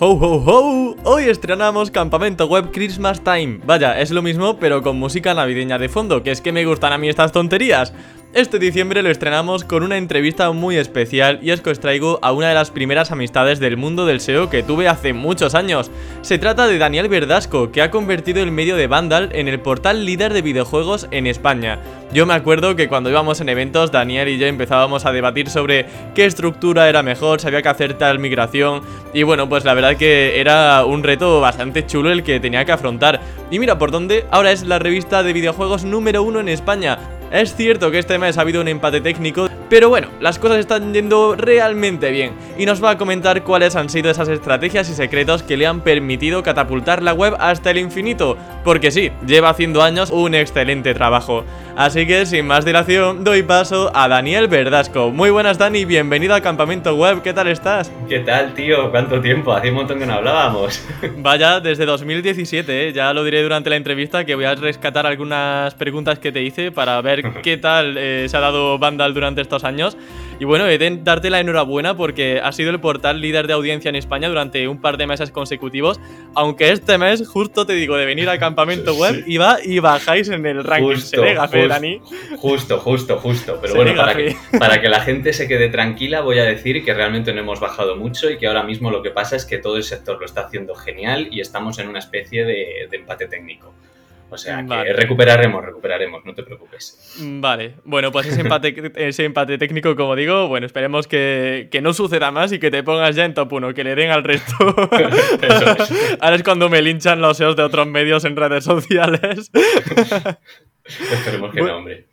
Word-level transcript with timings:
¡Ho, 0.00 0.12
ho, 0.12 0.36
ho! 0.46 0.94
Hoy 1.02 1.24
estrenamos 1.24 1.90
Campamento 1.90 2.46
Web 2.46 2.70
Christmas 2.70 3.20
Time. 3.24 3.58
Vaya, 3.66 3.98
es 3.98 4.12
lo 4.12 4.22
mismo, 4.22 4.56
pero 4.56 4.80
con 4.80 4.96
música 4.96 5.34
navideña 5.34 5.76
de 5.76 5.88
fondo, 5.88 6.22
que 6.22 6.30
es 6.30 6.40
que 6.40 6.52
me 6.52 6.64
gustan 6.64 6.92
a 6.92 6.98
mí 6.98 7.08
estas 7.08 7.32
tonterías. 7.32 7.92
Este 8.34 8.58
diciembre 8.58 9.02
lo 9.02 9.08
estrenamos 9.08 9.64
con 9.64 9.82
una 9.82 9.96
entrevista 9.96 10.52
muy 10.52 10.76
especial 10.76 11.38
y 11.42 11.50
es 11.50 11.62
que 11.62 11.70
os 11.70 11.80
traigo 11.80 12.18
a 12.20 12.30
una 12.32 12.50
de 12.50 12.54
las 12.54 12.70
primeras 12.70 13.10
amistades 13.10 13.58
del 13.58 13.78
mundo 13.78 14.04
del 14.04 14.20
SEO 14.20 14.50
que 14.50 14.62
tuve 14.62 14.86
hace 14.86 15.14
muchos 15.14 15.54
años. 15.54 15.90
Se 16.20 16.38
trata 16.38 16.66
de 16.66 16.76
Daniel 16.76 17.08
Verdasco, 17.08 17.72
que 17.72 17.80
ha 17.80 17.90
convertido 17.90 18.42
el 18.42 18.50
medio 18.50 18.76
de 18.76 18.86
Vandal 18.86 19.30
en 19.32 19.48
el 19.48 19.60
portal 19.60 20.04
líder 20.04 20.34
de 20.34 20.42
videojuegos 20.42 21.08
en 21.10 21.26
España. 21.26 21.78
Yo 22.12 22.26
me 22.26 22.34
acuerdo 22.34 22.76
que 22.76 22.86
cuando 22.86 23.08
íbamos 23.08 23.40
en 23.40 23.48
eventos, 23.48 23.92
Daniel 23.92 24.28
y 24.28 24.36
yo 24.36 24.46
empezábamos 24.46 25.06
a 25.06 25.12
debatir 25.12 25.48
sobre 25.48 25.86
qué 26.14 26.26
estructura 26.26 26.90
era 26.90 27.02
mejor, 27.02 27.40
si 27.40 27.46
había 27.46 27.62
que 27.62 27.70
hacer 27.70 27.94
tal 27.94 28.18
migración. 28.18 28.82
Y 29.14 29.22
bueno, 29.22 29.48
pues 29.48 29.64
la 29.64 29.72
verdad 29.72 29.96
que 29.96 30.38
era 30.38 30.84
un 30.84 31.02
reto 31.02 31.40
bastante 31.40 31.86
chulo 31.86 32.12
el 32.12 32.22
que 32.22 32.40
tenía 32.40 32.66
que 32.66 32.72
afrontar. 32.72 33.20
Y 33.50 33.58
mira 33.58 33.78
por 33.78 33.90
dónde, 33.90 34.26
ahora 34.30 34.52
es 34.52 34.64
la 34.64 34.78
revista 34.78 35.22
de 35.22 35.32
videojuegos 35.32 35.84
número 35.84 36.22
uno 36.22 36.40
en 36.40 36.50
España. 36.50 36.98
Es 37.30 37.54
cierto 37.54 37.90
que 37.90 37.98
este 37.98 38.18
mes 38.18 38.38
ha 38.38 38.40
habido 38.40 38.62
un 38.62 38.68
empate 38.68 39.02
técnico, 39.02 39.48
pero 39.68 39.90
bueno, 39.90 40.08
las 40.18 40.38
cosas 40.38 40.60
están 40.60 40.94
yendo 40.94 41.36
realmente 41.36 42.10
bien 42.10 42.32
y 42.56 42.64
nos 42.64 42.82
va 42.82 42.92
a 42.92 42.98
comentar 42.98 43.44
cuáles 43.44 43.76
han 43.76 43.90
sido 43.90 44.10
esas 44.10 44.30
estrategias 44.30 44.88
y 44.88 44.94
secretos 44.94 45.42
que 45.42 45.58
le 45.58 45.66
han 45.66 45.82
permitido 45.82 46.42
catapultar 46.42 47.02
la 47.02 47.12
web 47.12 47.36
hasta 47.38 47.70
el 47.70 47.76
infinito, 47.76 48.38
porque 48.64 48.90
sí, 48.90 49.12
lleva 49.26 49.50
haciendo 49.50 49.82
años 49.82 50.08
un 50.10 50.34
excelente 50.34 50.94
trabajo. 50.94 51.44
Así 51.76 52.06
que 52.06 52.24
sin 52.24 52.46
más 52.46 52.64
dilación, 52.64 53.24
doy 53.24 53.42
paso 53.42 53.92
a 53.94 54.08
Daniel 54.08 54.48
Verdasco. 54.48 55.10
Muy 55.10 55.28
buenas 55.28 55.58
Dani, 55.58 55.84
bienvenido 55.84 56.34
a 56.34 56.40
Campamento 56.40 56.96
Web, 56.96 57.20
¿qué 57.20 57.34
tal 57.34 57.48
estás? 57.48 57.92
¿Qué 58.08 58.20
tal, 58.20 58.54
tío? 58.54 58.90
¿Cuánto 58.90 59.20
tiempo? 59.20 59.52
Hace 59.52 59.68
un 59.68 59.76
montón 59.76 59.98
que 59.98 60.06
no 60.06 60.14
hablábamos. 60.14 60.82
Vaya, 61.18 61.60
desde 61.60 61.84
2017, 61.84 62.88
¿eh? 62.88 62.92
ya 62.94 63.12
lo 63.12 63.22
diré 63.22 63.42
durante 63.42 63.68
la 63.68 63.76
entrevista 63.76 64.24
que 64.24 64.34
voy 64.34 64.46
a 64.46 64.54
rescatar 64.54 65.06
algunas 65.06 65.74
preguntas 65.74 66.18
que 66.18 66.32
te 66.32 66.42
hice 66.42 66.72
para 66.72 67.00
ver 67.02 67.17
qué 67.42 67.56
tal 67.56 67.96
eh, 67.98 68.26
se 68.28 68.36
ha 68.36 68.40
dado 68.40 68.78
Vandal 68.78 69.14
durante 69.14 69.40
estos 69.40 69.64
años. 69.64 69.96
Y 70.40 70.44
bueno, 70.44 70.68
he 70.68 70.78
de 70.78 70.98
darte 71.02 71.30
la 71.30 71.40
enhorabuena 71.40 71.96
porque 71.96 72.40
ha 72.42 72.52
sido 72.52 72.70
el 72.70 72.78
portal 72.78 73.20
líder 73.20 73.48
de 73.48 73.54
audiencia 73.54 73.88
en 73.88 73.96
España 73.96 74.28
durante 74.28 74.68
un 74.68 74.80
par 74.80 74.96
de 74.96 75.06
meses 75.06 75.32
consecutivos. 75.32 76.00
Aunque 76.36 76.70
este 76.70 76.96
mes, 76.96 77.26
justo 77.26 77.66
te 77.66 77.72
digo, 77.72 77.96
de 77.96 78.06
venir 78.06 78.28
al 78.28 78.38
campamento 78.38 78.94
web, 78.98 79.24
iba 79.26 79.58
y 79.64 79.80
bajáis 79.80 80.28
en 80.28 80.46
el 80.46 80.62
ranking. 80.62 80.94
Justo, 80.94 81.16
Seré 81.16 81.34
gafe, 81.34 81.58
justo, 81.58 81.74
Dani. 81.74 82.00
Justo, 82.36 82.78
justo, 82.78 83.18
justo. 83.18 83.58
Pero 83.60 83.74
bueno, 83.74 83.96
para 83.96 84.14
que, 84.14 84.36
para 84.58 84.80
que 84.80 84.88
la 84.88 85.00
gente 85.00 85.32
se 85.32 85.48
quede 85.48 85.70
tranquila, 85.70 86.20
voy 86.20 86.38
a 86.38 86.44
decir 86.44 86.84
que 86.84 86.94
realmente 86.94 87.32
no 87.32 87.40
hemos 87.40 87.58
bajado 87.58 87.96
mucho 87.96 88.30
y 88.30 88.38
que 88.38 88.46
ahora 88.46 88.62
mismo 88.62 88.92
lo 88.92 89.02
que 89.02 89.10
pasa 89.10 89.34
es 89.34 89.44
que 89.44 89.58
todo 89.58 89.76
el 89.76 89.82
sector 89.82 90.20
lo 90.20 90.24
está 90.24 90.42
haciendo 90.42 90.76
genial 90.76 91.28
y 91.32 91.40
estamos 91.40 91.80
en 91.80 91.88
una 91.88 91.98
especie 91.98 92.44
de, 92.44 92.86
de 92.88 92.96
empate 92.96 93.26
técnico. 93.26 93.74
O 94.30 94.36
sea, 94.36 94.58
que 94.58 94.68
Vale. 94.68 94.92
recuperaremos, 94.92 95.64
recuperaremos, 95.64 96.24
no 96.24 96.34
te 96.34 96.42
preocupes. 96.42 97.16
Vale, 97.18 97.74
bueno, 97.84 98.12
pues 98.12 98.26
ese 98.26 98.42
empate, 98.42 98.92
ese 99.08 99.24
empate 99.24 99.56
técnico, 99.56 99.96
como 99.96 100.14
digo, 100.16 100.48
bueno, 100.48 100.66
esperemos 100.66 101.06
que, 101.06 101.68
que 101.70 101.80
no 101.80 101.94
suceda 101.94 102.30
más 102.30 102.52
y 102.52 102.58
que 102.58 102.70
te 102.70 102.82
pongas 102.82 103.16
ya 103.16 103.24
en 103.24 103.32
top 103.34 103.52
1, 103.54 103.72
que 103.74 103.84
le 103.84 103.94
den 103.94 104.10
al 104.10 104.24
resto. 104.24 104.54
Es. 105.40 106.18
Ahora 106.20 106.36
es 106.36 106.42
cuando 106.42 106.68
me 106.68 106.82
linchan 106.82 107.20
los 107.20 107.36
SEOs 107.38 107.56
de 107.56 107.62
otros 107.62 107.86
medios 107.86 108.24
en 108.24 108.36
redes 108.36 108.64
sociales. 108.64 109.50
Esperemos 110.88 111.52
que 111.52 111.60
Bueno. 111.60 111.74
no, 111.74 111.78
hombre. 111.80 112.06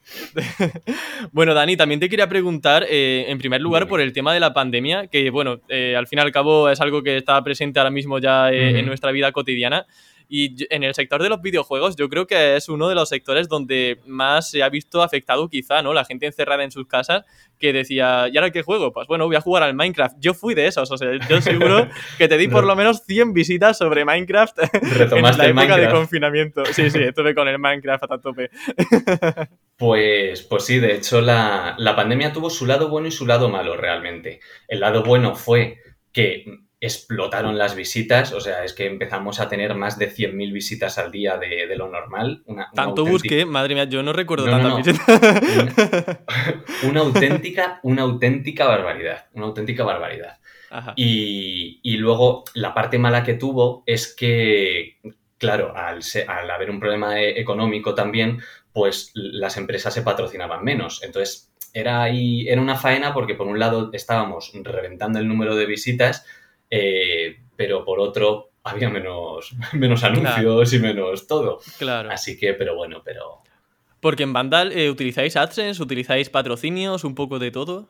Bueno, 1.32 1.54
Dani, 1.54 1.78
también 1.78 2.00
te 2.00 2.10
quería 2.10 2.28
preguntar, 2.28 2.86
eh, 2.90 3.26
en 3.30 3.38
primer 3.38 3.62
lugar, 3.62 3.88
por 3.88 4.02
el 4.02 4.12
tema 4.14 4.34
de 4.34 4.40
la 4.40 4.54
pandemia, 4.54 5.08
que 5.08 5.30
bueno, 5.30 5.62
eh, 5.70 5.96
al 5.98 6.08
fin 6.08 6.20
y 6.20 6.22
al 6.22 6.32
cabo 6.32 6.70
es 6.70 6.82
algo 6.82 7.02
que 7.02 7.18
está 7.18 7.42
presente 7.44 7.80
ahora 7.80 7.90
mismo 7.90 8.20
ya 8.20 8.52
eh, 8.52 8.80
en 8.80 8.86
nuestra 8.86 9.12
vida 9.12 9.32
cotidiana. 9.32 9.86
Y 10.28 10.66
en 10.74 10.84
el 10.84 10.94
sector 10.94 11.22
de 11.22 11.30
los 11.30 11.42
videojuegos, 11.42 11.96
yo 11.96 12.10
creo 12.10 12.28
que 12.28 12.56
es 12.56 12.70
uno 12.70 12.90
de 12.90 12.96
los 12.96 13.10
sectores 13.10 13.48
donde 13.48 14.00
más 14.06 14.50
se 14.50 14.64
ha 14.64 14.70
visto 14.70 15.02
afectado, 15.02 15.50
quizá, 15.50 15.82
¿no? 15.82 15.94
La 15.94 16.06
gente 16.06 16.26
encerrada 16.26 16.64
en 16.64 16.72
sus 16.72 16.88
casas 16.88 17.26
que 17.60 17.74
decía, 17.74 18.28
¿y 18.32 18.38
ahora 18.38 18.52
qué 18.52 18.64
juego? 18.64 18.92
Pues 18.92 19.08
bueno, 19.08 19.26
voy 19.26 19.36
a 19.36 19.42
jugar 19.42 19.64
al 19.64 19.74
Minecraft. 19.76 20.18
Yo 20.20 20.34
fui 20.34 20.56
de 20.56 20.68
esos, 20.68 20.92
o 20.92 20.98
sea, 20.98 21.10
yo 21.30 21.42
seguro 21.42 21.88
que 22.18 22.28
te 22.28 22.38
di 22.38 22.48
por 22.48 22.64
lo 22.66 22.76
menos 22.76 23.04
100 23.06 23.34
visitas 23.34 23.78
sobre 23.78 24.06
Minecraft 24.06 24.58
en 24.74 24.92
Retomaste 24.92 25.38
la 25.38 25.50
el 25.50 25.58
época 25.58 25.78
de 25.78 25.90
confinamiento. 25.90 26.66
Sí, 26.66 26.90
sí, 26.90 27.00
estuve 27.02 27.34
con 27.36 27.48
el 27.48 27.60
Minecraft 27.60 28.04
a 28.12 28.18
tope. 28.20 28.50
Pues, 29.78 30.44
pues 30.44 30.64
sí, 30.64 30.80
de 30.80 30.96
hecho 30.96 31.20
la, 31.20 31.76
la 31.78 31.98
pandemia 31.98 32.32
tuvo 32.32 32.50
su 32.50 32.66
lado 32.66 32.88
bueno 32.88 33.10
y 33.10 33.12
su 33.12 33.26
lado 33.26 33.50
malo 33.50 33.76
realmente. 33.76 34.40
El 34.70 34.80
lado 34.80 35.04
bueno 35.04 35.36
fue 35.36 35.80
que 36.14 36.46
explotaron 36.86 37.58
las 37.58 37.76
visitas, 37.76 38.32
o 38.34 38.40
sea, 38.40 38.64
es 38.64 38.74
que 38.74 38.86
empezamos 38.86 39.40
a 39.40 39.50
tener 39.50 39.76
más 39.76 39.98
de 40.00 40.10
100.000 40.12 40.52
visitas 40.54 40.98
al 40.98 41.12
día 41.12 41.38
de, 41.38 41.68
de 41.68 41.76
lo 41.76 41.88
normal. 41.90 42.44
Una, 42.46 42.64
una 42.64 42.72
Tanto 42.74 43.02
auténtica- 43.02 43.12
busqué, 43.12 43.46
madre 43.46 43.76
mía, 43.76 43.84
yo 43.86 44.02
no 44.04 44.14
recuerdo 44.14 44.46
No, 44.46 44.52
tantas 44.52 44.70
no. 44.72 44.78
visitas. 44.78 46.20
Una 46.84 47.02
auténtica, 47.02 47.80
una 47.84 48.04
auténtica 48.04 48.66
barbaridad, 48.68 49.26
una 49.34 49.46
auténtica 49.46 49.84
barbaridad. 49.84 50.40
Y, 50.98 51.80
y 51.84 51.98
luego 51.98 52.44
la 52.54 52.74
parte 52.74 52.98
mala 53.00 53.24
que 53.24 53.36
tuvo 53.36 53.84
es 53.86 54.14
que, 54.14 54.98
claro, 55.38 55.74
al 55.76 56.02
haber 56.52 56.70
un 56.70 56.80
problema 56.82 57.20
e- 57.22 57.40
económico 57.40 57.96
también, 57.96 58.42
pues 58.74 59.12
las 59.14 59.56
empresas 59.56 59.94
se 59.94 60.02
patrocinaban 60.02 60.64
menos. 60.66 61.02
Entonces 61.02 61.54
era, 61.74 62.02
ahí, 62.04 62.48
era 62.50 62.62
una 62.62 62.76
faena 62.76 63.14
porque 63.14 63.36
por 63.36 63.48
un 63.48 63.58
lado 63.58 63.90
estábamos 63.94 64.52
reventando 64.64 65.18
el 65.20 65.28
número 65.30 65.56
de 65.56 65.66
visitas, 65.66 66.26
eh, 66.70 67.38
pero 67.56 67.84
por 67.86 68.00
otro 68.00 68.52
había 68.64 68.90
menos, 68.90 69.54
menos 69.74 70.04
anuncios 70.04 70.74
y 70.74 70.80
menos 70.80 71.28
todo. 71.28 71.60
Claro. 71.78 72.12
Así 72.12 72.38
que, 72.38 72.54
pero 72.54 72.76
bueno, 72.76 73.02
pero... 73.04 73.42
Porque 74.00 74.24
en 74.24 74.34
Vandal 74.34 74.72
eh, 74.72 74.90
utilizáis 74.90 75.36
AdSense, 75.36 75.82
utilizáis 75.82 76.30
patrocinios, 76.30 77.04
un 77.04 77.16
poco 77.16 77.40
de 77.40 77.50
todo. 77.52 77.90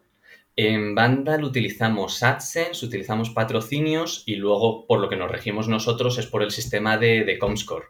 En 0.56 0.96
Vandal 0.96 1.44
utilizamos 1.44 2.24
AdSense, 2.24 2.86
utilizamos 2.86 3.30
patrocinios 3.32 4.24
y 4.26 4.36
luego 4.38 4.86
por 4.88 5.02
lo 5.02 5.10
que 5.10 5.18
nos 5.18 5.30
regimos 5.30 5.68
nosotros 5.68 6.18
es 6.18 6.28
por 6.28 6.42
el 6.44 6.52
sistema 6.52 6.98
de, 6.98 7.26
de 7.26 7.38
Comscore, 7.38 7.88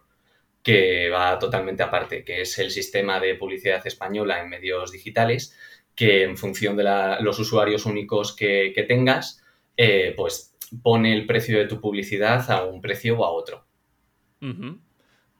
que 0.63 1.09
va 1.11 1.37
totalmente 1.37 1.83
aparte, 1.83 2.23
que 2.23 2.41
es 2.41 2.57
el 2.57 2.71
sistema 2.71 3.19
de 3.19 3.35
publicidad 3.35 3.85
española 3.85 4.41
en 4.41 4.49
medios 4.49 4.91
digitales, 4.91 5.55
que 5.93 6.23
en 6.23 6.37
función 6.37 6.75
de 6.75 6.83
la- 6.83 7.19
los 7.21 7.37
usuarios 7.37 7.85
únicos 7.85 8.35
que, 8.35 8.71
que 8.73 8.81
tengas, 8.83 9.43
eh, 9.77 10.13
pues 10.15 10.55
pone 10.81 11.13
el 11.13 11.25
precio 11.25 11.57
de 11.57 11.67
tu 11.67 11.79
publicidad 11.79 12.49
a 12.51 12.63
un 12.65 12.81
precio 12.81 13.17
o 13.19 13.25
a 13.25 13.31
otro. 13.31 13.65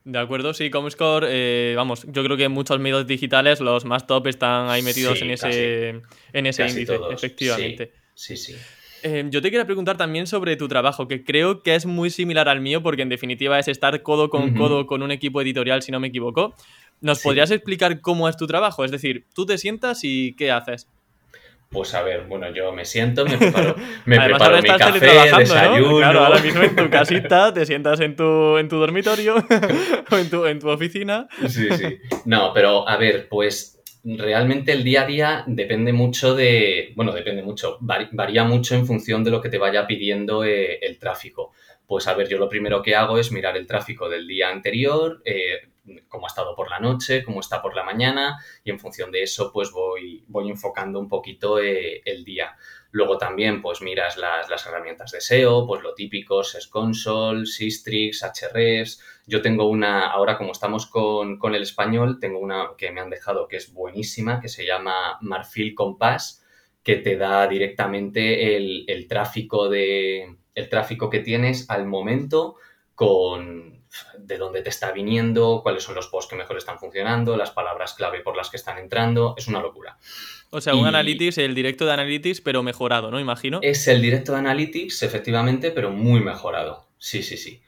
De 0.04 0.20
acuerdo, 0.20 0.54
sí, 0.54 0.70
Comscore, 0.70 1.28
eh, 1.30 1.74
vamos, 1.76 2.06
yo 2.12 2.24
creo 2.24 2.38
que 2.38 2.48
muchos 2.48 2.80
medios 2.80 3.08
digitales, 3.08 3.60
los 3.60 3.86
más 3.86 4.06
top, 4.06 4.28
están 4.28 4.70
ahí 4.70 4.84
metidos 4.84 5.18
Sí, 5.18 5.26
en 5.26 5.32
ese, 5.32 5.90
en 6.34 6.46
ese 6.46 6.68
índice, 6.68 6.98
todos, 6.98 7.14
efectivamente. 7.14 7.92
Sí, 8.14 8.38
sí. 8.38 8.56
Eh, 9.02 9.26
yo 9.30 9.42
te 9.42 9.50
quería 9.52 9.66
preguntar 9.66 9.98
también 9.98 10.28
sobre 10.28 10.56
tu 10.58 10.68
trabajo, 10.68 11.08
que 11.08 11.24
creo 11.24 11.62
que 11.64 11.76
es 11.76 11.86
muy 11.88 12.10
similar 12.12 12.48
al 12.50 12.62
mío, 12.62 12.82
porque 12.84 13.02
en 13.02 13.10
definitiva 13.10 13.58
es 13.60 13.68
estar 13.68 14.02
codo 14.04 14.30
con 14.30 14.54
codo 14.56 14.86
con 14.86 15.02
un 15.04 15.12
equipo 15.12 15.42
editorial, 15.42 15.82
si 15.82 15.92
no 15.92 16.00
me 16.00 16.08
equivoco. 16.08 16.56
¿Nos 17.02 17.20
Sí. 17.20 17.24
podrías 17.24 17.52
explicar 17.52 18.00
cómo 18.02 18.30
es 18.30 18.38
tu 18.38 18.48
trabajo? 18.48 18.86
Es 18.86 18.92
decir, 18.92 19.26
tú 19.34 19.46
te 19.46 19.58
sientas 19.58 20.04
y 20.04 20.34
¿qué 20.36 20.52
haces? 20.52 20.88
Pues 21.70 21.94
a 21.94 22.04
ver, 22.04 22.26
bueno, 22.28 22.54
yo 22.54 22.72
me 22.72 22.86
siento, 22.86 23.26
me 23.26 23.38
preparo, 23.38 23.76
me 24.06 24.18
Además, 24.18 24.40
preparo 24.40 24.62
mi 24.62 24.70
café, 24.70 25.40
desayuno. 25.40 25.92
¿no? 25.92 25.98
Claro, 25.98 26.20
ahora 26.26 26.40
mismo 26.40 26.62
en 26.62 26.76
tu 26.76 26.90
casita, 26.90 27.54
te 27.54 27.66
sientas 27.66 28.00
en 28.00 28.16
tu, 28.16 28.58
en 28.58 28.70
tu 28.70 28.78
dormitorio 28.78 29.36
o 30.12 30.18
en 30.18 30.30
tu, 30.30 30.46
en 30.46 30.60
tu 30.60 30.70
oficina. 30.70 31.28
Sí, 31.48 31.68
sí. 31.72 32.00
No, 32.26 32.52
pero 32.54 32.88
a 32.88 32.98
ver, 32.98 33.28
pues 33.30 33.76
realmente 34.06 34.72
el 34.72 34.84
día 34.84 35.02
a 35.02 35.08
día 35.08 35.44
depende 35.48 35.92
mucho 35.92 36.36
de, 36.36 36.94
bueno, 36.96 37.12
depende 37.12 37.42
mucho, 37.42 37.78
varía 37.82 38.44
mucho 38.44 38.76
en 38.76 38.86
función 38.86 39.24
de 39.24 39.32
lo 39.32 39.42
que 39.42 39.50
te 39.50 39.58
vaya 39.58 39.88
pidiendo 39.88 40.44
eh, 40.44 40.80
el 40.82 41.00
tráfico. 41.00 41.52
Pues 41.88 42.08
a 42.08 42.14
ver, 42.14 42.28
yo 42.28 42.38
lo 42.38 42.50
primero 42.50 42.82
que 42.82 42.96
hago 42.96 43.18
es 43.18 43.32
mirar 43.32 43.58
el 43.58 43.68
tráfico 43.68 44.10
del 44.10 44.28
día 44.28 44.50
anterior, 44.50 45.22
eh, 45.26 45.70
cómo 46.08 46.26
ha 46.26 46.30
estado 46.30 46.56
por 46.56 46.70
la 46.70 46.80
noche, 46.80 47.24
cómo 47.24 47.40
está 47.40 47.62
por 47.62 47.76
la 47.76 47.84
mañana 47.84 48.38
y 48.64 48.72
en 48.72 48.80
función 48.80 49.12
de 49.12 49.24
eso 49.24 49.52
pues 49.52 49.72
voy, 49.72 50.24
voy 50.28 50.50
enfocando 50.50 51.00
un 51.00 51.08
poquito 51.08 51.60
eh, 51.60 52.02
el 52.06 52.24
día. 52.24 52.56
Luego 52.92 53.18
también 53.18 53.62
pues 53.62 53.82
miras 53.82 54.18
las, 54.18 54.50
las, 54.50 54.66
herramientas 54.66 55.12
de 55.12 55.22
SEO, 55.22 55.68
pues 55.68 55.82
lo 55.82 55.94
típico, 55.94 56.44
SES 56.44 56.68
Console, 56.68 57.46
Sistrix, 57.46 58.24
Hrefs. 58.24 59.02
Yo 59.28 59.42
tengo 59.42 59.68
una, 59.68 60.08
ahora 60.08 60.38
como 60.38 60.52
estamos 60.52 60.88
con, 60.88 61.38
con 61.38 61.56
el 61.56 61.64
español, 61.64 62.20
tengo 62.20 62.40
una 62.40 62.70
que 62.78 62.92
me 62.92 63.02
han 63.02 63.10
dejado 63.10 63.48
que 63.48 63.58
es 63.58 63.74
buenísima, 63.74 64.40
que 64.40 64.48
se 64.48 64.66
llama 64.66 65.18
Marfil 65.22 65.76
Compass, 65.76 66.44
que 66.84 66.96
te 66.98 67.18
da 67.18 67.48
directamente 67.48 68.56
el, 68.56 68.86
el 68.88 69.08
tráfico 69.08 69.70
de 69.70 70.38
el 70.56 70.70
tráfico 70.70 71.10
que 71.10 71.20
tienes 71.20 71.70
al 71.70 71.86
momento 71.86 72.56
con 72.96 73.75
de 74.18 74.38
dónde 74.38 74.62
te 74.62 74.70
está 74.70 74.92
viniendo, 74.92 75.62
cuáles 75.64 75.84
son 75.84 75.96
los 75.96 76.08
posts 76.08 76.30
que 76.30 76.36
mejor 76.36 76.58
están 76.58 76.80
funcionando, 76.80 77.38
las 77.38 77.52
palabras 77.52 77.94
clave 77.94 78.22
por 78.22 78.36
las 78.36 78.50
que 78.50 78.58
están 78.58 78.78
entrando, 78.78 79.36
es 79.38 79.48
una 79.48 79.62
locura. 79.62 79.98
O 80.50 80.62
sea, 80.62 80.76
un 80.76 80.88
Analytics, 80.88 81.38
el 81.40 81.56
directo 81.56 81.86
de 81.86 81.94
Analytics, 81.94 82.42
pero 82.42 82.64
mejorado, 82.64 83.12
¿no? 83.12 83.20
Imagino. 83.20 83.60
Es 83.62 83.88
el 83.88 84.02
directo 84.02 84.32
de 84.32 84.40
Analytics, 84.40 85.04
efectivamente, 85.04 85.72
pero 85.72 85.92
muy 85.92 86.22
mejorado. 86.22 86.88
Sí, 86.98 87.24
sí, 87.24 87.38
sí. 87.38 87.62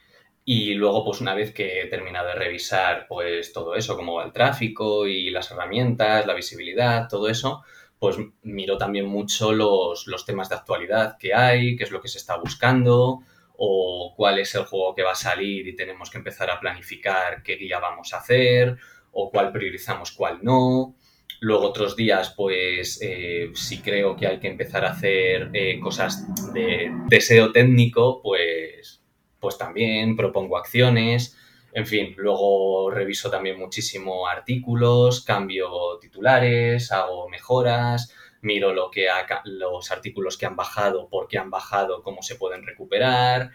Y 0.44 0.72
luego, 0.72 1.04
pues 1.04 1.20
una 1.20 1.34
vez 1.34 1.52
que 1.52 1.82
he 1.82 1.86
terminado 1.88 2.28
de 2.28 2.34
revisar, 2.34 3.06
pues 3.06 3.52
todo 3.52 3.74
eso, 3.74 3.96
cómo 3.96 4.14
va 4.14 4.24
el 4.24 4.32
tráfico 4.32 5.06
y 5.06 5.28
las 5.28 5.50
herramientas, 5.50 6.26
la 6.26 6.32
visibilidad, 6.32 7.06
todo 7.08 7.28
eso, 7.28 7.62
pues 7.98 8.16
miro 8.42 8.78
también 8.78 9.04
mucho 9.04 9.52
los, 9.52 10.06
los 10.06 10.24
temas 10.24 10.48
de 10.48 10.54
actualidad 10.54 11.18
que 11.18 11.34
hay, 11.34 11.76
qué 11.76 11.84
es 11.84 11.90
lo 11.90 12.00
que 12.00 12.08
se 12.08 12.16
está 12.16 12.36
buscando, 12.36 13.20
o 13.60 14.14
cuál 14.16 14.38
es 14.38 14.54
el 14.54 14.64
juego 14.64 14.94
que 14.94 15.02
va 15.02 15.12
a 15.12 15.16
salir 15.16 15.66
y 15.66 15.74
tenemos 15.74 16.10
que 16.10 16.18
empezar 16.18 16.48
a 16.48 16.60
planificar 16.60 17.42
qué 17.42 17.56
guía 17.56 17.80
vamos 17.80 18.14
a 18.14 18.18
hacer, 18.18 18.78
o 19.12 19.30
cuál 19.30 19.50
priorizamos, 19.50 20.12
cuál 20.12 20.38
no. 20.42 20.94
Luego 21.40 21.66
otros 21.66 21.96
días, 21.96 22.32
pues 22.36 23.00
eh, 23.02 23.50
si 23.54 23.78
creo 23.78 24.16
que 24.16 24.28
hay 24.28 24.38
que 24.38 24.48
empezar 24.48 24.84
a 24.84 24.90
hacer 24.90 25.50
eh, 25.52 25.80
cosas 25.80 26.52
de 26.52 26.90
deseo 27.08 27.50
técnico, 27.50 28.22
pues, 28.22 29.02
pues 29.40 29.58
también 29.58 30.16
propongo 30.16 30.56
acciones. 30.56 31.36
En 31.72 31.86
fin, 31.86 32.14
luego 32.16 32.90
reviso 32.90 33.28
también 33.28 33.58
muchísimo 33.58 34.28
artículos, 34.28 35.24
cambio 35.24 35.98
titulares, 36.00 36.92
hago 36.92 37.28
mejoras, 37.28 38.14
miro 38.42 38.72
lo 38.72 38.90
que 38.90 39.08
los 39.44 39.90
artículos 39.90 40.36
que 40.36 40.46
han 40.46 40.56
bajado, 40.56 41.08
por 41.08 41.28
qué 41.28 41.38
han 41.38 41.50
bajado, 41.50 42.02
cómo 42.02 42.22
se 42.22 42.36
pueden 42.36 42.66
recuperar, 42.66 43.50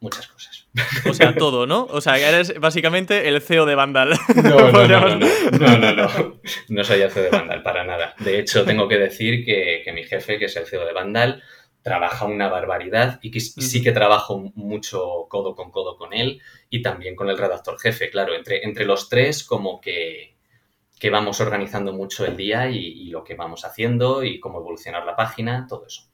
muchas 0.00 0.26
cosas. 0.26 0.68
O 1.08 1.14
sea, 1.14 1.34
todo, 1.38 1.66
¿no? 1.66 1.86
O 1.86 2.00
sea, 2.00 2.18
eres 2.18 2.58
básicamente 2.60 3.28
el 3.28 3.40
CEO 3.40 3.66
de 3.66 3.74
Vandal. 3.74 4.18
No, 4.36 4.72
no, 4.72 4.86
no, 4.86 5.16
no, 5.16 5.78
no, 5.78 5.92
no, 5.92 6.40
no, 6.68 6.84
soy 6.84 7.00
el 7.00 7.10
CEO 7.10 7.24
de 7.24 7.30
Vandal, 7.30 7.62
para 7.62 7.84
nada. 7.84 8.14
De 8.18 8.38
hecho, 8.38 8.64
tengo 8.64 8.88
que 8.88 8.98
decir 8.98 9.44
que, 9.44 9.82
que 9.84 9.92
mi 9.92 10.04
jefe, 10.04 10.38
que 10.38 10.46
es 10.46 10.56
el 10.56 10.66
CEO 10.66 10.84
de 10.84 10.92
Vandal, 10.92 11.42
trabaja 11.82 12.24
una 12.24 12.48
barbaridad 12.48 13.18
y 13.22 13.30
que 13.30 13.40
sí 13.40 13.82
que 13.82 13.92
trabajo 13.92 14.52
mucho 14.54 15.26
codo 15.28 15.54
con 15.54 15.70
codo 15.70 15.96
con 15.98 16.14
él 16.14 16.40
y 16.70 16.80
también 16.80 17.14
con 17.14 17.28
el 17.28 17.36
redactor 17.36 17.78
jefe, 17.78 18.08
claro, 18.08 18.34
entre, 18.34 18.64
entre 18.64 18.86
los 18.86 19.10
tres 19.10 19.44
como 19.44 19.82
que, 19.82 20.33
que 21.04 21.10
vamos 21.10 21.38
organizando 21.42 21.92
mucho 21.92 22.24
el 22.24 22.34
día 22.34 22.70
y, 22.70 23.10
lo 23.10 23.22
que 23.24 23.34
vamos 23.34 23.66
haciendo 23.66 24.24
y 24.24 24.40
cómo 24.40 24.60
evolucionar 24.60 25.04
la 25.04 25.14
página, 25.14 25.66
todo 25.68 25.84
eso. 25.86 26.04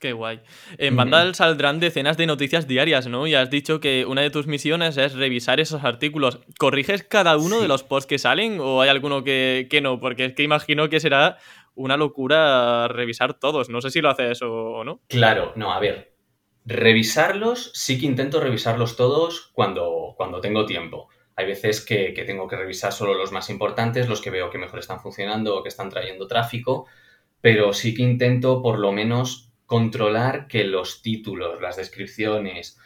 Qué 0.00 0.12
guay. 0.12 0.40
En 0.78 0.96
Vandal 0.96 1.36
saldrán 1.36 1.78
decenas 1.78 2.16
de 2.16 2.26
noticias 2.26 2.66
diarias, 2.66 3.06
¿no? 3.06 3.28
Y 3.28 3.36
has 3.36 3.50
dicho 3.50 3.78
que 3.78 4.04
una 4.04 4.22
de 4.22 4.30
tus 4.30 4.48
misiones 4.48 4.96
es 4.96 5.14
revisar 5.14 5.60
esos 5.60 5.84
artículos. 5.84 6.40
¿Corriges 6.58 7.04
cada 7.04 7.36
uno 7.36 7.60
de 7.60 7.68
los 7.68 7.84
posts 7.84 8.08
que 8.08 8.18
salen 8.18 8.58
o 8.58 8.82
hay 8.82 8.88
alguno 8.88 9.22
que, 9.22 9.68
que 9.70 9.80
no? 9.80 10.00
Porque 10.00 10.24
es 10.24 10.32
que 10.32 10.42
imagino 10.42 10.88
que 10.88 10.98
será 10.98 11.38
una 11.76 11.96
locura 11.96 12.88
revisar 12.88 13.34
todos. 13.34 13.68
No 13.70 13.80
sé 13.80 13.90
si 13.90 14.00
lo 14.00 14.10
haces 14.10 14.42
o, 14.42 14.82
no. 14.82 15.02
Claro, 15.06 15.52
no, 15.54 15.72
a 15.72 15.78
ver. 15.78 16.16
Revisarlos, 16.64 17.70
sí 17.74 18.00
que 18.00 18.06
intento 18.06 18.40
revisarlos 18.40 18.96
todos 18.96 19.52
cuando, 19.52 20.14
cuando 20.16 20.40
tengo 20.40 20.66
tiempo. 20.66 21.10
Hay 21.36 21.46
veces 21.46 21.84
que, 21.84 22.12
tengo 22.26 22.48
que 22.48 22.56
revisar 22.56 22.92
solo 22.92 23.14
los 23.14 23.30
más 23.30 23.50
importantes, 23.50 24.08
los 24.08 24.22
que 24.22 24.30
veo 24.30 24.50
que 24.50 24.58
mejor 24.58 24.78
están 24.78 25.00
funcionando 25.00 25.54
o 25.54 25.62
que 25.62 25.68
están 25.68 25.90
trayendo 25.90 26.26
tráfico, 26.26 26.86
pero 27.42 27.74
sí 27.74 27.94
que 27.94 28.02
intento 28.02 28.62
por 28.62 28.78
lo 28.78 28.90
menos 28.90 29.52
controlar 29.66 30.48
que 30.48 30.64
los 30.64 31.02
títulos, 31.02 31.60
las 31.60 31.76
descripciones, 31.76 32.78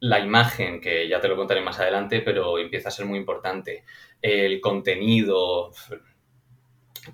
la 0.00 0.18
imagen, 0.18 0.80
que 0.80 1.08
ya 1.08 1.20
te 1.20 1.28
lo 1.28 1.36
contaré 1.36 1.60
más 1.60 1.78
adelante, 1.78 2.20
pero 2.20 2.58
empieza 2.58 2.88
a 2.88 2.92
ser 2.92 3.06
muy 3.06 3.18
importante, 3.18 3.84
el 4.20 4.60
contenido, 4.60 5.72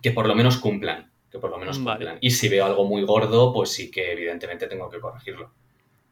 que 0.01 0.13
por 0.13 0.27
lo 0.27 0.35
menos 0.35 0.57
cumplan, 0.57 1.13
que 1.31 1.39
por 1.39 1.51
lo 1.51 1.59
menos 1.59 1.79
cumplan. 1.79 2.17
Y 2.23 2.31
si 2.31 2.49
veo 2.49 2.65
algo 2.65 2.87
muy 2.87 3.03
gordo, 3.03 3.53
pues 3.53 3.71
sí 3.71 3.91
que 3.91 4.13
evidentemente 4.13 4.67
tengo 4.67 4.89
que 4.89 5.01
corregirlo. 5.01 5.53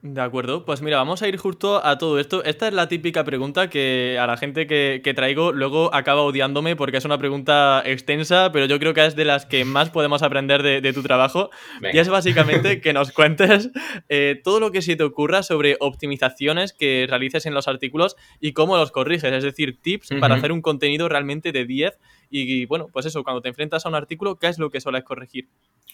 De 0.02 0.22
acuerdo, 0.22 0.64
pues 0.64 0.80
mira, 0.80 0.96
vamos 0.96 1.20
a 1.20 1.28
ir 1.28 1.36
justo 1.36 1.84
a 1.84 1.98
todo 1.98 2.18
esto. 2.18 2.42
Esta 2.44 2.68
es 2.68 2.72
la 2.72 2.88
típica 2.88 3.22
pregunta 3.22 3.68
que 3.68 4.16
a 4.18 4.26
la 4.26 4.38
gente 4.38 4.66
que, 4.66 5.12
traigo 5.14 5.52
luego 5.52 5.94
acaba 5.94 6.22
odiándome 6.22 6.74
porque 6.74 6.96
es 6.96 7.04
una 7.04 7.18
pregunta 7.18 7.82
extensa, 7.84 8.50
pero 8.50 8.64
yo 8.64 8.78
creo 8.78 8.94
que 8.94 9.04
es 9.04 9.14
de 9.14 9.26
las 9.26 9.44
que 9.44 9.66
más 9.66 9.90
podemos 9.90 10.22
aprender 10.22 10.62
de, 10.62 10.92
tu 10.94 11.02
trabajo. 11.02 11.50
Y 11.92 11.98
es 11.98 12.08
básicamente 12.08 12.80
que 12.80 12.94
nos 12.94 13.12
cuentes 13.12 13.70
eh, 14.08 14.40
todo 14.42 14.58
lo 14.58 14.72
que 14.72 14.80
se 14.80 14.96
te 14.96 15.02
ocurra 15.02 15.42
sobre 15.42 15.76
optimizaciones 15.80 16.72
que 16.72 17.06
realices 17.06 17.44
en 17.44 17.52
los 17.52 17.68
artículos 17.68 18.16
y 18.40 18.54
cómo 18.54 18.78
los 18.78 18.92
corriges, 18.92 19.30
es 19.30 19.44
decir, 19.44 19.80
tips 19.82 20.10
para 20.18 20.36
hacer 20.36 20.52
un 20.52 20.62
contenido 20.62 21.10
realmente 21.10 21.52
de 21.52 21.66
10 21.66 21.98
y, 22.30 22.64
bueno, 22.66 22.88
pues 22.92 23.06
eso, 23.06 23.24
cuando 23.24 23.42
te 23.42 23.48
enfrentas 23.48 23.84
a 23.84 23.88
un 23.88 23.96
artículo, 23.96 24.36
¿qué 24.36 24.46
es 24.46 24.58
lo 24.58 24.70
que 24.70 24.80
sueles 24.80 25.02
corregir? 25.02 25.48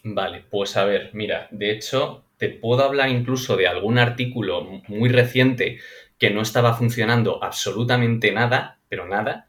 Vale, 0.04 0.44
pues 0.48 0.76
a 0.76 0.84
ver, 0.84 1.10
mira, 1.14 1.48
de 1.50 1.72
hecho, 1.72 2.24
te 2.36 2.48
puedo 2.48 2.84
hablar 2.84 3.08
incluso 3.08 3.56
de 3.56 3.66
algún 3.66 3.98
artículo 3.98 4.82
muy 4.88 5.08
reciente 5.08 5.78
que 6.18 6.30
no 6.30 6.42
estaba 6.42 6.74
funcionando 6.74 7.42
absolutamente 7.42 8.32
nada, 8.32 8.78
pero 8.88 9.06
nada. 9.06 9.48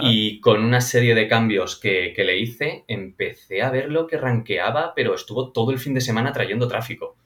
Y 0.00 0.40
con 0.40 0.62
una 0.62 0.80
serie 0.80 1.14
de 1.14 1.28
cambios 1.28 1.76
que, 1.76 2.12
le 2.16 2.38
hice, 2.38 2.84
empecé 2.88 3.62
a 3.62 3.70
ver 3.70 3.90
lo 3.90 4.06
que 4.06 4.18
ranqueaba, 4.18 4.92
pero 4.94 5.14
estuvo 5.14 5.50
todo 5.50 5.70
el 5.70 5.78
fin 5.78 5.94
de 5.94 6.00
semana 6.00 6.32
trayendo 6.32 6.68
tráfico. 6.68 7.16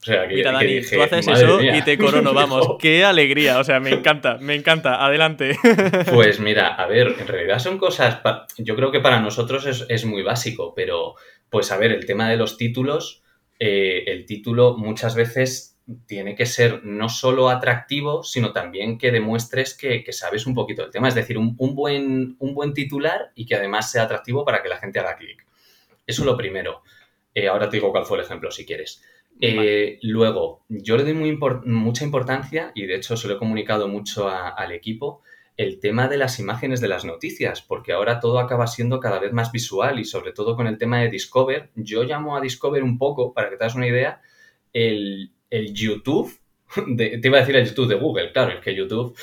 O 0.00 0.04
sea, 0.04 0.28
que, 0.28 0.36
Mira, 0.36 0.52
Dani, 0.52 0.82
tú 0.82 1.02
haces 1.02 1.26
eso 1.26 1.60
y 1.60 1.82
te 1.82 1.98
corono, 1.98 2.32
vamos. 2.34 2.76
¡Qué 2.78 3.04
alegría! 3.04 3.58
O 3.58 3.64
sea, 3.64 3.80
me 3.80 3.90
encanta, 3.90 4.38
me 4.40 4.54
encanta. 4.54 5.04
Adelante. 5.04 5.58
Pues 6.12 6.38
mira, 6.38 6.74
a 6.74 6.86
ver, 6.86 7.16
en 7.18 7.26
realidad 7.26 7.58
son 7.58 7.76
cosas. 7.76 8.20
Yo 8.58 8.76
creo 8.76 8.92
que 8.92 9.00
para 9.00 9.20
nosotros 9.20 9.66
es, 9.66 9.84
es 9.88 10.04
muy 10.04 10.22
básico, 10.22 10.74
pero 10.76 11.16
pues 11.50 11.72
a 11.72 11.76
ver, 11.76 11.92
el 11.92 12.06
tema 12.06 12.28
de 12.28 12.36
los 12.36 12.56
títulos 12.56 13.22
eh, 13.58 14.04
el 14.06 14.26
título 14.26 14.76
muchas 14.76 15.14
veces 15.14 15.78
tiene 16.06 16.34
que 16.34 16.46
ser 16.46 16.84
no 16.84 17.08
solo 17.08 17.48
atractivo, 17.48 18.22
sino 18.22 18.52
también 18.52 18.98
que 18.98 19.12
demuestres 19.12 19.74
que, 19.74 20.04
sabes 20.12 20.46
un 20.46 20.54
poquito 20.54 20.82
del 20.82 20.90
tema. 20.90 21.08
Es 21.08 21.14
decir, 21.14 21.38
un, 21.38 21.56
buen, 21.56 22.36
un, 22.38 22.54
buen, 22.54 22.74
titular 22.74 23.30
y 23.34 23.46
que 23.46 23.54
además 23.54 23.90
sea 23.90 24.02
atractivo 24.02 24.44
para 24.44 24.62
que 24.62 24.68
la 24.68 24.78
gente 24.78 24.98
haga 24.98 25.16
clic. 25.16 25.46
Eso 26.06 26.22
es 26.22 26.26
lo 26.26 26.36
primero. 26.36 26.82
Eh, 27.34 27.48
ahora 27.48 27.68
te 27.68 27.76
digo 27.76 27.92
cuál 27.92 28.04
fue 28.04 28.18
el 28.18 28.24
ejemplo, 28.24 28.50
si 28.50 28.66
quieres. 28.66 29.02
Eh, 29.40 29.98
luego, 30.02 30.64
yo 30.68 30.96
le 30.96 31.04
doy 31.04 31.12
muy 31.12 31.38
mucha 31.66 32.04
importancia, 32.04 32.72
y 32.74 32.86
de 32.86 32.96
hecho 32.96 33.16
se 33.16 33.28
lo 33.28 33.34
he 33.34 33.38
comunicado 33.38 33.86
mucho 33.86 34.28
al 34.28 34.72
equipo, 34.72 35.22
el 35.56 35.80
tema 35.80 36.08
de 36.08 36.18
las 36.18 36.38
imágenes 36.38 36.80
de 36.80 36.88
las 36.88 37.04
noticias, 37.04 37.62
porque 37.62 37.92
ahora 37.92 38.20
todo 38.20 38.38
acaba 38.38 38.66
siendo 38.66 39.00
cada 39.00 39.18
vez 39.18 39.32
más 39.32 39.52
visual 39.52 39.98
y 39.98 40.04
sobre 40.04 40.32
todo 40.32 40.54
con 40.54 40.66
el 40.66 40.76
tema 40.76 41.00
de 41.00 41.08
Discover. 41.08 41.70
Yo 41.74 42.04
llamo 42.04 42.36
a 42.36 42.40
Discover 42.40 42.82
un 42.82 42.98
poco, 42.98 43.32
para 43.32 43.48
que 43.48 43.56
te 43.56 43.64
hagas 43.64 43.74
una 43.74 43.86
idea, 43.86 44.20
el, 44.72 45.30
YouTube. 45.50 46.38
te 46.96 47.20
iba 47.22 47.38
a 47.38 47.40
decir 47.40 47.56
el 47.56 47.66
YouTube 47.66 47.88
de 47.88 47.94
Google, 47.94 48.32
claro, 48.32 48.52
es 48.52 48.60
que 48.60 48.74
YouTube. 48.74 49.16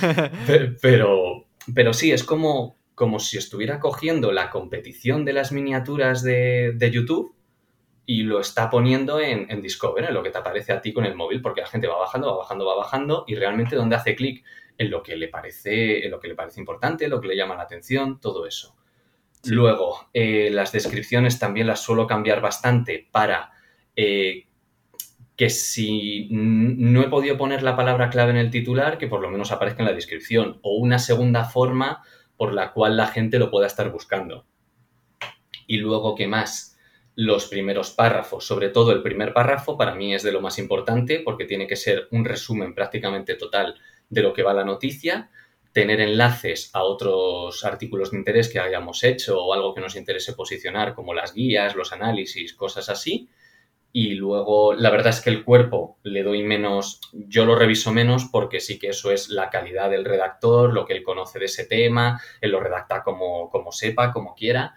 pero, 0.82 1.46
pero 1.72 1.92
sí, 1.92 2.10
es 2.10 2.24
como, 2.24 2.76
como 2.96 3.20
si 3.20 3.38
estuviera 3.38 3.78
cogiendo 3.78 4.32
la 4.32 4.50
competición 4.50 5.24
de 5.24 5.32
las 5.32 5.52
miniaturas 5.52 6.24
de, 6.24 6.72
de 6.74 6.90
YouTube 6.90 7.36
y 8.04 8.22
lo 8.22 8.40
está 8.40 8.68
poniendo 8.68 9.20
en, 9.20 9.48
en, 9.48 9.62
Discover, 9.62 10.04
en 10.04 10.14
lo 10.14 10.24
que 10.24 10.30
te 10.30 10.38
aparece 10.38 10.72
a 10.72 10.80
ti 10.80 10.92
con 10.92 11.04
el 11.04 11.14
móvil, 11.14 11.40
porque 11.40 11.60
la 11.60 11.66
gente 11.68 11.86
va 11.86 11.98
bajando, 11.98 12.28
va 12.28 12.38
bajando, 12.38 12.66
va 12.66 12.76
bajando, 12.76 13.24
y 13.28 13.36
realmente 13.36 13.76
donde 13.76 13.96
hace 13.96 14.16
clic 14.16 14.44
en 14.78 14.90
lo 14.90 15.02
que 15.02 15.16
le 15.16 15.28
parece, 15.28 16.04
en 16.04 16.10
lo 16.10 16.20
que 16.20 16.28
le 16.28 16.34
parece 16.34 16.60
importante, 16.60 17.08
lo 17.08 17.20
que 17.20 17.28
le 17.28 17.36
llama 17.36 17.56
la 17.56 17.62
atención, 17.62 18.20
todo 18.20 18.46
eso. 18.46 18.76
Luego, 19.44 20.08
eh, 20.12 20.50
las 20.50 20.72
descripciones 20.72 21.38
también 21.38 21.66
las 21.66 21.80
suelo 21.80 22.06
cambiar 22.06 22.40
bastante 22.40 23.08
para 23.10 23.52
eh, 23.94 24.46
que 25.36 25.50
si 25.50 26.28
no 26.30 27.02
he 27.02 27.08
podido 27.08 27.36
poner 27.36 27.62
la 27.62 27.76
palabra 27.76 28.10
clave 28.10 28.30
en 28.30 28.38
el 28.38 28.50
titular, 28.50 28.98
que 28.98 29.06
por 29.06 29.20
lo 29.20 29.30
menos 29.30 29.52
aparezca 29.52 29.82
en 29.82 29.88
la 29.88 29.94
descripción, 29.94 30.58
o 30.62 30.76
una 30.76 30.98
segunda 30.98 31.44
forma 31.44 32.02
por 32.36 32.52
la 32.52 32.72
cual 32.72 32.96
la 32.96 33.06
gente 33.06 33.38
lo 33.38 33.50
pueda 33.50 33.66
estar 33.66 33.90
buscando. 33.90 34.46
Y 35.66 35.78
luego, 35.78 36.14
¿qué 36.14 36.26
más? 36.26 36.78
Los 37.14 37.46
primeros 37.46 37.90
párrafos, 37.90 38.46
sobre 38.46 38.70
todo 38.70 38.92
el 38.92 39.02
primer 39.02 39.32
párrafo, 39.32 39.76
para 39.76 39.94
mí 39.94 40.14
es 40.14 40.22
de 40.22 40.32
lo 40.32 40.40
más 40.40 40.58
importante 40.58 41.20
porque 41.20 41.44
tiene 41.44 41.66
que 41.66 41.76
ser 41.76 42.08
un 42.10 42.24
resumen 42.24 42.74
prácticamente 42.74 43.34
total 43.34 43.74
de 44.08 44.22
lo 44.22 44.32
que 44.32 44.42
va 44.42 44.54
la 44.54 44.64
noticia. 44.64 45.30
tener 45.72 46.00
enlaces 46.00 46.70
a 46.72 46.84
otros 46.84 47.62
artículos 47.64 48.10
de 48.10 48.16
interés 48.16 48.48
que 48.48 48.58
hayamos 48.58 49.04
hecho 49.04 49.44
o 49.44 49.52
algo 49.52 49.74
que 49.74 49.82
nos 49.82 49.94
interese 49.94 50.32
posicionar, 50.32 50.94
como 50.94 51.12
las 51.12 51.34
guías, 51.34 51.76
los 51.76 51.92
análisis, 51.92 52.54
cosas 52.54 52.88
así. 52.88 53.28
Y 53.92 54.14
luego, 54.14 54.74
la 54.74 54.90
verdad 54.90 55.08
es 55.08 55.20
que 55.20 55.30
el 55.30 55.44
cuerpo 55.44 55.98
le 56.02 56.22
doy 56.22 56.42
menos, 56.42 57.00
yo 57.12 57.46
lo 57.46 57.56
reviso 57.56 57.92
menos 57.92 58.26
porque 58.30 58.60
sí 58.60 58.78
que 58.78 58.88
eso 58.88 59.10
es 59.10 59.28
la 59.30 59.48
calidad 59.48 59.90
del 59.90 60.04
redactor, 60.04 60.72
lo 60.72 60.84
que 60.84 60.94
él 60.94 61.02
conoce 61.02 61.38
de 61.38 61.46
ese 61.46 61.64
tema, 61.64 62.20
él 62.40 62.50
lo 62.50 62.60
redacta 62.60 63.02
como, 63.02 63.48
como 63.50 63.72
sepa, 63.72 64.12
como 64.12 64.34
quiera. 64.34 64.74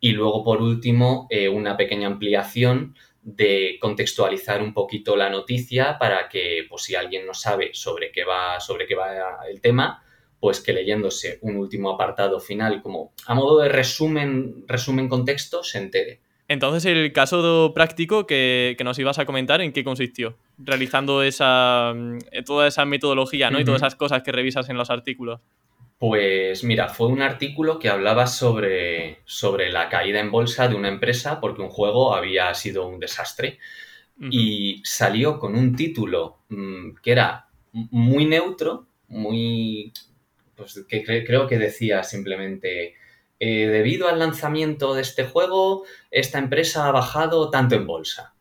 Y 0.00 0.12
luego, 0.12 0.44
por 0.44 0.60
último, 0.62 1.26
eh, 1.30 1.48
una 1.48 1.76
pequeña 1.76 2.08
ampliación 2.08 2.94
de 3.34 3.76
contextualizar 3.78 4.62
un 4.62 4.72
poquito 4.72 5.14
la 5.14 5.28
noticia 5.28 5.98
para 5.98 6.28
que, 6.28 6.64
pues, 6.68 6.82
si 6.82 6.94
alguien 6.94 7.26
no 7.26 7.34
sabe 7.34 7.70
sobre 7.74 8.10
qué 8.10 8.24
va, 8.24 8.58
sobre 8.58 8.86
qué 8.86 8.94
va 8.94 9.40
el 9.48 9.60
tema, 9.60 10.02
pues 10.40 10.60
que 10.60 10.72
leyéndose 10.72 11.38
un 11.42 11.56
último 11.56 11.90
apartado 11.90 12.40
final 12.40 12.80
como 12.80 13.12
a 13.26 13.34
modo 13.34 13.60
de 13.60 13.68
resumen, 13.68 14.64
resumen 14.66 15.08
contexto, 15.08 15.62
se 15.62 15.78
entere. 15.78 16.20
Entonces, 16.46 16.86
el 16.86 17.12
caso 17.12 17.72
práctico 17.74 18.26
que, 18.26 18.74
nos 18.82 18.98
ibas 18.98 19.18
a 19.18 19.26
comentar, 19.26 19.60
¿en 19.60 19.72
qué 19.72 19.84
consistió? 19.84 20.38
Realizando 20.56 21.22
esa, 21.22 21.92
mm, 21.94 22.44
toda 22.46 22.66
esa 22.66 22.86
metodología 22.86 23.50
¿no? 23.50 23.60
y 23.60 23.64
todas 23.64 23.82
esas 23.82 23.96
cosas 23.96 24.22
que 24.22 24.32
revisas 24.32 24.70
en 24.70 24.78
los 24.78 24.88
artículos. 24.88 25.40
Pues 25.98 26.62
mira, 26.62 26.88
fue 26.88 27.08
un 27.08 27.22
artículo 27.22 27.78
que 27.78 27.88
hablaba 27.88 28.28
sobre, 28.28 29.18
sobre 29.24 29.70
la 29.72 29.88
caída 29.88 30.20
en 30.20 30.30
bolsa 30.30 30.68
de 30.68 30.76
una 30.76 30.88
empresa 30.88 31.40
porque 31.40 31.62
un 31.62 31.70
juego 31.70 32.14
había 32.14 32.54
sido 32.54 32.86
un 32.86 33.00
desastre. 33.00 33.58
Y 34.20 34.82
salió 34.84 35.38
con 35.38 35.54
un 35.54 35.76
título 35.76 36.38
mm, 36.48 36.96
que 37.02 37.12
era 37.12 37.48
muy 37.72 38.24
neutro, 38.26 38.88
muy 39.06 39.92
pues 40.56 40.84
que 40.88 41.04
creo 41.04 41.46
que 41.46 41.56
decía 41.56 42.02
simplemente, 42.02 42.96
eh, 43.38 43.68
debido 43.68 44.08
al 44.08 44.18
lanzamiento 44.18 44.94
de 44.94 45.02
este 45.02 45.24
juego, 45.24 45.84
esta 46.10 46.38
empresa 46.38 46.88
ha 46.88 46.92
bajado 46.92 47.50
tanto 47.50 47.76
en 47.76 47.86
bolsa. 47.86 48.34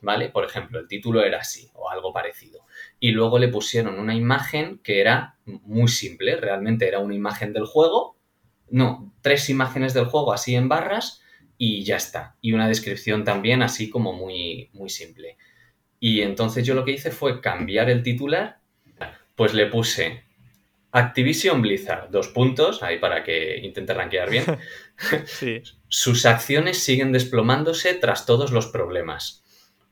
¿Vale? 0.00 0.28
Por 0.28 0.44
ejemplo, 0.44 0.78
el 0.78 0.86
título 0.86 1.24
era 1.24 1.38
así 1.40 1.70
o 1.74 1.90
algo 1.90 2.12
parecido. 2.12 2.60
Y 3.04 3.10
luego 3.10 3.38
le 3.38 3.48
pusieron 3.48 3.98
una 3.98 4.14
imagen 4.14 4.78
que 4.78 5.02
era 5.02 5.36
muy 5.44 5.88
simple, 5.88 6.36
realmente 6.36 6.88
era 6.88 7.00
una 7.00 7.14
imagen 7.14 7.52
del 7.52 7.66
juego, 7.66 8.16
no, 8.70 9.12
tres 9.20 9.50
imágenes 9.50 9.92
del 9.92 10.06
juego 10.06 10.32
así 10.32 10.54
en 10.54 10.70
barras 10.70 11.20
y 11.58 11.84
ya 11.84 11.96
está. 11.96 12.36
Y 12.40 12.54
una 12.54 12.66
descripción 12.66 13.22
también 13.22 13.60
así 13.60 13.90
como 13.90 14.14
muy, 14.14 14.70
muy 14.72 14.88
simple. 14.88 15.36
Y 16.00 16.22
entonces 16.22 16.66
yo 16.66 16.74
lo 16.74 16.86
que 16.86 16.92
hice 16.92 17.10
fue 17.10 17.42
cambiar 17.42 17.90
el 17.90 18.02
titular, 18.02 18.60
pues 19.34 19.52
le 19.52 19.66
puse 19.66 20.22
Activision 20.90 21.60
Blizzard, 21.60 22.08
dos 22.08 22.28
puntos, 22.28 22.82
ahí 22.82 22.98
para 22.98 23.22
que 23.22 23.58
intente 23.58 23.92
rankear 23.92 24.30
bien. 24.30 24.46
Sus 25.88 26.24
acciones 26.24 26.78
siguen 26.78 27.12
desplomándose 27.12 27.92
tras 27.92 28.24
todos 28.24 28.50
los 28.50 28.68
problemas. 28.68 29.43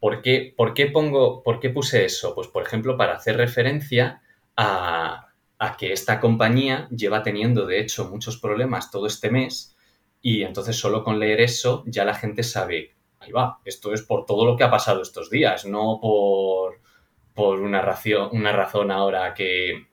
¿Por 0.03 0.21
qué, 0.21 0.53
por 0.57 0.75
qué 0.75 0.87
pongo, 0.87 1.45
por 1.45 1.61
qué 1.61 1.71
puse 1.71 2.05
eso? 2.05 2.35
Pues, 2.35 2.49
por 2.49 2.65
ejemplo, 2.65 2.97
para 2.97 3.15
hacer 3.15 3.37
referencia 3.37 4.21
a, 4.57 5.29
a 5.59 5.77
que 5.77 5.93
esta 5.93 6.19
compañía 6.19 6.89
lleva 6.91 7.23
teniendo, 7.23 7.67
de 7.67 7.79
hecho, 7.79 8.11
muchos 8.11 8.37
problemas 8.37 8.91
todo 8.91 9.07
este 9.07 9.31
mes 9.31 9.77
y 10.21 10.43
entonces 10.43 10.75
solo 10.77 11.05
con 11.05 11.21
leer 11.21 11.41
eso 11.41 11.85
ya 11.87 12.05
la 12.05 12.15
gente 12.15 12.43
sabe, 12.43 12.97
ahí 13.21 13.31
va, 13.31 13.61
esto 13.65 13.93
es 13.93 14.03
por 14.03 14.27
todo 14.27 14.45
lo 14.45 14.57
que 14.57 14.65
ha 14.65 14.71
pasado 14.73 15.03
estos 15.03 15.31
días, 15.31 15.67
no 15.67 16.01
por, 16.03 16.81
por 17.33 17.61
una, 17.61 17.81
ración, 17.81 18.31
una 18.33 18.51
razón 18.51 18.91
ahora 18.91 19.35
que, 19.35 19.87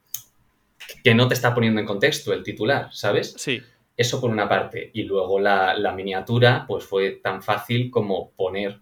que 1.03 1.13
no 1.13 1.27
te 1.27 1.35
está 1.35 1.53
poniendo 1.53 1.81
en 1.81 1.85
contexto 1.85 2.33
el 2.33 2.41
titular, 2.41 2.89
¿sabes? 2.91 3.35
Sí. 3.37 3.61
Eso 3.95 4.19
por 4.19 4.31
una 4.31 4.49
parte. 4.49 4.89
Y 4.93 5.03
luego 5.03 5.39
la, 5.39 5.93
miniatura, 5.95 6.65
pues 6.67 6.83
fue 6.83 7.11
tan 7.11 7.43
fácil 7.43 7.91
como 7.91 8.31
poner 8.31 8.79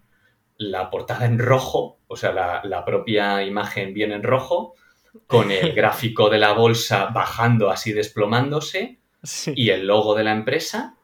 la 0.58 0.90
portada 0.90 1.24
en 1.24 1.38
rojo, 1.38 2.00
o 2.08 2.16
sea, 2.16 2.32
la, 2.32 2.84
propia 2.84 3.44
imagen 3.44 3.94
viene 3.94 4.16
en 4.16 4.22
rojo, 4.22 4.74
con 5.26 5.50
el 5.50 5.72
gráfico 5.74 6.28
de 6.28 6.38
la 6.38 6.52
bolsa 6.52 7.06
bajando 7.06 7.70
así 7.70 7.92
desplomándose 7.92 8.98
y 9.54 9.70
el 9.70 9.86
logo 9.86 10.14
de 10.14 10.24
la 10.24 10.32
empresa. 10.32 10.96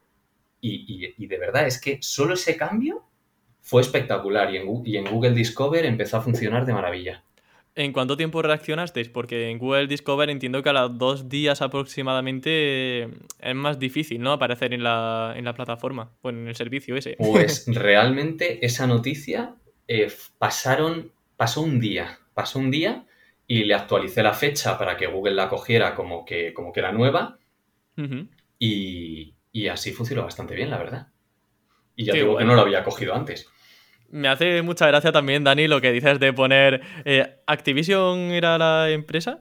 Y, 0.61 1.27
de 1.27 1.39
verdad 1.39 1.67
es 1.67 1.81
que 1.81 1.99
solo 2.01 2.35
ese 2.35 2.57
cambio 2.57 3.05
fue 3.61 3.83
espectacular 3.83 4.55
y 4.55 4.59
y 4.85 4.97
en 4.97 5.05
Google 5.05 5.33
Discover 5.33 5.85
empezó 5.85 6.17
a 6.19 6.23
funcionar 6.23 6.65
de 6.65 6.73
maravilla. 6.73 7.25
¿En 7.77 7.93
cuánto 7.93 8.17
tiempo 8.17 8.41
reaccionasteis? 8.41 9.09
Porque 9.09 9.51
en 9.51 9.59
Google 9.59 9.89
Discover 9.89 10.31
entiendo 10.31 10.63
que 10.63 10.69
a 10.69 10.73
los 10.73 10.97
dos 10.97 11.29
días 11.29 11.61
aproximadamente 11.61 12.51
eh, 13.03 13.09
es 13.41 13.55
más 13.55 13.81
difícil, 13.81 14.21
¿no? 14.21 14.33
Aparecer 14.33 14.73
en 14.73 14.85
la, 14.85 15.53
plataforma 15.57 16.13
o 16.23 16.31
en 16.31 16.47
el 16.47 16.55
servicio 16.55 16.97
ese. 16.97 17.17
Pues 17.19 17.65
realmente 17.75 18.65
esa 18.65 18.87
noticia 18.87 19.57
eh, 19.89 20.09
pasaron, 20.39 21.11
pasó 21.37 21.63
un 21.63 21.81
día, 21.81 22.21
pasó 22.33 22.61
un 22.61 22.71
día 22.71 23.07
y 23.49 23.65
le 23.65 23.75
actualicé 23.75 24.23
la 24.23 24.35
fecha 24.35 24.79
para 24.79 24.97
que 24.97 25.09
Google 25.09 25.35
la 25.35 25.49
cogiera 25.49 25.97
como 25.97 26.25
que, 26.25 26.55
como 26.55 26.73
que 26.73 26.81
era 26.81 26.93
nueva 26.93 27.39
y, 28.59 29.35
así 29.69 29.93
funcionó 29.93 30.23
bastante 30.23 30.55
bien, 30.55 30.71
la 30.71 30.79
verdad. 30.79 31.09
Y 31.97 32.05
ya 32.05 32.15
digo 32.15 32.37
que 32.37 32.45
no 32.45 32.55
lo 32.55 32.63
había 32.63 32.85
cogido 32.85 33.15
antes. 33.15 33.49
Me 34.15 34.29
hace 34.29 34.63
mucha 34.63 34.87
gracia 34.87 35.11
también, 35.11 35.43
Dani, 35.43 35.67
lo 35.67 35.81
que 35.81 35.91
dices 35.91 36.21
de 36.21 36.33
poner. 36.33 36.83
Eh, 37.05 37.35
¿Activision 37.49 38.31
era 38.31 38.57
la 38.59 38.89
empresa? 38.91 39.41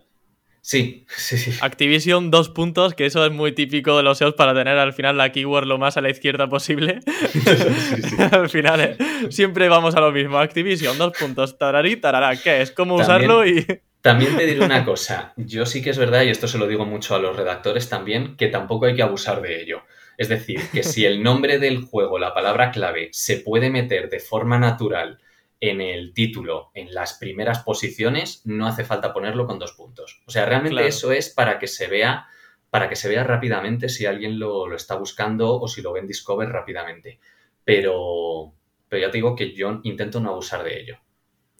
Sí, 0.61 1.05
sí, 1.15 1.37
sí. 1.37 1.51
Activision, 1.61 2.31
dos 2.31 2.49
puntos, 2.49 2.95
que 2.95 3.05
eso 3.05 3.23
es 3.23 3.31
muy 3.31 3.51
típico 3.51 3.95
de 3.95 4.01
los 4.01 4.17
SEOs 4.17 4.33
para 4.33 4.55
tener 4.55 4.79
al 4.79 4.93
final 4.93 5.15
la 5.15 5.31
keyword 5.31 5.67
lo 5.67 5.77
más 5.77 5.97
a 5.97 6.01
la 6.01 6.09
izquierda 6.09 6.49
posible. 6.49 7.01
al 8.31 8.49
final 8.49 8.81
eh, 8.81 8.97
siempre 9.29 9.69
vamos 9.69 9.93
a 9.93 9.99
lo 9.99 10.11
mismo. 10.11 10.39
Activision, 10.39 10.97
dos 10.97 11.13
puntos, 11.19 11.59
tararí, 11.59 11.97
tarará. 11.97 12.35
¿Qué 12.35 12.63
es? 12.63 12.71
¿Cómo 12.71 12.95
usarlo? 12.95 13.45
y 13.45 13.67
También 14.01 14.35
te 14.35 14.47
diré 14.47 14.65
una 14.65 14.83
cosa. 14.83 15.33
Yo 15.37 15.67
sí 15.67 15.83
que 15.83 15.91
es 15.91 15.99
verdad, 15.99 16.23
y 16.23 16.29
esto 16.29 16.47
se 16.47 16.57
lo 16.57 16.65
digo 16.65 16.83
mucho 16.83 17.13
a 17.13 17.19
los 17.19 17.35
redactores 17.35 17.89
también, 17.89 18.35
que 18.37 18.47
tampoco 18.47 18.87
hay 18.87 18.95
que 18.95 19.03
abusar 19.03 19.39
de 19.39 19.61
ello. 19.61 19.83
Es 20.17 20.29
decir, 20.29 20.60
que 20.72 20.84
si 20.84 21.05
el 21.05 21.24
nombre 21.24 21.60
del 21.60 21.82
juego, 21.82 22.20
la 22.20 22.34
palabra 22.34 22.72
clave, 22.72 23.10
se 23.12 23.38
puede 23.38 23.70
meter 23.70 24.10
de 24.10 24.20
forma 24.20 24.60
natural 24.60 25.20
en 25.60 25.79
el 25.79 26.13
título, 26.13 26.72
en 26.74 26.93
las 26.93 27.13
primeras 27.13 27.63
posiciones, 27.63 28.41
no 28.46 28.67
hace 28.67 28.84
falta 28.84 29.13
ponerlo 29.13 29.48
con 29.48 29.60
dos 29.60 29.74
puntos. 29.74 30.22
O 30.25 30.32
sea, 30.32 30.46
realmente 30.46 30.86
eso 30.86 31.12
es 31.12 31.29
para 31.29 31.58
que 31.58 31.67
se 31.67 31.88
vea, 31.88 32.27
para 32.70 32.89
que 32.89 32.98
se 32.98 33.08
vea 33.08 33.24
rápidamente 33.24 33.88
si 33.88 34.05
alguien 34.05 34.39
lo, 34.39 34.67
lo, 34.67 34.75
está 34.75 34.96
buscando 34.96 35.60
o 35.60 35.67
si 35.67 35.82
lo 35.82 35.93
ve 35.93 36.01
en 36.01 36.08
Discover 36.08 36.50
rápidamente. 36.50 37.20
Pero, 37.63 38.53
pero 38.89 39.01
ya 39.01 39.10
te 39.10 39.20
digo 39.20 39.36
que 39.36 39.53
yo 39.53 39.79
intento 39.84 40.20
no 40.20 40.32
abusar 40.32 40.63
de 40.63 40.82
ello. 40.82 40.98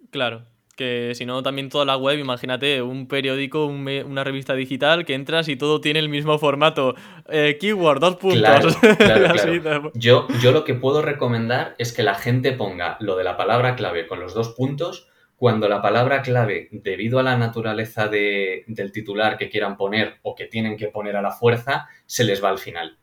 Claro, 0.10 0.46
que 0.76 1.14
si 1.16 1.26
no 1.26 1.44
también 1.44 1.70
toda 1.70 1.86
la 1.86 1.98
web, 1.98 2.18
imagínate, 2.18 2.82
un 2.82 3.08
periódico, 3.08 3.66
una 3.66 4.24
revista 4.24 4.56
digital 4.56 5.06
que 5.06 5.14
entras 5.14 5.48
y 5.48 5.56
todo 5.56 5.82
tiene 5.82 6.00
el 6.00 6.10
mismo 6.10 6.40
formato. 6.40 6.96
Eh, 7.30 7.58
keyword, 7.60 8.00
dos 8.00 8.16
puntos. 8.16 8.78
yo, 9.94 10.28
yo 10.42 10.52
lo 10.52 10.64
que 10.64 10.74
puedo 10.74 11.02
recomendar 11.02 11.76
es 11.78 11.94
que 11.94 12.04
la 12.04 12.16
gente 12.16 12.52
ponga 12.54 12.98
lo 13.00 13.16
de 13.16 13.24
la 13.24 13.38
palabra 13.38 13.76
clave 13.76 14.08
con 14.08 14.20
los 14.20 14.34
dos 14.34 14.50
puntos 14.50 15.08
cuando 15.36 15.68
la 15.68 15.82
palabra 15.82 16.22
clave, 16.22 16.70
debido 16.72 17.20
a 17.20 17.24
la 17.24 17.38
naturaleza 17.38 18.08
del 18.08 18.92
titular 18.94 19.38
que 19.38 19.50
quieran 19.50 19.76
poner 19.76 20.20
o 20.22 20.36
que 20.36 20.46
tienen 20.46 20.78
que 20.78 20.88
poner 20.88 21.18
a 21.18 21.22
la 21.22 21.32
fuerza, 21.32 21.88
se 22.06 22.24
les 22.24 22.42
va 22.42 22.50
al 22.50 22.60
final 22.60 22.98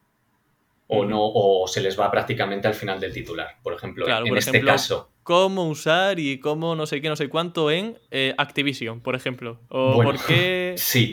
o 0.93 1.05
no, 1.05 1.21
o 1.23 1.69
se 1.69 1.81
les 1.81 1.99
va 1.99 2.11
prácticamente 2.11 2.67
al 2.67 2.75
final 2.75 2.99
del 2.99 3.13
titular. 3.13 3.57
Por 3.63 3.75
ejemplo, 3.75 4.07
en 4.09 4.37
este 4.37 4.61
caso. 4.61 5.13
Cómo 5.23 5.69
usar 5.69 6.19
y 6.19 6.41
cómo 6.41 6.75
no 6.75 6.87
sé 6.87 7.01
qué, 7.01 7.09
no 7.09 7.15
sé 7.15 7.29
cuánto 7.29 7.71
en 7.71 7.97
eh, 8.11 8.35
Activision, 8.37 9.01
por 9.01 9.15
ejemplo. 9.15 9.61
O 9.69 10.03
por 10.03 10.19
qué. 10.25 10.75
Sí. 10.77 11.13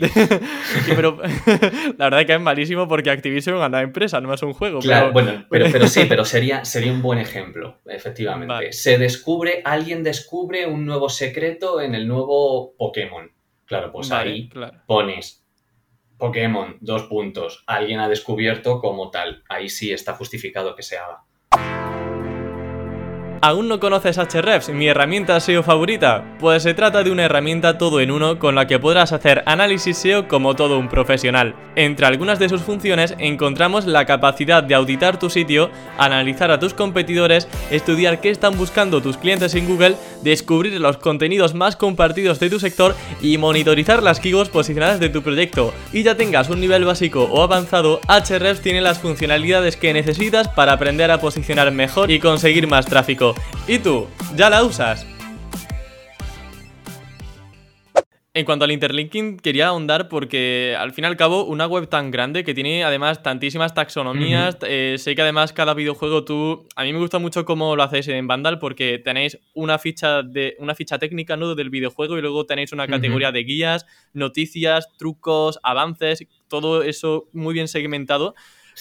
pero 0.96 1.18
la 1.98 2.06
verdad 2.06 2.20
es 2.20 2.26
que 2.26 2.34
es 2.34 2.40
malísimo 2.40 2.88
porque 2.88 3.10
Activision 3.10 3.56
es 3.56 3.68
una 3.68 3.80
empresa, 3.80 4.20
no 4.20 4.34
es 4.34 4.42
un 4.42 4.52
juego. 4.52 4.80
Claro, 4.80 5.12
bueno, 5.12 5.46
pero, 5.48 5.86
sí, 5.86 6.06
pero 6.08 6.24
sería, 6.24 6.64
sería 6.64 6.90
un 6.90 7.00
buen 7.00 7.20
ejemplo, 7.20 7.78
efectivamente. 7.86 8.72
Se 8.72 8.98
descubre, 8.98 9.62
alguien 9.64 10.02
descubre 10.02 10.66
un 10.66 10.84
nuevo 10.86 11.08
secreto 11.08 11.80
en 11.80 11.94
el 11.94 12.08
nuevo 12.08 12.74
Pokémon. 12.76 13.30
Claro, 13.64 13.92
pues 13.92 14.10
ahí 14.10 14.50
pones 14.86 15.44
Pokémon, 16.18 16.76
dos 16.80 17.04
puntos, 17.04 17.62
alguien 17.66 18.00
ha 18.00 18.08
descubierto 18.08 18.80
como 18.80 19.10
tal. 19.10 19.44
Ahí 19.48 19.68
sí 19.68 19.92
está 19.92 20.14
justificado 20.14 20.74
que 20.74 20.82
se 20.82 20.98
haga. 20.98 21.24
¿Aún 23.40 23.68
no 23.68 23.78
conoces 23.78 24.18
Ahrefs, 24.18 24.70
mi 24.70 24.88
herramienta 24.88 25.38
SEO 25.38 25.62
favorita? 25.62 26.24
Pues 26.40 26.64
se 26.64 26.74
trata 26.74 27.04
de 27.04 27.12
una 27.12 27.24
herramienta 27.24 27.78
todo 27.78 28.00
en 28.00 28.10
uno 28.10 28.40
con 28.40 28.56
la 28.56 28.66
que 28.66 28.80
podrás 28.80 29.12
hacer 29.12 29.44
análisis 29.46 29.96
SEO 29.96 30.26
como 30.26 30.56
todo 30.56 30.76
un 30.76 30.88
profesional. 30.88 31.54
Entre 31.76 32.04
algunas 32.04 32.40
de 32.40 32.48
sus 32.48 32.62
funciones 32.62 33.14
encontramos 33.18 33.86
la 33.86 34.06
capacidad 34.06 34.64
de 34.64 34.74
auditar 34.74 35.20
tu 35.20 35.30
sitio, 35.30 35.70
analizar 35.98 36.50
a 36.50 36.58
tus 36.58 36.74
competidores, 36.74 37.46
estudiar 37.70 38.20
qué 38.20 38.30
están 38.30 38.58
buscando 38.58 39.00
tus 39.00 39.16
clientes 39.16 39.54
en 39.54 39.68
Google, 39.68 39.94
descubrir 40.24 40.80
los 40.80 40.96
contenidos 40.96 41.54
más 41.54 41.76
compartidos 41.76 42.40
de 42.40 42.50
tu 42.50 42.58
sector 42.58 42.96
y 43.20 43.38
monitorizar 43.38 44.02
las 44.02 44.18
keywords 44.18 44.50
posicionadas 44.50 44.98
de 44.98 45.10
tu 45.10 45.22
proyecto. 45.22 45.72
Y 45.92 46.02
ya 46.02 46.16
tengas 46.16 46.50
un 46.50 46.60
nivel 46.60 46.84
básico 46.84 47.28
o 47.30 47.42
avanzado, 47.42 48.00
Ahrefs 48.08 48.62
tiene 48.62 48.80
las 48.80 48.98
funcionalidades 48.98 49.76
que 49.76 49.92
necesitas 49.92 50.48
para 50.48 50.72
aprender 50.72 51.12
a 51.12 51.20
posicionar 51.20 51.70
mejor 51.70 52.10
y 52.10 52.18
conseguir 52.18 52.66
más 52.66 52.86
tráfico. 52.86 53.27
¿Y 53.66 53.78
tú? 53.78 54.06
¿Ya 54.36 54.50
la 54.50 54.62
usas? 54.64 55.06
En 58.38 58.44
cuanto 58.44 58.64
al 58.64 58.70
interlinking, 58.70 59.36
quería 59.38 59.66
ahondar 59.66 60.08
porque 60.08 60.76
al 60.78 60.92
fin 60.92 61.02
y 61.02 61.08
al 61.08 61.16
cabo 61.16 61.44
una 61.44 61.66
web 61.66 61.88
tan 61.88 62.12
grande 62.12 62.44
que 62.44 62.54
tiene 62.54 62.84
además 62.84 63.20
tantísimas 63.20 63.74
taxonomías, 63.74 64.58
eh, 64.62 64.94
sé 64.96 65.16
que 65.16 65.22
además 65.22 65.52
cada 65.52 65.74
videojuego 65.74 66.24
tú, 66.24 66.68
a 66.76 66.84
mí 66.84 66.92
me 66.92 67.00
gusta 67.00 67.18
mucho 67.18 67.44
cómo 67.44 67.74
lo 67.74 67.82
hacéis 67.82 68.06
en 68.06 68.28
Vandal 68.28 68.60
porque 68.60 69.00
tenéis 69.00 69.40
una 69.54 69.80
ficha 69.80 70.22
de 70.22 70.54
una 70.60 70.76
ficha 70.76 71.00
técnica 71.00 71.36
¿no? 71.36 71.56
del 71.56 71.68
videojuego 71.68 72.16
y 72.16 72.20
luego 72.20 72.46
tenéis 72.46 72.72
una 72.72 72.86
categoría 72.86 73.32
de 73.32 73.42
guías, 73.42 73.86
noticias, 74.12 74.88
trucos, 74.96 75.58
avances, 75.64 76.24
todo 76.46 76.84
eso 76.84 77.28
muy 77.32 77.54
bien 77.54 77.66
segmentado. 77.66 78.36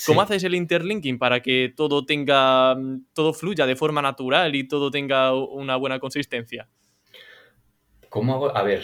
¿Cómo 0.05 0.21
hacéis 0.21 0.43
el 0.43 0.55
interlinking 0.55 1.17
para 1.17 1.41
que 1.41 1.73
todo 1.75 2.05
tenga, 2.05 2.75
todo 3.13 3.33
fluya 3.33 3.65
de 3.65 3.75
forma 3.75 4.01
natural 4.01 4.55
y 4.55 4.67
todo 4.67 4.91
tenga 4.91 5.33
una 5.33 5.75
buena 5.75 5.99
consistencia? 5.99 6.67
¿Cómo 8.09 8.33
hago? 8.35 8.55
A 8.55 8.63
ver, 8.63 8.83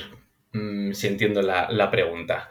mm, 0.53 0.91
si 0.93 1.07
entiendo 1.07 1.41
la, 1.41 1.91
pregunta. 1.91 2.49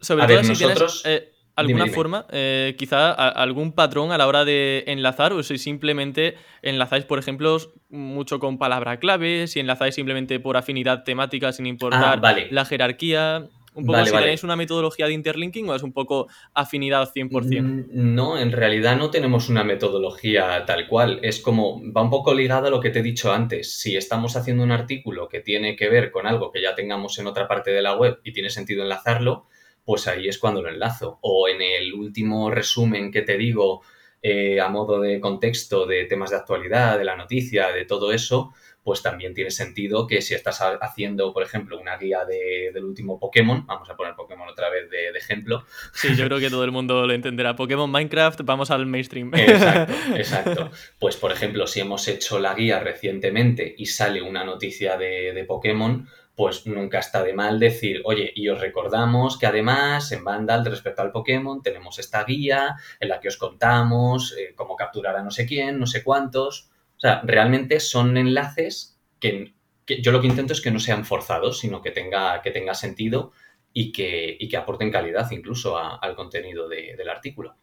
Sobre 0.00 0.26
todo 0.26 0.42
si 0.42 0.48
nosotros... 0.48 1.02
tienes 1.02 1.22
eh, 1.22 1.32
alguna 1.56 1.86
forma, 1.86 2.26
eh, 2.30 2.74
quizá 2.76 3.12
algún 3.12 3.72
patrón 3.72 4.12
a 4.12 4.18
la 4.18 4.26
hora 4.26 4.44
de 4.44 4.84
enlazar, 4.86 5.32
o 5.32 5.42
si 5.42 5.58
simplemente 5.58 6.36
enlazáis, 6.62 7.04
por 7.04 7.18
ejemplo, 7.18 7.58
mucho 7.88 8.38
con 8.38 8.58
palabra 8.58 8.98
clave, 8.98 9.46
si 9.46 9.60
enlazáis 9.60 9.94
simplemente 9.94 10.40
por 10.40 10.56
afinidad 10.56 11.04
temática 11.04 11.52
sin 11.52 11.66
importar 11.66 12.20
ah, 12.22 12.36
la 12.50 12.64
jerarquía. 12.64 13.48
Un 13.74 13.86
poco 13.86 14.04
si 14.04 14.12
tenéis 14.12 14.44
una 14.44 14.56
metodología 14.56 15.06
de 15.06 15.12
interlinking 15.12 15.68
o 15.68 15.74
es 15.74 15.82
un 15.82 15.92
poco 15.92 16.28
afinidad 16.52 17.10
100%. 17.12 17.62
Mm, 17.62 18.14
no, 18.14 18.38
en 18.38 18.52
realidad 18.52 18.96
no 18.96 19.10
tenemos 19.10 19.48
una 19.48 19.64
metodología 19.64 20.64
tal 20.64 20.86
cual. 20.86 21.18
Es 21.22 21.40
como, 21.40 21.82
va 21.92 22.02
un 22.02 22.10
poco 22.10 22.34
ligado 22.34 22.68
a 22.68 22.70
lo 22.70 22.80
que 22.80 22.90
te 22.90 23.00
he 23.00 23.02
dicho 23.02 23.32
antes. 23.32 23.78
Si 23.78 23.96
estamos 23.96 24.36
haciendo 24.36 24.62
un 24.62 24.70
artículo 24.70 25.28
que 25.28 25.40
tiene 25.40 25.76
que 25.76 25.88
ver 25.88 26.10
con 26.10 26.26
algo 26.26 26.52
que 26.52 26.62
ya 26.62 26.74
tengamos 26.74 27.18
en 27.18 27.26
otra 27.26 27.48
parte 27.48 27.70
de 27.72 27.82
la 27.82 27.96
web 27.96 28.20
y 28.22 28.32
tiene 28.32 28.50
sentido 28.50 28.82
enlazarlo, 28.82 29.46
pues 29.84 30.06
ahí 30.08 30.28
es 30.28 30.38
cuando 30.38 30.62
lo 30.62 30.68
enlazo. 30.68 31.18
O 31.22 31.48
en 31.48 31.60
el 31.60 31.92
último 31.94 32.50
resumen 32.50 33.10
que 33.10 33.22
te 33.22 33.36
digo 33.36 33.82
eh, 34.26 34.58
a 34.58 34.68
modo 34.70 35.00
de 35.00 35.20
contexto 35.20 35.84
de 35.84 36.06
temas 36.06 36.30
de 36.30 36.36
actualidad, 36.36 36.96
de 36.96 37.04
la 37.04 37.14
noticia, 37.14 37.72
de 37.72 37.84
todo 37.84 38.10
eso, 38.10 38.54
pues 38.84 39.02
también 39.02 39.32
tiene 39.32 39.50
sentido 39.50 40.06
que 40.06 40.20
si 40.20 40.34
estás 40.34 40.60
haciendo, 40.60 41.32
por 41.32 41.42
ejemplo, 41.42 41.80
una 41.80 41.96
guía 41.96 42.26
del 42.26 42.84
último 42.84 43.18
Pokémon, 43.18 43.64
vamos 43.66 43.88
a 43.88 43.96
poner 43.96 44.14
Pokémon 44.14 44.46
otra 44.46 44.68
vez 44.68 44.90
de, 44.90 45.08
ejemplo. 45.14 45.64
Sí, 45.94 46.14
yo 46.14 46.26
creo 46.26 46.38
que 46.38 46.50
todo 46.50 46.64
el 46.64 46.70
mundo 46.70 47.06
lo 47.06 47.14
entenderá. 47.14 47.56
Pokémon 47.56 47.90
Minecraft, 47.90 48.42
vamos 48.44 48.70
al 48.70 48.84
mainstream. 48.84 49.32
Exacto, 49.34 49.94
exacto. 50.16 50.70
Pues, 50.98 51.16
por 51.16 51.32
ejemplo, 51.32 51.66
si 51.66 51.80
hemos 51.80 52.06
hecho 52.08 52.38
la 52.38 52.54
guía 52.54 52.78
recientemente 52.78 53.74
y 53.78 53.86
sale 53.86 54.20
una 54.20 54.44
noticia 54.44 54.98
de, 54.98 55.44
Pokémon, 55.48 56.06
pues 56.34 56.66
nunca 56.66 56.98
está 56.98 57.22
de 57.22 57.32
mal 57.32 57.58
decir, 57.58 58.02
oye, 58.04 58.32
y 58.34 58.48
os 58.48 58.60
recordamos 58.60 59.38
que 59.38 59.46
además 59.46 60.12
en 60.12 60.24
Vandal 60.24 60.64
respecto 60.66 61.00
al 61.00 61.12
Pokémon 61.12 61.62
tenemos 61.62 61.98
esta 61.98 62.24
guía 62.24 62.76
en 63.00 63.08
la 63.08 63.20
que 63.20 63.28
os 63.28 63.36
contamos 63.38 64.34
eh, 64.36 64.52
cómo 64.54 64.76
capturar 64.76 65.16
a 65.16 65.22
no 65.22 65.30
sé 65.30 65.46
quién, 65.46 65.78
no 65.78 65.86
sé 65.86 66.02
cuántos. 66.02 66.70
O 66.96 67.00
sea, 67.00 67.20
realmente 67.24 67.80
son 67.80 68.16
enlaces 68.16 69.00
que, 69.20 69.54
yo 69.86 70.12
lo 70.12 70.20
que 70.20 70.26
intento 70.26 70.52
es 70.52 70.60
que 70.60 70.70
no 70.70 70.80
sean 70.80 71.04
forzados, 71.04 71.58
sino 71.60 71.82
que 71.82 71.90
tenga, 71.90 72.40
que 72.42 72.50
tenga 72.50 72.74
sentido 72.74 73.32
y 73.72 73.92
que, 73.92 74.38
que 74.48 74.56
aporten 74.56 74.90
calidad 74.90 75.30
incluso 75.30 75.76
al 75.76 76.14
contenido 76.14 76.68
del 76.68 77.08
artículo. 77.08 77.56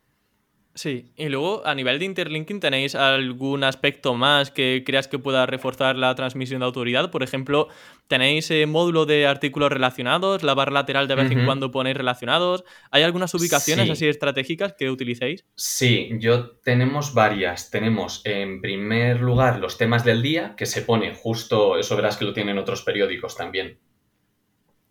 Sí, 0.74 1.12
y 1.18 1.28
luego 1.28 1.66
a 1.66 1.76
nivel 1.76 2.00
de 2.00 2.06
interlinking, 2.06 2.62
¿tenéis 2.62 2.96
algún 2.96 3.64
aspecto 3.66 4.14
más 4.14 4.52
que 4.52 4.84
creas 4.86 5.10
que 5.10 5.20
pueda 5.20 5.46
reforzar 5.46 5.98
la 5.98 6.16
transmisión 6.16 6.62
de 6.62 6.66
autoridad? 6.66 7.12
Por 7.12 7.24
ejemplo, 7.24 7.68
¿tenéis 8.08 8.50
eh, 8.52 8.66
módulo 8.68 9.06
de 9.06 9.28
artículos 9.28 9.70
relacionados? 9.70 10.44
¿La 10.44 10.54
barra 10.54 10.72
lateral 10.72 11.10
de 11.10 11.16
vez 11.16 11.32
en 11.32 11.46
cuando 11.46 11.72
ponéis 11.72 11.98
relacionados? 11.98 12.64
¿Hay 12.90 13.04
algunas 13.04 13.34
ubicaciones 13.34 13.90
así 13.90 14.08
estratégicas 14.08 14.74
que 14.78 14.90
utilicéis? 14.90 15.46
Sí, 15.56 16.12
yo 16.20 16.52
tenemos 16.64 17.14
varias. 17.14 17.70
Tenemos 17.70 18.22
en 18.24 18.62
primer 18.62 19.20
lugar 19.20 19.60
los 19.60 19.78
temas 19.78 20.06
del 20.06 20.22
día, 20.22 20.56
que 20.56 20.66
se 20.66 20.84
pone 20.84 21.14
justo, 21.14 21.78
eso 21.78 21.98
verás 21.98 22.16
que 22.16 22.26
lo 22.26 22.34
tienen 22.34 22.58
otros 22.58 22.84
periódicos 22.84 23.36
también. 23.36 23.78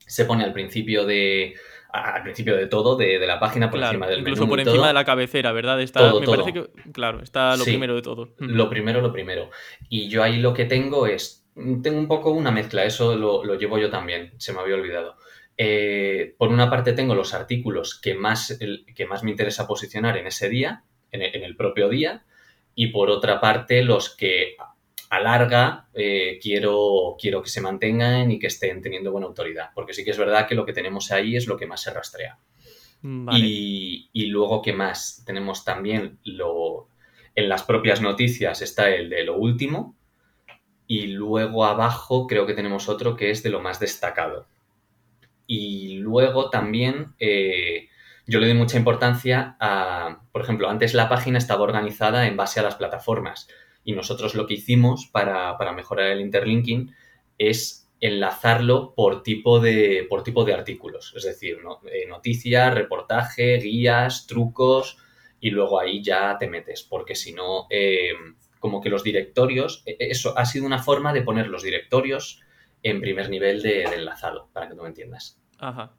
Se 0.07 0.27
pone 0.27 0.45
al 0.45 0.53
principio 0.53 1.07
de, 1.07 1.55
al 1.93 2.23
principio 2.23 2.57
de 2.57 2.67
todo, 2.67 2.97
de, 2.97 3.19
la 3.27 3.39
página, 3.39 3.71
por 3.71 3.81
encima 3.81 4.07
del 4.07 4.21
Incluso 4.21 4.49
por 4.49 4.61
encima 4.61 4.89
de 4.89 4.93
la 4.95 5.05
cabecera, 5.05 5.53
¿verdad? 5.53 5.81
Está, 5.81 6.13
me 6.15 6.27
parece 6.27 6.53
que, 6.53 6.71
claro, 6.93 7.23
está 7.23 7.57
lo 7.57 7.65
primero 7.65 7.95
de 7.95 8.03
todo. 8.03 8.35
Lo 8.39 8.69
primero, 8.69 9.01
lo 9.01 9.13
primero. 9.13 9.51
Y 9.89 10.09
yo 10.09 10.23
ahí 10.23 10.39
lo 10.39 10.55
que 10.55 10.65
tengo 10.65 11.07
es, 11.07 11.47
tengo 11.55 11.99
un 11.99 12.09
poco 12.09 12.31
una 12.31 12.51
mezcla, 12.51 12.85
eso 12.85 13.17
lo, 13.17 13.55
llevo 13.59 13.79
yo 13.79 13.91
también, 13.91 14.33
se 14.39 14.53
me 14.53 14.61
había 14.61 14.75
olvidado. 14.75 15.17
Eh, 15.57 16.35
por 16.39 16.49
una 16.49 16.71
parte 16.71 16.93
tengo 16.93 17.15
los 17.15 17.35
artículos 17.35 18.01
que 18.01 18.15
más, 18.15 18.59
que 18.95 19.07
más 19.07 19.23
me 19.23 19.31
interesa 19.31 19.67
posicionar 19.67 20.17
en 20.17 20.27
ese 20.27 20.49
día, 20.49 20.85
en 21.13 21.43
el 21.43 21.57
propio 21.57 21.89
día, 21.89 22.25
y 22.75 22.89
por 22.89 23.11
otra 23.11 23.41
parte 23.41 23.83
los 23.83 24.15
que 24.17 24.57
a 25.11 25.21
larga 25.21 25.89
eh, 25.93 26.39
quiero, 26.41 27.17
quiero 27.21 27.43
que 27.43 27.51
se 27.51 27.61
mantengan 27.61 28.31
y 28.31 28.39
que 28.39 28.47
estén 28.47 28.81
teniendo 28.81 29.11
buena 29.11 29.27
autoridad. 29.27 29.71
Porque 29.75 29.93
sí 29.93 30.05
que 30.05 30.13
es 30.13 30.19
verdad 30.19 30.47
que 30.49 30.55
lo 30.55 30.65
que 30.65 30.73
tenemos 30.73 31.11
ahí 31.11 31.37
es 31.37 31.47
lo 31.49 31.57
que 31.57 31.67
más 31.67 31.83
se 31.83 31.93
rastrea. 31.93 32.39
Y, 33.03 34.27
luego, 34.27 34.61
¿qué 34.61 34.73
más? 34.73 35.23
Tenemos 35.27 35.65
también 35.65 36.19
lo. 36.23 36.89
En 37.35 37.49
las 37.49 37.63
propias 37.63 38.03
noticias 38.03 38.61
está 38.61 38.91
el 38.91 39.09
de 39.09 39.25
lo 39.25 39.37
último. 39.37 39.97
Y 40.87 41.07
luego 41.07 41.65
abajo 41.65 42.27
creo 42.27 42.47
que 42.47 42.55
tenemos 42.55 42.89
otro 42.89 43.17
que 43.17 43.31
es 43.31 43.43
de 43.43 43.51
lo 43.51 43.61
más 43.61 43.81
destacado. 43.81 44.49
Y 45.47 45.99
luego 45.99 46.51
también 46.51 47.15
eh, 47.19 47.89
yo 48.27 48.39
le 48.39 48.47
doy 48.47 48.57
mucha 48.57 48.77
importancia 48.77 49.57
a, 49.59 50.21
por 50.31 50.43
ejemplo, 50.43 50.69
antes 50.69 50.95
la 50.95 51.09
página 51.09 51.39
estaba 51.39 51.63
organizada 51.63 52.27
en 52.27 52.37
base 52.37 52.61
a 52.61 52.65
las 52.65 52.75
plataformas. 52.75 53.49
Y 53.91 53.93
nosotros 53.93 54.37
lo 54.37 54.47
que 54.47 54.55
hicimos 54.55 55.09
para, 55.09 55.57
mejorar 55.73 56.13
el 56.13 56.21
interlinking 56.21 56.95
es 57.39 57.91
enlazarlo 58.01 58.95
por 58.95 59.25
tipo 59.25 59.59
de, 59.59 60.07
por 60.09 60.23
tipo 60.23 60.45
de 60.45 60.55
artículos, 60.55 61.13
es 61.17 61.25
decir, 61.25 61.59
eh, 61.91 62.07
noticias, 62.07 62.73
reportaje, 62.73 63.59
guías, 63.59 64.29
trucos, 64.29 64.97
y 65.41 65.51
luego 65.51 65.81
ahí 65.81 66.05
ya 66.05 66.39
te 66.39 66.49
metes, 66.49 66.85
porque 66.85 67.17
si 67.17 67.33
no, 67.33 67.67
eh, 67.69 68.13
como 68.61 68.81
que 68.81 68.91
los 68.91 69.03
directorios, 69.03 69.83
e, 69.87 69.97
e, 69.99 70.11
eso 70.13 70.39
ha 70.39 70.45
sido 70.45 70.67
una 70.67 70.81
forma 70.81 71.13
de 71.13 71.23
poner 71.23 71.49
los 71.49 71.65
directorios 71.65 72.41
en 72.85 73.01
primer 73.01 73.29
nivel 73.29 73.61
de 73.61 73.83
enlazado, 73.83 74.51
para 74.53 74.69
que 74.69 74.77
tú 74.77 74.83
me 74.83 74.89
entiendas. 74.89 75.37
Ajá. 75.59 75.97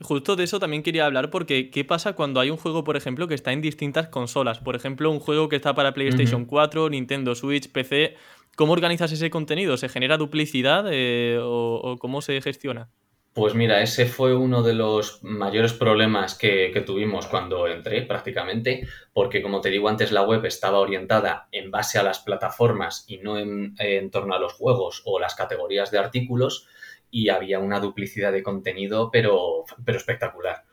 Justo 0.00 0.36
de 0.36 0.44
eso 0.44 0.58
también 0.58 0.82
quería 0.82 1.06
hablar 1.06 1.30
porque 1.30 1.70
¿qué 1.70 1.84
pasa 1.84 2.14
cuando 2.14 2.40
hay 2.40 2.50
un 2.50 2.56
juego, 2.56 2.84
por 2.84 2.96
ejemplo, 2.96 3.28
que 3.28 3.34
está 3.34 3.52
en 3.52 3.60
distintas 3.60 4.08
consolas? 4.08 4.58
Por 4.58 4.76
ejemplo, 4.76 5.10
un 5.10 5.20
juego 5.20 5.48
que 5.48 5.56
está 5.56 5.74
para 5.74 5.94
PlayStation 5.94 6.44
4, 6.44 6.90
Nintendo 6.90 7.34
Switch, 7.34 7.70
PC. 7.70 8.16
¿Cómo 8.56 8.72
organizas 8.72 9.12
ese 9.12 9.30
contenido? 9.30 9.76
¿Se 9.76 9.88
genera 9.88 10.16
duplicidad 10.16 10.86
eh, 10.90 11.38
o, 11.40 11.96
cómo 12.00 12.22
se 12.22 12.40
gestiona? 12.40 12.88
Pues 13.32 13.54
mira, 13.54 13.82
ese 13.82 14.06
fue 14.06 14.34
uno 14.34 14.64
de 14.64 14.74
los 14.74 15.22
mayores 15.22 15.72
problemas 15.72 16.34
que, 16.34 16.82
tuvimos 16.84 17.28
cuando 17.28 17.68
entré 17.68 18.02
prácticamente, 18.02 18.88
porque 19.12 19.42
como 19.42 19.60
te 19.60 19.70
digo 19.70 19.88
antes, 19.88 20.10
la 20.10 20.22
web 20.22 20.44
estaba 20.44 20.80
orientada 20.80 21.46
en 21.52 21.70
base 21.70 22.00
a 22.00 22.02
las 22.02 22.18
plataformas 22.18 23.04
y 23.06 23.18
no 23.18 23.38
en, 23.38 23.76
en 23.78 24.10
torno 24.10 24.34
a 24.34 24.40
los 24.40 24.54
juegos 24.54 25.02
o 25.04 25.20
las 25.20 25.36
categorías 25.36 25.92
de 25.92 25.98
artículos 25.98 26.66
y 27.10 27.28
había 27.28 27.58
una 27.58 27.80
duplicidad 27.80 28.32
de 28.32 28.42
contenido, 28.42 29.10
pero, 29.10 29.64
pero 29.84 29.98
espectacular. 29.98 30.64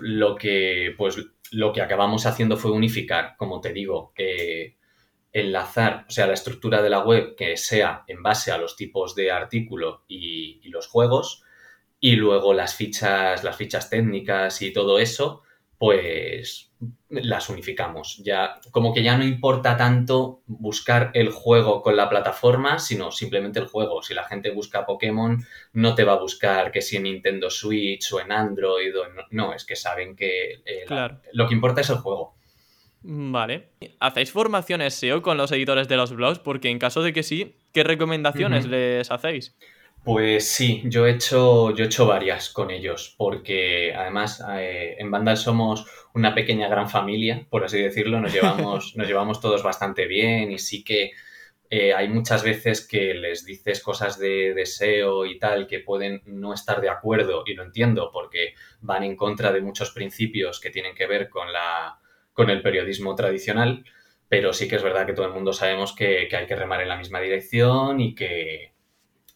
Lo 0.00 0.34
que, 0.36 0.94
pues, 0.96 1.16
lo 1.52 1.72
que 1.72 1.82
acabamos 1.82 2.26
haciendo 2.26 2.56
fue 2.56 2.70
unificar, 2.70 3.34
como 3.36 3.60
te 3.60 3.72
digo, 3.72 4.12
eh, 4.16 4.76
enlazar, 5.32 6.06
o 6.08 6.10
sea, 6.10 6.26
la 6.26 6.34
estructura 6.34 6.82
de 6.82 6.90
la 6.90 7.00
web 7.04 7.34
que 7.36 7.56
sea 7.56 8.04
en 8.06 8.22
base 8.22 8.50
a 8.50 8.58
los 8.58 8.76
tipos 8.76 9.14
de 9.14 9.30
artículo 9.30 10.04
y, 10.08 10.60
los 10.68 10.86
juegos, 10.86 11.42
y 12.00 12.16
luego 12.16 12.54
las 12.54 12.74
fichas, 12.74 13.42
las 13.44 13.56
fichas 13.56 13.90
técnicas 13.90 14.62
y 14.62 14.72
todo 14.72 14.98
eso, 14.98 15.42
pues 15.78 16.72
las 17.08 17.48
unificamos. 17.48 18.20
Ya, 18.24 18.60
como 18.72 18.92
que 18.92 19.02
ya 19.02 19.16
no 19.16 19.24
importa 19.24 19.76
tanto 19.76 20.42
buscar 20.46 21.10
el 21.14 21.30
juego 21.30 21.82
con 21.82 21.96
la 21.96 22.08
plataforma, 22.08 22.78
sino 22.78 23.12
simplemente 23.12 23.60
el 23.60 23.66
juego. 23.66 24.02
Si 24.02 24.12
la 24.12 24.24
gente 24.24 24.50
busca 24.50 24.84
Pokémon, 24.84 25.44
no 25.72 25.94
te 25.94 26.04
va 26.04 26.14
a 26.14 26.20
buscar 26.20 26.72
que 26.72 26.82
si 26.82 26.96
en 26.96 27.04
Nintendo 27.04 27.48
Switch 27.48 28.12
o 28.12 28.20
en 28.20 28.32
Android 28.32 28.92
o 28.98 29.04
No, 29.30 29.54
es 29.54 29.64
que 29.64 29.76
saben 29.76 30.16
que 30.16 30.62
eh, 30.66 30.84
lo 31.32 31.48
que 31.48 31.54
importa 31.54 31.80
es 31.80 31.90
el 31.90 31.96
juego. 31.96 32.36
Vale. 33.02 33.68
¿Hacéis 34.00 34.32
formaciones 34.32 34.94
SEO 34.94 35.22
con 35.22 35.36
los 35.36 35.52
editores 35.52 35.86
de 35.88 35.96
los 35.96 36.12
blogs? 36.12 36.40
Porque 36.40 36.68
en 36.68 36.80
caso 36.80 37.02
de 37.02 37.12
que 37.12 37.22
sí, 37.22 37.56
¿qué 37.72 37.84
recomendaciones 37.84 38.66
les 38.66 39.10
hacéis? 39.10 39.56
Pues 40.08 40.48
sí, 40.48 40.80
yo 40.86 41.06
he 41.06 41.10
hecho, 41.10 41.74
yo 41.74 41.84
he 41.84 41.86
hecho 41.86 42.06
varias 42.06 42.48
con 42.48 42.70
ellos, 42.70 43.14
porque 43.18 43.92
además 43.94 44.42
eh, 44.54 44.96
en 44.98 45.10
Vandal 45.10 45.36
somos 45.36 45.84
una 46.14 46.34
pequeña 46.34 46.66
gran 46.66 46.88
familia, 46.88 47.46
por 47.50 47.62
así 47.62 47.78
decirlo, 47.78 48.18
nos 48.18 48.32
llevamos, 48.32 48.96
nos 48.96 49.06
llevamos 49.06 49.38
todos 49.38 49.62
bastante 49.62 50.06
bien 50.06 50.50
y 50.50 50.58
sí 50.60 50.82
que 50.82 51.10
eh, 51.68 51.92
hay 51.92 52.08
muchas 52.08 52.42
veces 52.42 52.88
que 52.88 53.12
les 53.12 53.44
dices 53.44 53.82
cosas 53.82 54.18
de 54.18 54.54
deseo 54.54 55.26
y 55.26 55.38
tal 55.38 55.66
que 55.66 55.80
pueden 55.80 56.22
no 56.24 56.54
estar 56.54 56.80
de 56.80 56.88
acuerdo 56.88 57.42
y 57.44 57.52
lo 57.52 57.62
entiendo 57.62 58.08
porque 58.10 58.54
van 58.80 59.04
en 59.04 59.14
contra 59.14 59.52
de 59.52 59.60
muchos 59.60 59.90
principios 59.90 60.58
que 60.58 60.70
tienen 60.70 60.94
que 60.94 61.06
ver 61.06 61.28
con, 61.28 61.52
la, 61.52 61.98
con 62.32 62.48
el 62.48 62.62
periodismo 62.62 63.14
tradicional, 63.14 63.84
pero 64.26 64.54
sí 64.54 64.68
que 64.68 64.76
es 64.76 64.82
verdad 64.82 65.04
que 65.04 65.12
todo 65.12 65.26
el 65.26 65.34
mundo 65.34 65.52
sabemos 65.52 65.94
que 65.94 66.30
hay 66.32 66.46
que 66.46 66.56
remar 66.56 66.80
en 66.80 66.88
la 66.88 66.96
misma 66.96 67.20
dirección 67.20 68.00
y 68.00 68.14
que, 68.14 68.72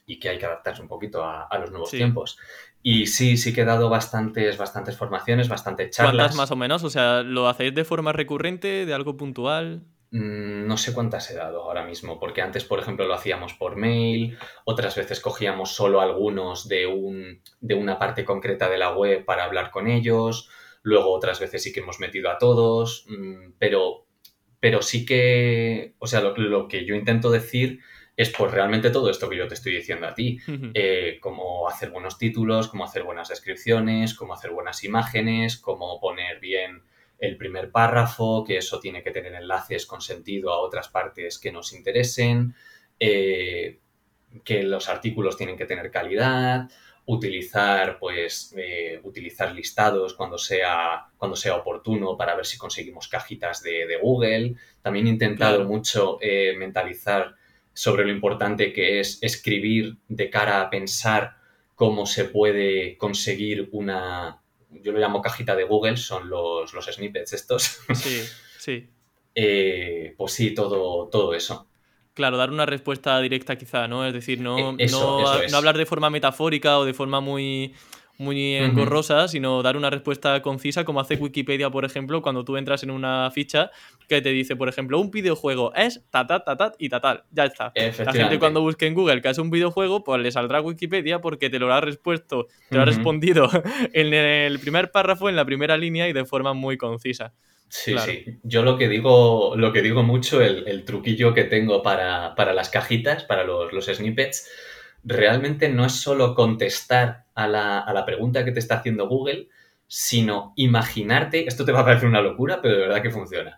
y 0.06 0.18
que 0.18 0.28
hay 0.28 0.38
que 0.38 0.46
adaptarse 0.46 0.82
un 0.82 0.88
poquito 0.88 1.24
a, 1.24 1.48
los 1.58 1.70
nuevos 1.70 1.90
tiempos. 1.90 2.38
Y 2.82 3.06
sí, 3.06 3.36
sí 3.36 3.52
que 3.52 3.62
he 3.62 3.64
dado 3.64 3.88
bastantes, 3.88 4.58
bastantes 4.58 4.96
formaciones, 4.96 5.48
bastantes 5.48 5.90
charlas. 5.90 6.14
¿Cuántas 6.14 6.36
más 6.36 6.50
o 6.50 6.56
menos? 6.56 6.84
O 6.84 6.90
sea, 6.90 7.22
¿lo 7.22 7.48
hacéis 7.48 7.74
de 7.74 7.84
forma 7.84 8.12
recurrente, 8.12 8.84
de 8.86 8.94
algo 8.94 9.16
puntual? 9.16 9.84
Mm, 10.12 10.66
no 10.66 10.76
sé 10.76 10.92
cuántas 10.92 11.30
he 11.30 11.34
dado 11.34 11.62
ahora 11.62 11.86
mismo, 11.86 12.20
porque 12.20 12.42
antes, 12.42 12.64
por 12.64 12.78
ejemplo, 12.78 13.06
lo 13.06 13.14
hacíamos 13.14 13.54
por 13.54 13.76
mail, 13.76 14.36
otras 14.66 14.94
veces 14.94 15.20
cogíamos 15.20 15.74
solo 15.74 16.02
algunos 16.02 16.68
de, 16.68 16.86
un, 16.86 17.40
de 17.60 17.74
una 17.74 17.98
parte 17.98 18.22
concreta 18.22 18.68
de 18.68 18.76
la 18.76 18.92
web 18.94 19.24
para 19.24 19.44
hablar 19.44 19.70
con 19.70 19.88
ellos, 19.88 20.50
luego 20.82 21.12
otras 21.12 21.40
veces 21.40 21.62
sí 21.62 21.72
que 21.72 21.80
hemos 21.80 21.98
metido 21.98 22.30
a 22.30 22.36
todos, 22.36 23.06
mm, 23.08 23.52
pero, 23.58 24.04
pero 24.62 24.81
sí 24.81 25.05
que, 25.05 25.96
o 25.98 26.07
sea, 26.07 26.20
lo 26.20 26.68
que 26.68 26.87
yo 26.87 26.94
intento 26.94 27.33
decir 27.33 27.81
es 28.16 28.31
pues 28.31 28.53
realmente 28.53 28.90
todo 28.90 29.11
esto 29.11 29.29
que 29.29 29.37
yo 29.37 29.48
te 29.48 29.55
estoy 29.55 29.75
diciendo 29.75 30.07
a 30.07 30.14
ti, 30.14 30.38
eh, 30.72 31.18
cómo 31.20 31.68
hacer 31.68 31.90
buenos 31.90 32.16
títulos, 32.16 32.68
cómo 32.68 32.85
hacer 32.85 33.03
buenas 33.03 33.29
descripciones, 33.29 34.14
cómo 34.14 34.35
hacer 34.35 34.53
buenas 34.53 34.85
imágenes, 34.85 35.57
cómo 35.57 35.98
poner 35.98 36.38
bien 36.38 36.85
el 37.18 37.37
primer 37.37 37.72
párrafo, 37.72 38.44
que 38.44 38.59
eso 38.59 38.79
tiene 38.79 39.03
que 39.03 39.11
tener 39.11 39.35
enlaces 39.35 39.85
con 39.85 40.01
sentido 40.01 40.53
a 40.53 40.61
otras 40.61 40.88
partes 40.88 41.40
que 41.40 41.51
nos 41.51 41.72
interesen, 41.72 42.55
eh, 43.01 43.81
que 44.44 44.62
los 44.62 44.88
artículos 44.88 45.37
tienen 45.37 45.57
que 45.57 45.66
tener 45.66 45.90
calidad, 45.90 46.70
utilizar, 47.06 47.98
pues, 47.98 48.54
eh, 48.56 49.00
utilizar 49.02 49.52
listados 49.54 50.14
cuando 50.14 50.38
sea, 50.38 51.06
cuando 51.16 51.36
sea 51.36 51.56
oportuno 51.56 52.16
para 52.16 52.36
ver 52.36 52.46
si 52.46 52.58
conseguimos 52.58 53.08
cajitas 53.08 53.62
de, 53.62 53.98
Google. 54.00 54.54
También 54.82 55.06
he 55.06 55.10
intentado 55.10 55.64
mucho 55.64 56.18
mentalizar 56.56 57.34
sobre 57.74 58.04
lo 58.04 58.12
importante 58.12 58.72
que 58.72 59.00
es 59.00 59.22
escribir 59.22 59.96
de 60.08 60.30
cara 60.30 60.60
a 60.60 60.70
pensar 60.70 61.36
cómo 61.74 62.06
se 62.06 62.26
puede 62.26 62.96
conseguir 62.96 63.68
una, 63.72 64.40
yo 64.70 64.92
lo 64.92 64.98
llamo 64.98 65.22
cajita 65.22 65.56
de 65.56 65.64
Google, 65.64 65.96
son 65.96 66.28
los, 66.28 66.72
los 66.72 66.86
snippets 66.86 67.32
estos. 67.32 67.80
Sí, 67.94 68.22
sí. 68.58 68.88
Eh, 69.34 70.12
pues 70.18 70.34
sí, 70.34 70.52
todo, 70.52 71.08
todo 71.08 71.32
eso. 71.32 71.66
Claro, 72.14 72.37
dar 72.37 72.51
una 72.51 72.66
respuesta 72.66 73.18
directa 73.20 73.57
quizá, 73.57 73.88
¿no? 73.88 74.07
Es 74.07 74.12
decir, 74.12 74.40
no, 74.40 74.77
eh, 74.79 74.87
no 74.90 75.57
hablar 75.57 75.79
de 75.79 75.87
forma 75.87 76.11
metafórica 76.11 76.79
o 76.79 76.85
de 76.85 76.92
forma 76.92 77.20
muy 77.20 77.72
muy 78.18 78.55
engorrosa, 78.55 79.27
sino 79.27 79.62
dar 79.62 79.77
una 79.77 79.90
respuesta 79.90 80.40
concisa, 80.42 80.85
como 80.85 81.01
hace 81.01 81.16
Wikipedia, 81.16 81.70
por 81.70 81.85
ejemplo, 81.85 82.22
cuando 82.22 82.44
tú 82.44 82.57
entras 82.57 82.83
en 82.83 82.90
una 82.90 83.31
ficha 83.31 83.70
que 84.09 84.20
te 84.20 84.31
dice, 84.31 84.55
por 84.55 84.68
ejemplo, 84.68 85.01
un 85.01 85.11
videojuego 85.11 85.75
es 85.75 86.05
ta 86.11 86.27
ta 86.27 86.44
ta 86.44 86.72
y 86.79 86.88
ta 86.88 87.01
tal. 87.01 87.25
Ya 87.33 87.46
está. 87.46 87.72
La 87.75 88.12
gente 88.12 88.38
cuando 88.38 88.61
busque 88.61 88.87
en 88.87 88.94
Google 88.94 89.20
que 89.20 89.29
es 89.29 89.38
un 89.38 89.51
videojuego, 89.51 90.05
pues 90.05 90.20
le 90.22 90.31
saldrá 90.31 90.61
Wikipedia 90.61 91.20
porque 91.20 91.51
te 91.51 91.59
lo 91.59 91.72
ha 91.72 91.81
respuesto, 91.81 92.46
te 92.68 92.77
lo 92.77 92.83
ha 92.83 92.85
respondido 92.85 93.48
en 93.92 94.14
el 94.14 94.59
primer 94.61 94.90
párrafo, 94.90 95.29
en 95.29 95.37
la 95.37 95.44
primera 95.44 95.77
línea 95.77 96.09
y 96.09 96.12
de 96.12 96.25
forma 96.25 96.53
muy 96.53 96.77
concisa. 96.77 97.33
Sí, 97.74 97.96
sí. 97.98 98.38
Yo 98.42 98.62
lo 98.62 98.76
que 98.76 98.87
digo, 98.87 99.54
lo 99.56 99.72
que 99.72 99.80
digo 99.80 100.02
mucho, 100.02 100.42
el, 100.42 100.85
truquillo 100.85 101.32
que 101.32 101.44
tengo 101.44 101.82
para, 101.82 102.35
las 102.52 102.68
cajitas, 102.68 103.24
para 103.24 103.44
los, 103.44 103.72
los 103.72 103.87
snippets, 103.87 104.46
realmente 105.02 105.70
no 105.70 105.87
es 105.87 105.92
solo 105.92 106.35
contestar 106.35 107.24
a 107.35 107.48
la, 107.48 108.02
pregunta 108.04 108.44
que 108.44 108.52
te 108.52 108.58
está 108.58 108.74
haciendo 108.76 109.08
Google, 109.08 109.48
sino 109.87 110.52
imaginarte, 110.56 111.48
esto 111.48 111.64
te 111.64 111.72
va 111.72 111.80
a 111.80 111.85
parecer 111.87 112.11
una 112.11 112.20
locura, 112.20 112.61
pero 112.61 112.74
de 112.74 112.80
verdad 112.82 113.00
que 113.00 113.11
funciona. 113.11 113.56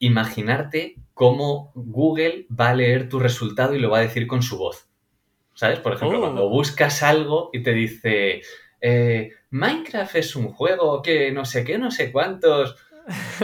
Imaginarte 0.00 0.96
cómo 1.14 1.70
Google 1.76 2.48
va 2.48 2.70
a 2.70 2.74
leer 2.74 3.08
tu 3.08 3.20
resultado 3.20 3.76
y 3.76 3.78
lo 3.78 3.90
va 3.90 3.98
a 3.98 4.02
decir 4.02 4.26
con 4.26 4.42
su 4.42 4.58
voz. 4.58 4.88
¿Sabes? 5.54 5.78
Por 5.78 5.92
ejemplo, 5.92 6.18
oh. 6.18 6.22
cuando 6.22 6.48
buscas 6.48 7.04
algo 7.04 7.50
y 7.52 7.62
te 7.62 7.74
dice, 7.74 8.42
eh, 8.80 9.30
Minecraft 9.50 10.16
es 10.16 10.34
un 10.34 10.48
juego 10.48 11.00
que 11.00 11.30
no 11.30 11.44
sé 11.44 11.62
qué, 11.62 11.78
no 11.78 11.92
sé 11.92 12.10
cuántos. 12.10 12.74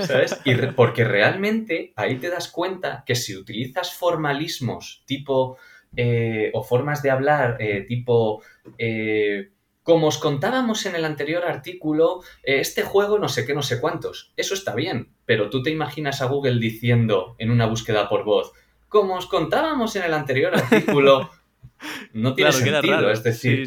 ¿Sabes? 0.06 0.40
Y 0.44 0.54
porque 0.54 1.04
realmente 1.04 1.92
ahí 1.96 2.16
te 2.16 2.30
das 2.30 2.48
cuenta 2.48 3.02
que 3.06 3.14
si 3.14 3.36
utilizas 3.36 3.94
formalismos 3.94 5.02
tipo 5.06 5.58
eh, 5.96 6.50
o 6.52 6.62
formas 6.62 7.02
de 7.02 7.10
hablar 7.10 7.56
eh, 7.58 7.86
tipo, 7.88 8.42
eh, 8.76 9.50
como 9.82 10.08
os 10.08 10.18
contábamos 10.18 10.84
en 10.84 10.94
el 10.94 11.04
anterior 11.04 11.44
artículo, 11.44 12.20
este 12.42 12.82
juego 12.82 13.18
no 13.18 13.28
sé 13.28 13.46
qué, 13.46 13.54
no 13.54 13.62
sé 13.62 13.80
cuántos. 13.80 14.32
Eso 14.36 14.54
está 14.54 14.74
bien, 14.74 15.12
pero 15.24 15.48
tú 15.48 15.62
te 15.62 15.70
imaginas 15.70 16.20
a 16.20 16.26
Google 16.26 16.58
diciendo 16.58 17.34
en 17.38 17.50
una 17.50 17.66
búsqueda 17.66 18.08
por 18.08 18.24
voz, 18.24 18.52
como 18.88 19.16
os 19.16 19.26
contábamos 19.26 19.96
en 19.96 20.04
el 20.04 20.12
anterior 20.12 20.54
artículo, 20.54 21.30
no 22.12 22.34
tiene 22.34 22.52
sentido. 22.52 23.10
Es 23.10 23.22
decir, 23.22 23.66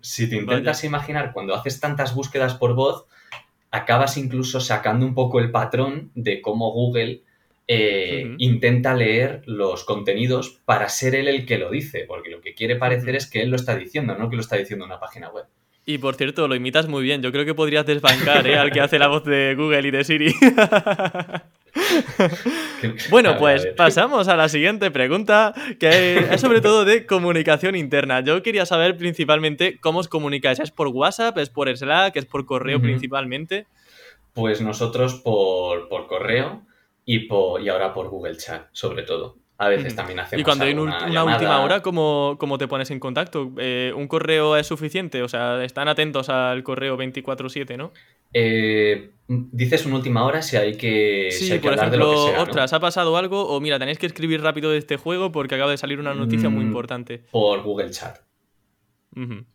si 0.00 0.28
te 0.28 0.36
intentas 0.36 0.82
imaginar 0.84 1.32
cuando 1.32 1.54
haces 1.54 1.78
tantas 1.78 2.14
búsquedas 2.14 2.54
por 2.54 2.74
voz, 2.74 3.06
acabas 3.70 4.16
incluso 4.16 4.60
sacando 4.60 5.06
un 5.06 5.14
poco 5.14 5.40
el 5.40 5.50
patrón 5.50 6.10
de 6.14 6.40
cómo 6.40 6.72
Google 6.72 7.22
eh, 7.66 8.34
intenta 8.38 8.94
leer 8.94 9.42
los 9.44 9.84
contenidos 9.84 10.60
para 10.64 10.88
ser 10.88 11.14
él 11.14 11.28
el 11.28 11.44
que 11.44 11.58
lo 11.58 11.70
dice, 11.70 12.04
porque 12.08 12.30
lo 12.30 12.40
que 12.40 12.54
quiere 12.54 12.76
parecer 12.76 13.14
es 13.14 13.30
que 13.30 13.42
él 13.42 13.50
lo 13.50 13.56
está 13.56 13.76
diciendo, 13.76 14.16
no 14.16 14.30
que 14.30 14.36
lo 14.36 14.42
está 14.42 14.56
diciendo 14.56 14.84
en 14.84 14.90
una 14.90 15.00
página 15.00 15.28
web. 15.30 15.44
Y 15.84 15.98
por 15.98 16.16
cierto, 16.16 16.48
lo 16.48 16.54
imitas 16.54 16.86
muy 16.86 17.02
bien. 17.02 17.22
Yo 17.22 17.32
creo 17.32 17.46
que 17.46 17.54
podrías 17.54 17.86
desbancar 17.86 18.46
¿eh? 18.46 18.58
al 18.58 18.70
que 18.70 18.80
hace 18.80 18.98
la 18.98 19.08
voz 19.08 19.24
de 19.24 19.54
Google 19.54 19.88
y 19.88 19.90
de 19.90 20.04
Siri. 20.04 20.34
bueno, 23.10 23.36
pues 23.38 23.66
pasamos 23.76 24.28
a 24.28 24.36
la 24.36 24.48
siguiente 24.48 24.90
pregunta, 24.90 25.54
que 25.78 26.18
es 26.30 26.40
sobre 26.40 26.60
todo 26.60 26.84
de 26.84 27.06
comunicación 27.06 27.76
interna. 27.76 28.20
Yo 28.20 28.42
quería 28.42 28.66
saber 28.66 28.96
principalmente 28.96 29.78
cómo 29.80 30.00
os 30.00 30.08
comunicáis. 30.08 30.60
¿Es 30.60 30.70
por 30.70 30.88
WhatsApp? 30.88 31.38
¿Es 31.38 31.50
por 31.50 31.74
Slack? 31.74 32.16
¿Es 32.16 32.26
por 32.26 32.46
correo 32.46 32.80
principalmente? 32.80 33.66
Pues 34.34 34.60
nosotros 34.60 35.14
por, 35.14 35.88
por 35.88 36.06
correo 36.06 36.62
y, 37.04 37.28
y 37.28 37.68
ahora 37.68 37.92
por 37.92 38.08
Google 38.08 38.36
Chat, 38.36 38.68
sobre 38.72 39.02
todo. 39.02 39.36
A 39.60 39.68
veces 39.68 39.96
también 39.96 40.20
hacemos. 40.20 40.40
Y 40.40 40.44
cuando 40.44 40.64
hay 40.64 40.72
una 40.72 41.24
última 41.24 41.60
hora, 41.60 41.82
¿cómo, 41.82 42.36
¿cómo, 42.38 42.58
te 42.58 42.68
pones 42.68 42.92
en 42.92 43.00
contacto? 43.00 43.52
Eh, 43.58 43.92
¿Un 43.94 44.06
correo 44.06 44.56
es 44.56 44.68
suficiente? 44.68 45.20
O 45.24 45.28
sea, 45.28 45.64
están 45.64 45.88
atentos 45.88 46.28
al 46.28 46.62
correo 46.62 46.96
24-7, 46.96 47.76
¿no? 47.76 47.92
Eh, 48.32 49.10
dices 49.26 49.84
una 49.84 49.96
última 49.96 50.24
hora 50.24 50.42
si 50.42 50.56
hay 50.56 50.76
que. 50.76 51.30
Sí, 51.32 51.58
por 51.58 51.74
ejemplo, 51.74 52.40
otras, 52.40 52.72
¿ha 52.72 52.78
pasado 52.78 53.16
algo? 53.16 53.48
O 53.48 53.60
mira, 53.60 53.80
tenéis 53.80 53.98
que 53.98 54.06
escribir 54.06 54.42
rápido 54.42 54.70
de 54.70 54.78
este 54.78 54.96
juego 54.96 55.32
porque 55.32 55.56
acaba 55.56 55.72
de 55.72 55.76
salir 55.76 55.98
una 55.98 56.14
noticia 56.14 56.48
muy 56.48 56.64
mm, 56.64 56.68
importante. 56.68 57.24
Por 57.32 57.60
Google 57.62 57.90
Chat. 57.90 58.20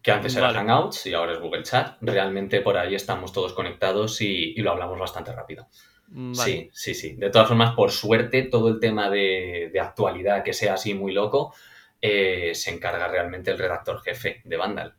Que 0.02 0.12
antes 0.12 0.36
era 0.36 0.52
Hangouts 0.52 1.06
y 1.06 1.14
ahora 1.14 1.32
es 1.32 1.40
Google 1.40 1.64
Chat. 1.64 1.96
Realmente 2.02 2.60
por 2.60 2.76
ahí 2.76 2.94
estamos 2.94 3.32
todos 3.32 3.54
conectados 3.54 4.20
y 4.20 4.54
lo 4.56 4.72
hablamos 4.72 5.00
bastante 5.00 5.32
rápido. 5.32 5.70
Mm, 6.14 6.34
sí, 6.34 6.70
sí, 6.72 6.94
sí. 6.94 7.16
De 7.16 7.32
todas 7.32 7.48
formas, 7.48 7.74
por 7.76 7.92
suerte, 7.92 8.44
todo 8.44 8.70
el 8.70 8.80
tema 8.80 9.10
de, 9.10 9.72
actualidad 9.82 10.44
que 10.44 10.54
sea 10.54 10.76
así 10.76 10.94
muy 10.94 11.12
loco, 11.12 11.54
eh, 12.02 12.52
se 12.54 12.72
encarga 12.72 13.08
realmente 13.08 13.52
el 13.52 13.58
redactor 13.58 14.02
jefe 14.02 14.42
de 14.44 14.58
Vandal. 14.58 14.94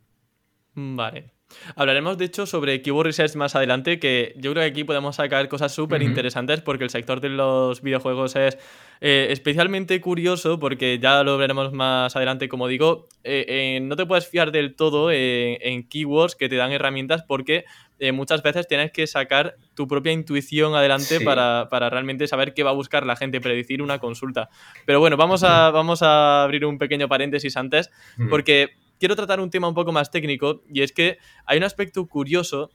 Mm, 0.73 0.95
vale. 0.97 1.31
Hablaremos, 1.75 2.17
de 2.17 2.25
hecho, 2.25 2.45
sobre 2.45 2.81
Keyword 2.81 3.07
Research 3.07 3.35
más 3.35 3.55
adelante, 3.55 3.97
que 3.99 4.33
yo 4.35 4.51
creo 4.51 4.63
que 4.63 4.69
aquí 4.71 4.83
podemos 4.83 5.15
sacar 5.15 5.47
cosas 5.47 5.71
súper 5.73 6.01
interesantes 6.01 6.59
porque 6.61 6.83
el 6.83 6.89
sector 6.89 7.21
de 7.21 7.29
los 7.29 7.81
videojuegos 7.81 8.35
es 8.35 8.57
eh, 9.01 9.27
especialmente 9.29 9.99
curioso 10.01 10.59
porque 10.59 10.99
ya 10.99 11.23
lo 11.23 11.37
veremos 11.37 11.73
más 11.73 12.15
adelante, 12.15 12.47
como 12.47 12.67
digo, 12.67 13.07
eh, 13.23 13.45
eh, 13.47 13.79
no 13.81 13.95
te 13.95 14.05
puedes 14.05 14.27
fiar 14.27 14.51
del 14.51 14.75
todo 14.75 15.11
en 15.11 15.87
keywords 15.87 16.35
que 16.35 16.49
te 16.49 16.55
dan 16.55 16.71
herramientas 16.71 17.23
porque 17.23 17.65
muchas 18.13 18.43
veces 18.43 18.67
tienes 18.67 18.91
que 18.91 19.07
sacar 19.07 19.55
tu 19.73 19.87
propia 19.87 20.11
intuición 20.11 20.75
adelante 20.75 21.21
para, 21.21 21.67
realmente 21.89 22.27
saber 22.27 22.53
qué 22.53 22.63
va 22.63 22.71
a 22.71 22.73
buscar 22.73 23.05
la 23.05 23.15
gente, 23.15 23.39
predecir 23.39 23.81
una 23.81 23.99
consulta. 23.99 24.49
Pero 24.85 24.99
bueno, 24.99 25.17
vamos 25.17 25.43
a, 25.43 25.71
vamos 25.71 26.01
a 26.01 26.43
abrir 26.43 26.65
un 26.65 26.77
pequeño 26.77 27.07
paréntesis 27.07 27.55
antes 27.57 27.89
porque 28.29 28.71
quiero 28.99 29.15
tratar 29.15 29.39
un 29.39 29.49
tema 29.49 29.67
un 29.67 29.73
poco 29.73 29.91
más 29.91 30.11
técnico 30.11 30.63
y 30.71 30.81
es 30.81 30.91
que 30.91 31.17
hay 31.45 31.57
un 31.57 31.63
aspecto 31.63 32.05
curioso 32.07 32.69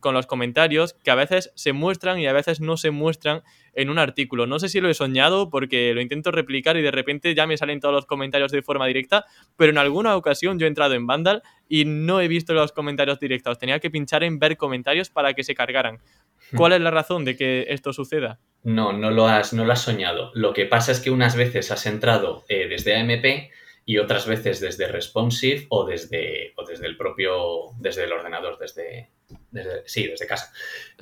con 0.00 0.14
los 0.14 0.26
comentarios 0.26 0.94
que 0.94 1.10
a 1.10 1.14
veces 1.14 1.52
se 1.54 1.72
muestran 1.72 2.18
y 2.18 2.26
a 2.26 2.32
veces 2.32 2.60
no 2.60 2.76
se 2.76 2.90
muestran 2.90 3.42
en 3.74 3.88
un 3.88 3.98
artículo. 3.98 4.46
No 4.46 4.58
sé 4.58 4.68
si 4.68 4.80
lo 4.80 4.90
he 4.90 4.94
soñado 4.94 5.48
porque 5.50 5.94
lo 5.94 6.00
intento 6.00 6.30
replicar 6.30 6.76
y 6.76 6.82
de 6.82 6.90
repente 6.90 7.34
ya 7.34 7.46
me 7.46 7.56
salen 7.56 7.80
todos 7.80 7.94
los 7.94 8.06
comentarios 8.06 8.52
de 8.52 8.62
forma 8.62 8.86
directa, 8.86 9.24
pero 9.56 9.70
en 9.70 9.78
alguna 9.78 10.16
ocasión 10.16 10.58
yo 10.58 10.66
he 10.66 10.68
entrado 10.68 10.94
en 10.94 11.06
Vandal 11.06 11.42
y 11.68 11.84
no 11.84 12.20
he 12.20 12.28
visto 12.28 12.52
los 12.52 12.72
comentarios 12.72 13.18
directos. 13.18 13.58
Tenía 13.58 13.80
que 13.80 13.90
pinchar 13.90 14.24
en 14.24 14.38
ver 14.38 14.56
comentarios 14.56 15.10
para 15.10 15.32
que 15.32 15.42
se 15.42 15.54
cargaran. 15.54 16.00
Hmm. 16.50 16.56
¿Cuál 16.56 16.72
es 16.74 16.80
la 16.80 16.90
razón 16.90 17.24
de 17.24 17.36
que 17.36 17.66
esto 17.68 17.92
suceda? 17.92 18.40
No, 18.62 18.92
no 18.92 19.10
lo 19.10 19.26
has, 19.26 19.52
no 19.52 19.64
lo 19.64 19.72
has 19.72 19.80
soñado. 19.80 20.30
Lo 20.34 20.52
que 20.52 20.66
pasa 20.66 20.92
es 20.92 21.00
que 21.00 21.10
unas 21.10 21.34
veces 21.34 21.70
has 21.70 21.86
entrado 21.86 22.44
eh, 22.48 22.68
desde 22.68 22.96
AMP 22.96 23.50
y 23.84 23.98
otras 23.98 24.26
veces 24.26 24.60
desde 24.60 24.86
responsive 24.86 25.66
o 25.68 25.84
desde, 25.84 26.52
o 26.56 26.64
desde 26.64 26.86
el 26.86 26.96
propio, 26.96 27.72
desde 27.78 28.04
el 28.04 28.12
ordenador, 28.12 28.58
desde, 28.58 29.10
sí, 29.86 30.06
desde 30.06 30.26
casa. 30.26 30.52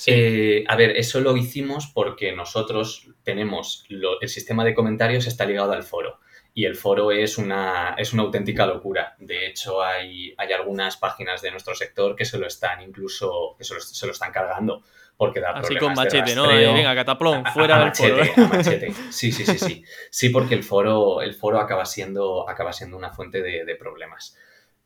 Eh, 0.06 0.64
a 0.66 0.76
ver, 0.76 0.96
eso 0.96 1.20
lo 1.20 1.36
hicimos 1.36 1.90
porque 1.92 2.32
nosotros 2.32 3.08
tenemos, 3.22 3.84
el 3.88 4.28
sistema 4.28 4.64
de 4.64 4.74
comentarios 4.74 5.26
está 5.26 5.44
ligado 5.44 5.72
al 5.72 5.82
foro 5.82 6.20
y 6.54 6.64
el 6.64 6.74
foro 6.74 7.12
es 7.12 7.38
una, 7.38 7.94
es 7.98 8.12
una 8.12 8.22
auténtica 8.22 8.66
locura. 8.66 9.14
De 9.18 9.46
hecho, 9.46 9.82
hay, 9.82 10.34
hay 10.36 10.52
algunas 10.52 10.96
páginas 10.96 11.42
de 11.42 11.50
nuestro 11.50 11.74
sector 11.74 12.16
que 12.16 12.24
se 12.24 12.38
lo 12.38 12.46
están 12.46 12.80
incluso, 12.80 13.56
que 13.58 13.64
se 13.64 14.06
lo 14.06 14.12
están 14.12 14.32
cargando 14.32 14.82
porque 15.20 15.38
da 15.38 15.50
Así 15.50 15.76
con 15.76 15.92
machete, 15.92 16.34
¿no? 16.34 16.50
Eh, 16.50 16.72
venga, 16.72 16.94
cataplón, 16.94 17.44
fuera 17.52 17.78
del 17.84 17.94
foro. 17.94 18.24
machete. 18.48 18.90
Sí, 19.10 19.30
sí, 19.30 19.44
sí, 19.44 19.58
sí. 19.58 19.84
Sí, 20.10 20.30
porque 20.30 20.54
el 20.54 20.64
foro, 20.64 21.20
el 21.20 21.34
foro 21.34 21.60
acaba, 21.60 21.84
siendo, 21.84 22.48
acaba 22.48 22.72
siendo 22.72 22.96
una 22.96 23.10
fuente 23.10 23.42
de, 23.42 23.76
problemas. 23.76 24.34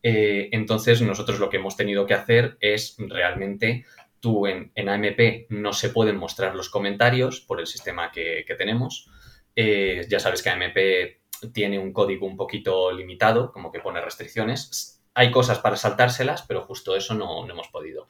Eh, 0.02 0.48
entonces, 0.50 1.00
nosotros 1.02 1.38
lo 1.38 1.48
que 1.48 1.58
hemos 1.58 1.76
tenido 1.76 2.04
que 2.04 2.14
hacer 2.14 2.56
es 2.58 2.96
realmente, 2.98 3.84
tú 4.18 4.48
en, 4.48 4.72
AMP 4.76 5.46
no 5.50 5.72
se 5.72 5.90
pueden 5.90 6.16
mostrar 6.16 6.56
los 6.56 6.68
comentarios 6.68 7.40
por 7.40 7.60
el 7.60 7.68
sistema 7.68 8.10
que, 8.10 8.44
tenemos. 8.58 9.08
Eh, 9.54 10.04
ya 10.08 10.18
sabes 10.18 10.42
que 10.42 10.50
AMP 10.50 11.52
tiene 11.52 11.78
un 11.78 11.92
código 11.92 12.26
un 12.26 12.36
poquito 12.36 12.90
limitado, 12.90 13.52
como 13.52 13.70
que 13.70 13.78
pone 13.78 14.00
restricciones. 14.00 15.00
Hay 15.14 15.30
cosas 15.30 15.60
para 15.60 15.76
saltárselas, 15.76 16.42
pero 16.42 16.62
justo 16.62 16.96
eso 16.96 17.14
no, 17.14 17.46
no 17.46 17.52
hemos 17.52 17.68
podido. 17.68 18.08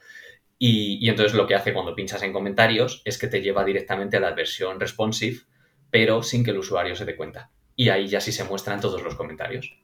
Y, 0.66 1.11
entonces 1.11 1.35
lo 1.35 1.46
que 1.46 1.55
hace 1.55 1.74
cuando 1.74 1.94
pinchas 1.94 2.22
en 2.22 2.33
comentarios 2.33 3.03
es 3.05 3.18
que 3.18 3.27
te 3.27 3.42
lleva 3.42 3.66
directamente 3.66 4.16
a 4.16 4.20
la 4.20 4.33
versión 4.33 4.81
responsive, 4.81 5.40
pero 5.90 6.22
sin 6.22 6.42
que 6.42 6.53
el 6.53 6.57
usuario 6.57 6.96
se 6.96 7.05
dé 7.05 7.16
cuenta. 7.16 7.50
Y 7.77 7.90
ahí 7.90 8.07
ya 8.07 8.18
sí 8.18 8.33
se 8.33 8.44
muestran 8.44 8.81
todos 8.81 9.03
los 9.03 9.14
comentarios. 9.14 9.77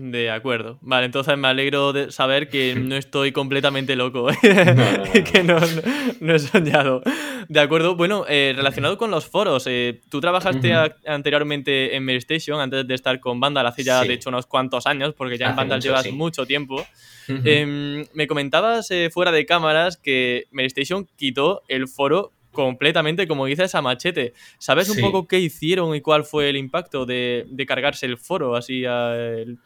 De 0.00 0.30
acuerdo. 0.30 0.78
Vale, 0.80 1.06
entonces 1.06 1.36
me 1.36 1.48
alegro 1.48 1.92
de 1.92 2.12
saber 2.12 2.48
que 2.48 2.74
no 2.78 2.94
estoy 2.94 3.32
completamente 3.32 3.96
loco. 3.96 4.28
que 4.42 5.42
no, 5.42 6.34
he 6.34 6.38
soñado. 6.38 7.02
De 7.48 7.60
acuerdo. 7.60 7.96
Bueno, 7.96 8.24
eh, 8.28 8.52
relacionado 8.54 8.96
con 8.96 9.10
los 9.10 9.26
foros, 9.26 9.64
eh, 9.66 10.00
tú 10.08 10.20
trabajaste 10.20 10.72
anteriormente 11.06 11.96
en 11.96 12.04
Medistation 12.04 12.60
antes 12.60 12.86
de 12.86 12.94
estar 12.94 13.18
con 13.18 13.40
Vandal 13.40 13.66
hace 13.66 13.82
ya, 13.82 14.02
de 14.02 14.14
hecho, 14.14 14.28
unos 14.30 14.46
cuantos 14.46 14.86
años, 14.86 15.14
porque 15.14 15.36
ya 15.36 15.50
en 15.50 15.56
Vandal 15.56 15.80
llevas 15.80 16.10
mucho 16.12 16.46
tiempo. 16.46 16.86
Em, 17.28 18.06
me 18.14 18.26
comentabas 18.26 18.90
eh, 18.90 19.10
fuera 19.12 19.32
de 19.32 19.44
cámaras 19.44 19.96
que 19.98 20.46
Medistation 20.50 21.06
quitó 21.16 21.62
el 21.68 21.88
foro 21.88 22.32
completamente, 22.52 23.28
como 23.28 23.46
dices, 23.46 23.74
a 23.74 23.82
machete. 23.82 24.32
¿Sabes 24.58 24.88
un 24.90 25.00
poco 25.00 25.26
qué 25.26 25.38
hicieron 25.38 25.94
y 25.94 26.00
cuál 26.00 26.24
fue 26.24 26.48
el 26.48 26.56
impacto 26.56 27.06
de, 27.06 27.46
cargarse 27.66 28.06
el 28.06 28.18
foro 28.18 28.56
así 28.56 28.82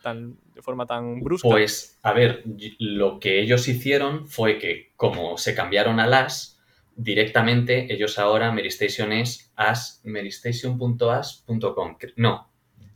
tan, 0.03 0.37
de 0.55 0.63
forma 0.63 0.87
tan 0.87 1.21
brusca? 1.21 1.49
Pues, 1.49 1.99
a 2.03 2.13
ver, 2.13 2.43
lo 2.79 3.19
que 3.19 3.41
ellos 3.41 3.69
hicieron 3.69 4.27
fue 4.27 4.59
que, 4.59 4.93
como 4.97 5.39
se 5.39 5.55
cambiaron 5.55 6.01
a 6.01 6.07
las, 6.07 6.61
directamente 6.97 7.93
ellos 7.93 8.19
ahora 8.19 8.53
Meristation 8.53 9.13
es 9.13 9.53
as, 9.57 10.01
meristation.as.com. 10.05 11.97
No, 12.17 12.51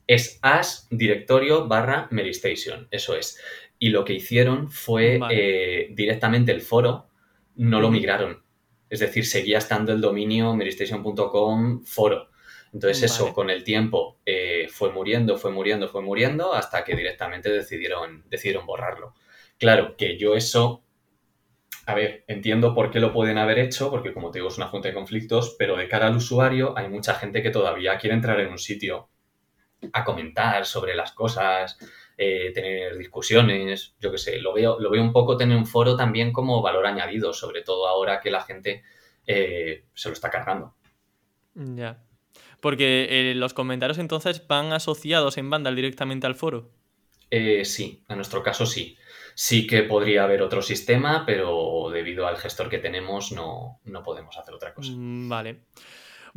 es 0.07 0.39
as 0.43 0.89
directorio 0.91 1.69
barra 1.69 2.09
Meristation, 2.11 2.89
eso 2.91 3.17
es. 3.17 3.39
Y 3.79 3.91
lo 3.91 4.05
que 4.05 4.15
hicieron 4.15 4.71
fue 4.71 5.21
eh, 5.31 5.89
directamente 5.93 6.53
el 6.53 6.63
foro, 6.63 7.09
no 7.57 7.81
lo 7.81 7.91
migraron 7.91 8.46
es 8.89 9.01
decir, 9.01 9.27
seguía 9.27 9.59
estando 9.59 9.93
el 9.93 10.01
dominio 10.01 10.55
meristation.com 10.55 11.85
foro. 11.85 12.31
Entonces 12.73 13.05
eso 13.05 13.33
con 13.33 13.49
el 13.49 13.65
tiempo 13.65 14.19
eh, 14.27 14.69
fue 14.71 14.93
muriendo, 14.93 15.39
fue 15.39 15.51
muriendo, 15.51 15.89
fue 15.89 16.03
muriendo 16.03 16.53
hasta 16.53 16.85
que 16.85 16.95
directamente 16.95 17.51
decidieron, 17.51 18.25
decidieron 18.29 18.67
borrarlo. 18.67 19.15
Claro 19.59 19.97
que 19.97 20.19
yo 20.19 20.35
eso, 20.35 20.85
a 21.87 21.95
ver, 21.95 22.25
entiendo 22.27 22.75
por 22.75 22.91
qué 22.91 23.01
lo 23.01 23.13
pueden 23.13 23.39
haber 23.39 23.59
hecho, 23.61 23.91
porque 23.91 24.13
como 24.13 24.31
te 24.31 24.41
digo 24.41 24.49
es 24.49 24.59
una 24.59 24.69
fuente 24.69 24.89
de 24.89 24.95
conflictos, 24.95 25.57
pero 25.59 25.77
de 25.77 25.89
cara 25.89 26.09
al 26.09 26.17
usuario 26.17 26.77
hay 26.77 26.89
mucha 26.89 27.15
gente 27.15 27.43
que 27.43 27.51
todavía 27.51 27.97
quiere 27.97 28.15
entrar 28.15 28.39
en 28.41 28.51
un 28.51 28.59
sitio 28.59 29.09
a 29.93 30.05
comentar 30.05 30.67
sobre 30.67 30.95
las 30.95 31.13
cosas, 31.13 31.79
eh, 32.19 32.51
tener 32.55 32.97
discusiones, 32.97 33.95
yo 34.01 34.11
qué 34.11 34.19
sé, 34.19 34.39
lo 34.39 34.55
veo, 34.55 34.81
lo 34.81 34.91
veo 34.91 35.03
un 35.03 35.13
poco 35.13 35.37
tener 35.37 35.57
un 35.57 35.67
foro 35.67 35.97
también 35.97 36.33
como 36.33 36.63
valor 36.63 36.87
añadido, 36.87 37.33
sobre 37.33 37.63
todo 37.63 37.87
ahora 37.87 38.21
que 38.21 38.31
la 38.31 38.43
gente 38.43 38.83
eh, 39.27 39.85
se 39.93 40.09
lo 40.09 40.15
está 40.15 40.31
cargando. 40.31 40.75
Ya. 41.55 42.03
Porque 42.61 43.07
eh, 43.11 43.35
los 43.35 43.53
comentarios 43.53 43.99
entonces 43.99 44.47
van 44.47 44.73
asociados 44.73 45.37
en 45.37 45.51
Vandal 45.51 45.77
directamente 45.77 46.27
al 46.27 46.35
foro. 46.35 46.71
sí, 47.31 48.03
en 48.09 48.17
nuestro 48.17 48.43
caso 48.43 48.65
sí. 48.65 48.97
Sí 49.35 49.67
que 49.67 49.83
podría 49.83 50.25
haber 50.25 50.41
otro 50.41 50.63
sistema, 50.63 51.25
pero 51.27 51.91
debido 51.93 52.27
al 52.27 52.39
gestor 52.39 52.71
que 52.71 52.79
tenemos 52.79 53.33
no, 53.33 53.81
no 53.85 54.03
podemos 54.03 54.39
hacer 54.39 54.55
otra 54.55 54.73
cosa. 54.73 54.93
Mm, 54.95 55.29
vale. 55.29 55.61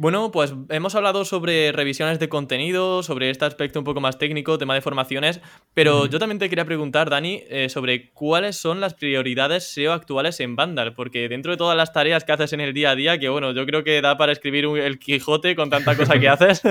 Bueno, 0.01 0.31
pues 0.31 0.53
hemos 0.69 0.95
hablado 0.95 1.25
sobre 1.25 1.73
revisiones 1.73 2.19
de 2.19 2.29
contenido, 2.29 3.03
sobre 3.03 3.29
este 3.29 3.43
aspecto 3.43 3.79
un 3.79 3.83
poco 3.83 3.99
más 3.99 4.17
técnico, 4.17 4.57
tema 4.57 4.73
de 4.73 4.79
formaciones, 4.79 5.41
pero 5.73 6.05
yo 6.05 6.19
también 6.19 6.39
te 6.39 6.47
quería 6.47 6.63
preguntar, 6.63 7.09
Dani, 7.09 7.43
eh, 7.49 7.67
sobre 7.67 8.09
cuáles 8.11 8.55
son 8.55 8.79
las 8.79 8.93
prioridades 8.93 9.65
SEO 9.65 9.91
actuales 9.91 10.39
en 10.39 10.55
Vandal, 10.55 10.93
porque 10.93 11.27
dentro 11.27 11.51
de 11.51 11.57
todas 11.57 11.75
las 11.75 11.91
tareas 11.91 12.23
que 12.23 12.31
haces 12.31 12.53
en 12.53 12.61
el 12.61 12.73
día 12.73 12.91
a 12.91 12.95
día, 12.95 13.19
que 13.19 13.27
bueno, 13.27 13.51
yo 13.51 13.65
creo 13.65 13.83
que 13.83 13.99
da 14.01 14.15
para 14.15 14.31
escribir 14.31 14.67
el 14.77 14.99
Quijote 14.99 15.53
con 15.53 15.69
tanta 15.69 15.97
cosa 15.97 16.17
que 16.17 16.29
haces, 16.29 16.61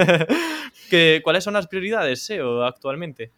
que, 0.89 1.21
¿cuáles 1.23 1.45
son 1.45 1.53
las 1.53 1.67
prioridades 1.67 2.23
SEO 2.23 2.65
actualmente? 2.65 3.33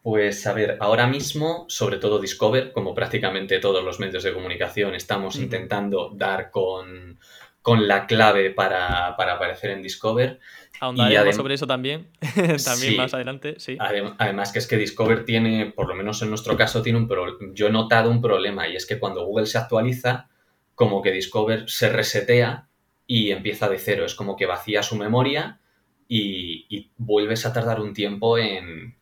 Pues 0.00 0.46
a 0.46 0.54
ver, 0.54 0.78
ahora 0.80 1.08
mismo, 1.08 1.66
sobre 1.68 1.98
todo 1.98 2.20
Discover, 2.20 2.72
como 2.72 2.94
prácticamente 2.94 3.58
todos 3.58 3.84
los 3.84 4.00
medios 4.00 4.22
de 4.22 4.32
comunicación, 4.32 4.94
estamos 4.94 5.36
intentando 5.36 6.10
dar 6.14 6.50
con 6.50 7.18
con 7.66 7.88
la 7.88 8.06
clave 8.06 8.52
para, 8.52 9.08
aparecer 9.08 9.70
en 9.72 9.82
Discover. 9.82 10.38
Ahondaremos 10.78 11.34
sobre 11.34 11.54
eso 11.54 11.66
también, 11.66 12.06
también 12.64 12.96
más 12.96 13.12
adelante, 13.12 13.56
sí. 13.58 13.76
Además 13.80 14.52
que 14.52 14.60
es 14.60 14.68
que 14.68 14.76
Discover 14.76 15.24
tiene, 15.24 15.72
por 15.74 15.88
lo 15.88 15.96
menos 15.96 16.22
en 16.22 16.28
nuestro 16.28 16.56
caso, 16.56 16.80
tiene 16.80 17.00
un 17.00 17.08
yo 17.54 17.66
he 17.66 17.70
notado 17.70 18.08
un 18.08 18.22
problema 18.22 18.68
y 18.68 18.76
es 18.76 18.86
que 18.86 19.00
cuando 19.00 19.26
Google 19.26 19.46
se 19.46 19.58
actualiza, 19.58 20.28
como 20.76 21.02
que 21.02 21.10
Discover 21.10 21.68
se 21.68 21.88
resetea 21.88 22.68
y 23.04 23.32
empieza 23.32 23.68
de 23.68 23.80
cero, 23.80 24.04
es 24.04 24.14
como 24.14 24.36
que 24.36 24.46
vacía 24.46 24.84
su 24.84 24.94
memoria 24.94 25.58
y, 26.06 26.92
vuelves 26.98 27.46
a 27.46 27.52
tardar 27.52 27.80
un 27.80 27.94
tiempo 27.94 28.38
en, 28.38 28.94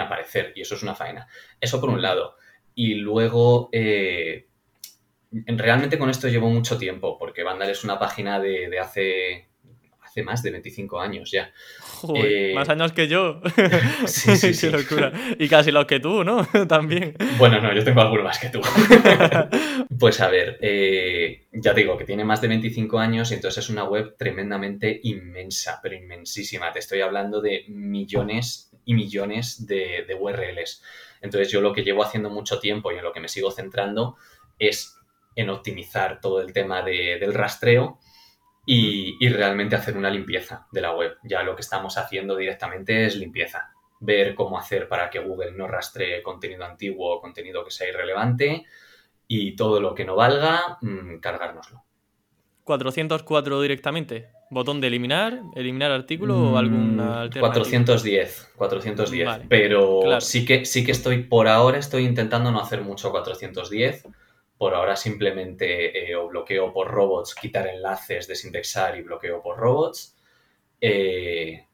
aparecer 0.00 0.54
y 0.56 0.62
eso 0.62 0.76
es 0.76 0.82
una 0.82 0.94
faena. 0.94 1.28
Eso 1.60 1.78
por 1.78 1.90
un 1.90 2.00
lado. 2.00 2.36
Y 2.74 2.94
luego, 2.94 3.68
eh, 3.70 4.46
realmente 5.32 5.98
con 5.98 6.10
esto 6.10 6.28
llevo 6.28 6.50
mucho 6.50 6.76
tiempo, 6.78 7.18
porque 7.18 7.42
Vandal 7.42 7.70
es 7.70 7.84
una 7.84 7.98
página 7.98 8.40
de, 8.40 8.78
hace, 8.78 9.48
hace 10.02 10.22
más 10.22 10.42
de 10.42 10.50
25 10.50 11.00
años 11.00 11.30
ya. 11.30 11.52
Joder, 11.80 12.50
Eh, 12.50 12.54
más 12.54 12.68
años 12.68 12.92
que 12.92 13.06
yo. 13.08 13.40
Sí, 14.06 14.36
sí, 14.36 14.48
Qué 14.48 14.54
sí. 14.54 14.70
locura. 14.70 15.12
Y 15.38 15.48
casi 15.48 15.70
los 15.70 15.86
que 15.86 16.00
tú, 16.00 16.24
¿no? 16.24 16.44
También. 16.68 17.14
Bueno, 17.38 17.60
no, 17.60 17.72
yo 17.72 17.84
tengo 17.84 18.00
alguno 18.00 18.24
más 18.24 18.38
que 18.38 18.48
tú. 18.48 18.60
pues 19.98 20.20
a 20.20 20.28
ver, 20.28 20.58
eh, 20.60 21.46
ya 21.52 21.74
te 21.74 21.80
digo 21.80 21.96
que 21.96 22.04
tiene 22.04 22.24
más 22.24 22.40
de 22.40 22.48
25 22.48 22.98
años 22.98 23.30
y 23.30 23.34
entonces 23.34 23.64
es 23.64 23.70
una 23.70 23.84
web 23.84 24.16
tremendamente 24.18 25.00
inmensa, 25.04 25.78
pero 25.82 25.94
inmensísima. 25.94 26.72
Te 26.72 26.80
estoy 26.80 27.02
hablando 27.02 27.40
de 27.40 27.64
millones 27.68 28.72
y 28.84 28.94
millones 28.94 29.66
de, 29.66 30.04
de 30.08 30.14
URLs. 30.14 30.82
Entonces 31.20 31.52
yo 31.52 31.60
lo 31.60 31.72
que 31.72 31.82
llevo 31.82 32.02
haciendo 32.02 32.30
mucho 32.30 32.58
tiempo 32.58 32.90
y 32.90 32.96
en 32.96 33.04
lo 33.04 33.12
que 33.12 33.20
me 33.20 33.28
sigo 33.28 33.50
centrando 33.52 34.16
es 34.58 34.96
en 35.34 35.50
optimizar 35.50 36.20
todo 36.20 36.40
el 36.40 36.52
tema 36.52 36.82
de- 36.82 37.18
del 37.20 37.34
rastreo 37.34 37.98
y, 38.66 39.16
y 39.24 39.28
realmente 39.30 39.76
hacer 39.76 39.96
una 39.96 40.10
limpieza 40.10 40.66
de 40.72 40.80
la 40.80 40.94
web. 40.94 41.16
Ya 41.24 41.42
lo 41.42 41.54
que 41.56 41.62
estamos 41.62 41.96
haciendo 41.98 42.36
directamente 42.36 43.06
es 43.06 43.16
limpieza. 43.16 43.70
Ver 44.00 44.34
cómo 44.34 44.58
hacer 44.58 44.88
para 44.88 45.10
que 45.10 45.18
Google 45.18 45.52
no 45.52 45.66
rastree 45.68 46.22
contenido 46.22 46.64
antiguo 46.64 47.16
o 47.16 47.20
contenido 47.20 47.64
que 47.64 47.70
sea 47.70 47.88
irrelevante 47.88 48.64
y 49.26 49.54
todo 49.56 49.80
lo 49.80 49.94
que 49.94 50.04
no 50.04 50.16
valga, 50.16 50.78
mm, 50.82 51.18
cargárnoslo. 51.20 51.84
404 52.64 53.60
directamente. 53.60 54.28
Botón 54.50 54.80
de 54.80 54.88
eliminar, 54.88 55.40
eliminar 55.54 55.90
artículo 55.92 56.36
o 56.36 56.52
Mm, 56.52 56.56
alguna 56.56 57.20
alternativa. 57.22 57.52
410, 57.54 58.52
410. 58.56 59.26
Vale, 59.26 59.46
pero 59.48 60.00
claro. 60.02 60.20
sí, 60.20 60.44
que, 60.44 60.64
sí 60.64 60.84
que 60.84 60.92
estoy, 60.92 61.22
por 61.24 61.48
ahora 61.48 61.78
estoy 61.78 62.04
intentando 62.04 62.50
no 62.50 62.60
hacer 62.60 62.82
mucho 62.82 63.10
410. 63.10 64.04
Por 64.60 64.74
ahora 64.74 64.94
simplemente 64.94 66.10
eh, 66.10 66.14
o 66.14 66.28
bloqueo 66.28 66.70
por 66.70 66.86
robots, 66.88 67.34
quitar 67.34 67.66
enlaces, 67.66 68.28
desindexar 68.28 68.98
y 68.98 69.00
bloqueo 69.00 69.40
por 69.40 69.56
robots. 69.56 70.14
Eh, 70.82 71.66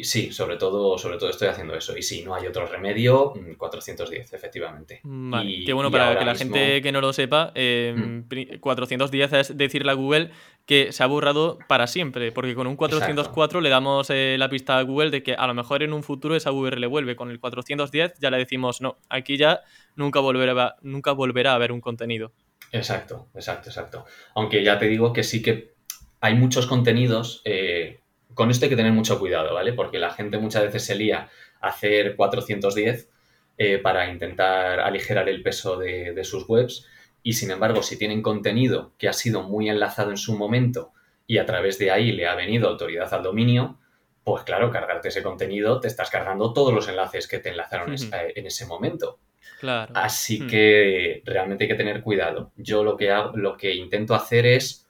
y 0.00 0.04
sí, 0.04 0.32
sobre 0.32 0.56
todo, 0.56 0.96
sobre 0.98 1.18
todo 1.18 1.30
estoy 1.30 1.48
haciendo 1.48 1.74
eso. 1.74 1.96
Y 1.96 2.02
si 2.02 2.22
no 2.22 2.34
hay 2.34 2.46
otro 2.46 2.66
remedio, 2.66 3.32
mm, 3.34 3.54
410, 3.54 4.32
efectivamente. 4.32 5.00
Vale, 5.04 5.50
Y- 5.50 5.64
qué 5.64 5.72
bueno 5.72 5.88
y 5.88 5.92
para 5.92 6.18
que 6.18 6.24
la 6.24 6.32
mismo- 6.32 6.54
gente 6.54 6.82
que 6.82 6.92
no 6.92 7.00
lo 7.00 7.12
sepa, 7.12 7.52
eh, 7.54 7.94
Mm. 7.96 8.22
pri- 8.28 8.58
410 8.58 9.32
es 9.32 9.56
decirle 9.56 9.90
a 9.90 9.94
Google 9.94 10.30
que 10.66 10.92
se 10.92 11.02
ha 11.02 11.06
borrado 11.06 11.58
para 11.68 11.86
siempre, 11.86 12.30
porque 12.32 12.54
con 12.54 12.66
un 12.66 12.76
404 12.76 13.60
le 13.60 13.70
damos 13.70 14.10
eh, 14.10 14.36
la 14.38 14.48
pista 14.50 14.78
a 14.78 14.82
Google 14.82 15.10
de 15.10 15.22
que 15.22 15.34
a 15.34 15.46
lo 15.46 15.54
mejor 15.54 15.82
en 15.82 15.92
un 15.92 16.02
futuro 16.02 16.36
esa 16.36 16.52
URL 16.52 16.86
vuelve. 16.88 17.16
Con 17.16 17.30
el 17.30 17.40
410 17.40 18.12
ya 18.20 18.30
le 18.30 18.36
decimos, 18.38 18.80
no, 18.80 18.98
aquí 19.08 19.36
ya 19.36 19.62
nunca 19.96 20.20
volverá, 20.20 20.76
nunca 20.82 21.12
volverá 21.12 21.52
a 21.52 21.54
haber 21.54 21.72
un 21.72 21.80
contenido. 21.80 22.32
Exacto, 22.72 23.28
exacto, 23.34 23.70
exacto. 23.70 24.04
Aunque 24.34 24.62
ya 24.62 24.78
te 24.78 24.86
digo 24.88 25.12
que 25.12 25.22
sí 25.24 25.40
que 25.42 25.72
hay 26.20 26.34
muchos 26.34 26.66
contenidos, 26.66 27.40
eh, 27.46 28.00
con 28.38 28.50
esto 28.50 28.64
hay 28.64 28.70
que 28.70 28.76
tener 28.76 28.92
mucho 28.92 29.18
cuidado, 29.18 29.52
¿vale? 29.54 29.72
Porque 29.74 29.98
la 29.98 30.10
gente 30.12 30.38
muchas 30.38 30.62
veces 30.62 30.84
se 30.86 30.94
lía 30.94 31.28
a 31.60 31.68
hacer 31.68 32.14
410 32.16 33.10
eh, 33.58 33.78
para 33.78 34.08
intentar 34.10 34.78
aligerar 34.80 35.28
el 35.28 35.42
peso 35.42 35.76
de, 35.76 36.12
de 36.14 36.24
sus 36.24 36.48
webs 36.48 36.86
y 37.22 37.32
sin 37.32 37.50
embargo 37.50 37.82
si 37.82 37.98
tienen 37.98 38.22
contenido 38.22 38.92
que 38.96 39.08
ha 39.08 39.12
sido 39.12 39.42
muy 39.42 39.68
enlazado 39.68 40.10
en 40.10 40.16
su 40.16 40.36
momento 40.38 40.92
y 41.26 41.38
a 41.38 41.44
través 41.46 41.78
de 41.78 41.90
ahí 41.90 42.12
le 42.12 42.28
ha 42.28 42.36
venido 42.36 42.68
autoridad 42.68 43.12
al 43.12 43.24
dominio, 43.24 43.78
pues 44.22 44.44
claro, 44.44 44.70
cargarte 44.70 45.08
ese 45.08 45.22
contenido 45.22 45.80
te 45.80 45.88
estás 45.88 46.08
cargando 46.10 46.52
todos 46.52 46.72
los 46.72 46.86
enlaces 46.88 47.26
que 47.26 47.40
te 47.40 47.48
enlazaron 47.50 47.94
en 48.12 48.46
ese 48.46 48.66
momento. 48.66 49.18
Claro. 49.58 49.92
Así 49.96 50.40
Hmm. 50.40 50.46
que 50.46 51.22
realmente 51.24 51.64
hay 51.64 51.68
que 51.68 51.74
tener 51.74 52.02
cuidado. 52.02 52.52
Yo 52.56 52.84
lo 52.84 52.96
que, 52.96 53.10
hago- 53.10 53.36
lo 53.36 53.56
que 53.56 53.74
intento 53.74 54.14
hacer 54.14 54.46
es 54.46 54.86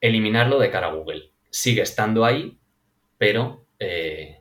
eliminarlo 0.00 0.58
de 0.58 0.70
cara 0.70 0.88
a 0.88 0.92
Google. 0.92 1.30
Sigue 1.50 1.82
estando 1.82 2.24
ahí, 2.24 2.58
pero, 3.16 3.66
eh, 3.78 4.36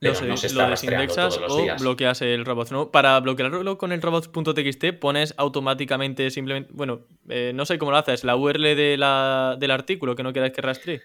Lo, 0.00 0.12
pero 0.12 0.14
se- 0.14 0.26
no 0.26 0.36
se 0.36 0.46
lo 0.54 0.60
está 0.62 0.70
desindexas 0.70 1.28
todos 1.36 1.40
los 1.40 1.52
o 1.52 1.62
días. 1.62 1.80
bloqueas 1.82 2.22
el 2.22 2.44
robots. 2.44 2.72
¿no? 2.72 2.90
Para 2.90 3.18
bloquearlo 3.20 3.78
con 3.78 3.92
el 3.92 4.00
robots.txt 4.02 4.92
pones 4.98 5.34
automáticamente 5.36 6.30
simplemente, 6.30 6.70
bueno, 6.72 7.00
eh, 7.28 7.52
no 7.54 7.66
sé 7.66 7.78
cómo 7.78 7.90
lo 7.90 7.98
haces, 7.98 8.24
la 8.24 8.36
URL 8.36 8.74
de 8.76 8.96
la- 8.96 9.56
del 9.58 9.70
artículo 9.70 10.14
que 10.16 10.22
no 10.22 10.32
queráis 10.32 10.52
que 10.52 10.62
rastree. 10.62 11.02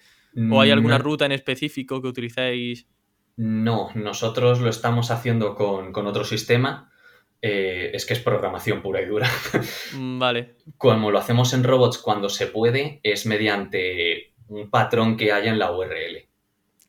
¿O 0.52 0.62
hay 0.62 0.72
alguna 0.72 0.98
No- 0.98 1.04
ruta 1.04 1.26
en 1.26 1.32
específico 1.32 2.02
que 2.02 2.08
utilicéis? 2.08 2.88
No, 3.36 3.90
nosotros 3.96 4.60
lo 4.62 4.70
estamos 4.70 5.12
haciendo 5.12 5.54
con, 5.56 5.92
con 5.92 6.08
otro 6.08 6.24
sistema. 6.24 6.90
eh, 7.46 7.92
es 7.94 8.06
que 8.06 8.14
es 8.14 8.20
programación 8.20 8.82
pura 8.82 9.02
y 9.02 9.06
dura. 9.06 9.30
Mm, 9.96 10.18
Vale, 10.18 10.56
Como 10.78 11.12
lo 11.12 11.20
hacemos 11.20 11.54
en 11.54 11.66
robots 11.66 11.98
cuando 11.98 12.30
se 12.30 12.48
puede, 12.48 13.02
es 13.04 13.26
mediante 13.26 14.33
un 14.54 14.70
patrón 14.70 15.18
que 15.18 15.32
haya 15.32 15.52
en 15.52 15.60
la 15.60 15.72
URL. 15.72 16.28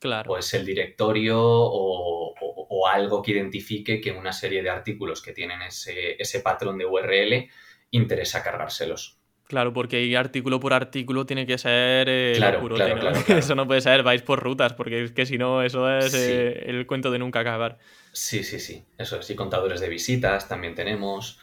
claro. 0.01 0.29
pues 0.29 0.53
el 0.55 0.67
directorio 0.67 1.41
o, 1.41 2.35
o- 2.41 2.67
o 2.71 2.87
algo 2.89 3.23
que 3.23 3.33
identifique 3.33 4.01
que 4.01 4.11
una 4.13 4.33
serie 4.33 4.63
de 4.63 4.71
artículos 4.71 5.23
que 5.23 5.33
tienen 5.33 5.63
ese, 5.63 6.21
ese 6.21 6.41
patrón 6.41 6.79
de 6.79 6.87
URL 6.87 7.49
interesa 7.91 8.43
cargárselos. 8.43 9.19
Claro, 9.47 9.73
porque 9.75 9.97
ahí 9.99 10.15
artículo 10.15 10.59
por 10.59 10.73
artículo 10.73 11.27
tiene 11.27 11.47
que 11.47 11.59
ser 11.59 12.09
eh, 12.09 12.33
Claro, 12.37 12.67
claro, 12.69 12.95
¿no? 12.97 13.01
claro. 13.25 13.39
Eso 13.39 13.55
no 13.55 13.67
puede 13.67 13.81
ser, 13.83 14.03
vais 14.03 14.23
por 14.23 14.43
rutas, 14.43 14.73
porque 14.73 15.05
es 15.05 15.13
que 15.13 15.27
si 15.27 15.37
no, 15.39 15.63
eso 15.63 15.89
es 15.91 16.13
Sí. 16.13 16.19
eh, 16.23 16.65
el 16.67 16.87
cuento 16.87 17.11
de 17.11 17.19
nunca 17.19 17.41
acabar. 17.41 17.79
Sí, 18.13 18.43
sí, 18.43 18.59
sí. 18.59 18.85
Eso 18.99 19.19
es. 19.21 19.29
Y 19.31 19.35
contadores 19.35 19.81
de 19.81 19.89
visitas 19.89 20.49
también 20.49 20.75
tenemos. 20.75 21.39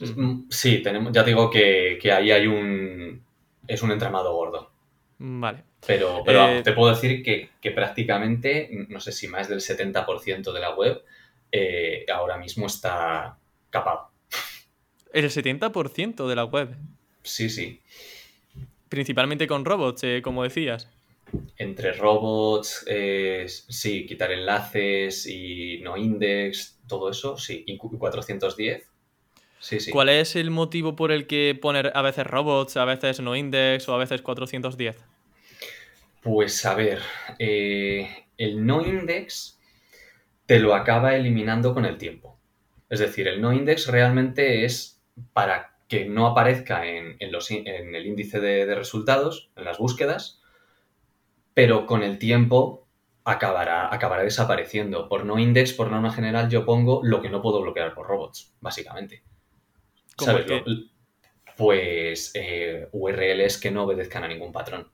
Ujú. 0.00 0.20
Mm, 0.20 0.46
Sí, 0.50 0.82
tenemos. 0.82 1.12
Ya 1.12 1.24
te 1.24 1.30
digo 1.30 1.50
que, 1.50 1.98
que 2.00 2.12
ahí 2.12 2.30
hay 2.30 2.46
un. 2.46 3.24
Es 3.66 3.82
un 3.82 3.90
entramado 3.92 4.34
gordo. 4.34 4.72
Vale. 5.18 5.62
Pero, 5.86 6.22
pero 6.24 6.48
Eh, 6.48 6.62
te 6.62 6.72
puedo 6.72 6.94
decir 6.94 7.22
que, 7.22 7.50
que 7.60 7.70
prácticamente, 7.70 8.68
no 8.88 9.00
sé 9.00 9.12
si 9.12 9.28
más 9.28 9.48
del 9.48 9.60
70% 9.60 10.52
de 10.52 10.60
la 10.60 10.74
web 10.74 11.02
eh, 11.52 12.04
ahora 12.12 12.36
mismo 12.38 12.66
está 12.66 13.38
capado. 13.70 14.10
El 15.12 15.30
70% 15.30 16.26
de 16.26 16.34
la 16.36 16.44
web, 16.44 16.74
Sí, 17.22 17.48
sí. 17.48 17.80
principalmente 18.88 19.46
con 19.46 19.64
robots, 19.64 20.02
eh, 20.04 20.20
como 20.22 20.42
decías. 20.42 20.88
entre 21.58 21.92
robots, 21.92 22.84
sí, 23.68 24.06
quitar 24.06 24.32
enlaces 24.32 25.26
y 25.26 25.80
no 25.82 25.96
index, 25.96 26.78
todo 26.88 27.10
eso, 27.10 27.36
sí, 27.36 27.64
y 27.66 27.76
cu- 27.76 27.98
410, 27.98 28.88
sí, 29.64 29.80
sí. 29.80 29.92
¿Cuál 29.92 30.10
es 30.10 30.36
el 30.36 30.50
motivo 30.50 30.94
por 30.96 31.10
el 31.12 31.26
que 31.26 31.58
poner 31.60 31.92
a 31.94 32.02
veces 32.02 32.26
robots, 32.26 32.76
a 32.76 32.84
veces 32.84 33.20
no 33.20 33.34
index 33.36 33.88
o 33.88 33.94
a 33.94 33.98
veces 33.98 34.20
410? 34.22 35.06
Pues 36.22 36.64
a 36.64 36.74
ver, 36.74 37.00
eh, 37.38 38.26
el 38.38 38.64
no 38.66 38.84
index 38.84 39.58
te 40.46 40.60
lo 40.60 40.74
acaba 40.74 41.16
eliminando 41.16 41.74
con 41.74 41.84
el 41.86 41.98
tiempo. 41.98 42.38
Es 42.90 43.00
decir, 43.00 43.28
el 43.28 43.40
no 43.42 43.52
index 43.52 43.88
realmente 43.88 44.64
es 44.64 45.02
para 45.32 45.76
que 45.88 46.06
no 46.06 46.26
aparezca 46.28 46.86
en, 46.86 47.16
en 47.20 47.32
los 47.32 47.50
in- 47.50 47.66
en 47.68 47.94
el 47.94 48.06
índice 48.06 48.40
de, 48.40 48.66
de 48.66 48.74
resultados, 48.74 49.50
en 49.56 49.64
las 49.64 49.78
búsquedas, 49.78 50.40
pero 51.54 51.86
con 51.86 52.02
el 52.02 52.18
tiempo 52.18 52.86
acabará, 53.24 53.92
acabará 53.94 54.22
desapareciendo. 54.24 55.08
Por 55.08 55.24
no 55.24 55.38
index, 55.38 55.72
por 55.72 55.90
norma 55.90 56.12
general, 56.12 56.48
yo 56.50 56.64
pongo 56.64 57.00
lo 57.02 57.22
que 57.22 57.30
no 57.30 57.42
puedo 57.42 57.60
bloquear 57.62 57.94
por 57.94 58.06
robots, 58.06 58.54
básicamente. 58.60 59.22
¿Cómo 60.16 60.32
¿Sabes? 60.32 60.62
Pues 61.56 62.32
eh, 62.34 62.88
URLs 62.92 63.58
que 63.58 63.70
no 63.70 63.84
obedezcan 63.84 64.24
a 64.24 64.28
ningún 64.28 64.52
patrón. 64.52 64.88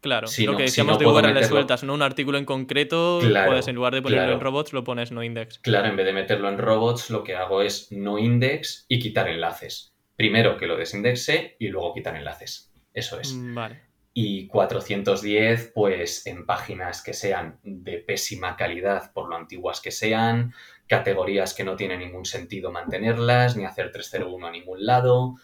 Claro, 0.00 0.26
Si 0.26 0.44
lo 0.44 0.52
no- 0.52 0.58
que 0.58 0.64
si 0.64 0.72
decíamos 0.72 0.94
no 0.94 0.98
de 0.98 1.04
puedo 1.04 1.16
URL 1.18 1.32
meterlo- 1.34 1.48
sueltas, 1.48 1.82
no 1.84 1.94
un 1.94 2.02
artículo 2.02 2.36
en 2.36 2.44
concreto, 2.44 3.20
Claro, 3.22 3.50
puedes 3.52 3.68
en 3.68 3.74
lugar 3.76 3.94
de 3.94 4.02
ponerlo 4.02 4.22
claro. 4.24 4.34
en 4.34 4.40
robots 4.40 4.72
lo 4.74 4.84
pones 4.84 5.12
no 5.12 5.22
index. 5.22 5.58
Claro, 5.60 5.88
en 5.88 5.96
vez 5.96 6.04
de 6.04 6.12
meterlo 6.12 6.48
en 6.48 6.58
robots, 6.58 7.08
lo 7.10 7.24
que 7.24 7.34
hago 7.36 7.62
es 7.62 7.90
no 7.90 8.18
index 8.18 8.84
y 8.88 8.98
quitar 8.98 9.28
enlaces. 9.28 9.94
Primero 10.16 10.58
que 10.58 10.66
lo 10.66 10.76
desindexe 10.76 11.56
y 11.58 11.68
luego 11.68 11.94
quitar 11.94 12.16
enlaces. 12.16 12.70
Eso 12.92 13.18
es. 13.18 13.32
Mm, 13.32 13.54
Vale. 13.54 13.80
Y 14.16 14.46
410, 14.46 15.72
pues 15.74 16.24
en 16.26 16.46
páginas 16.46 17.02
que 17.02 17.12
sean 17.12 17.58
de 17.64 17.98
pésima 17.98 18.56
calidad 18.56 19.12
por 19.12 19.28
lo 19.28 19.34
antiguas 19.34 19.80
que 19.80 19.90
sean, 19.90 20.54
categorías 20.86 21.52
que 21.52 21.64
no 21.64 21.74
tiene 21.74 21.98
ningún 21.98 22.24
sentido 22.24 22.70
mantenerlas, 22.70 23.56
ni 23.56 23.64
hacer 23.64 23.90
301 23.90 24.46
a 24.46 24.50
ningún 24.52 24.86
lado, 24.86 25.34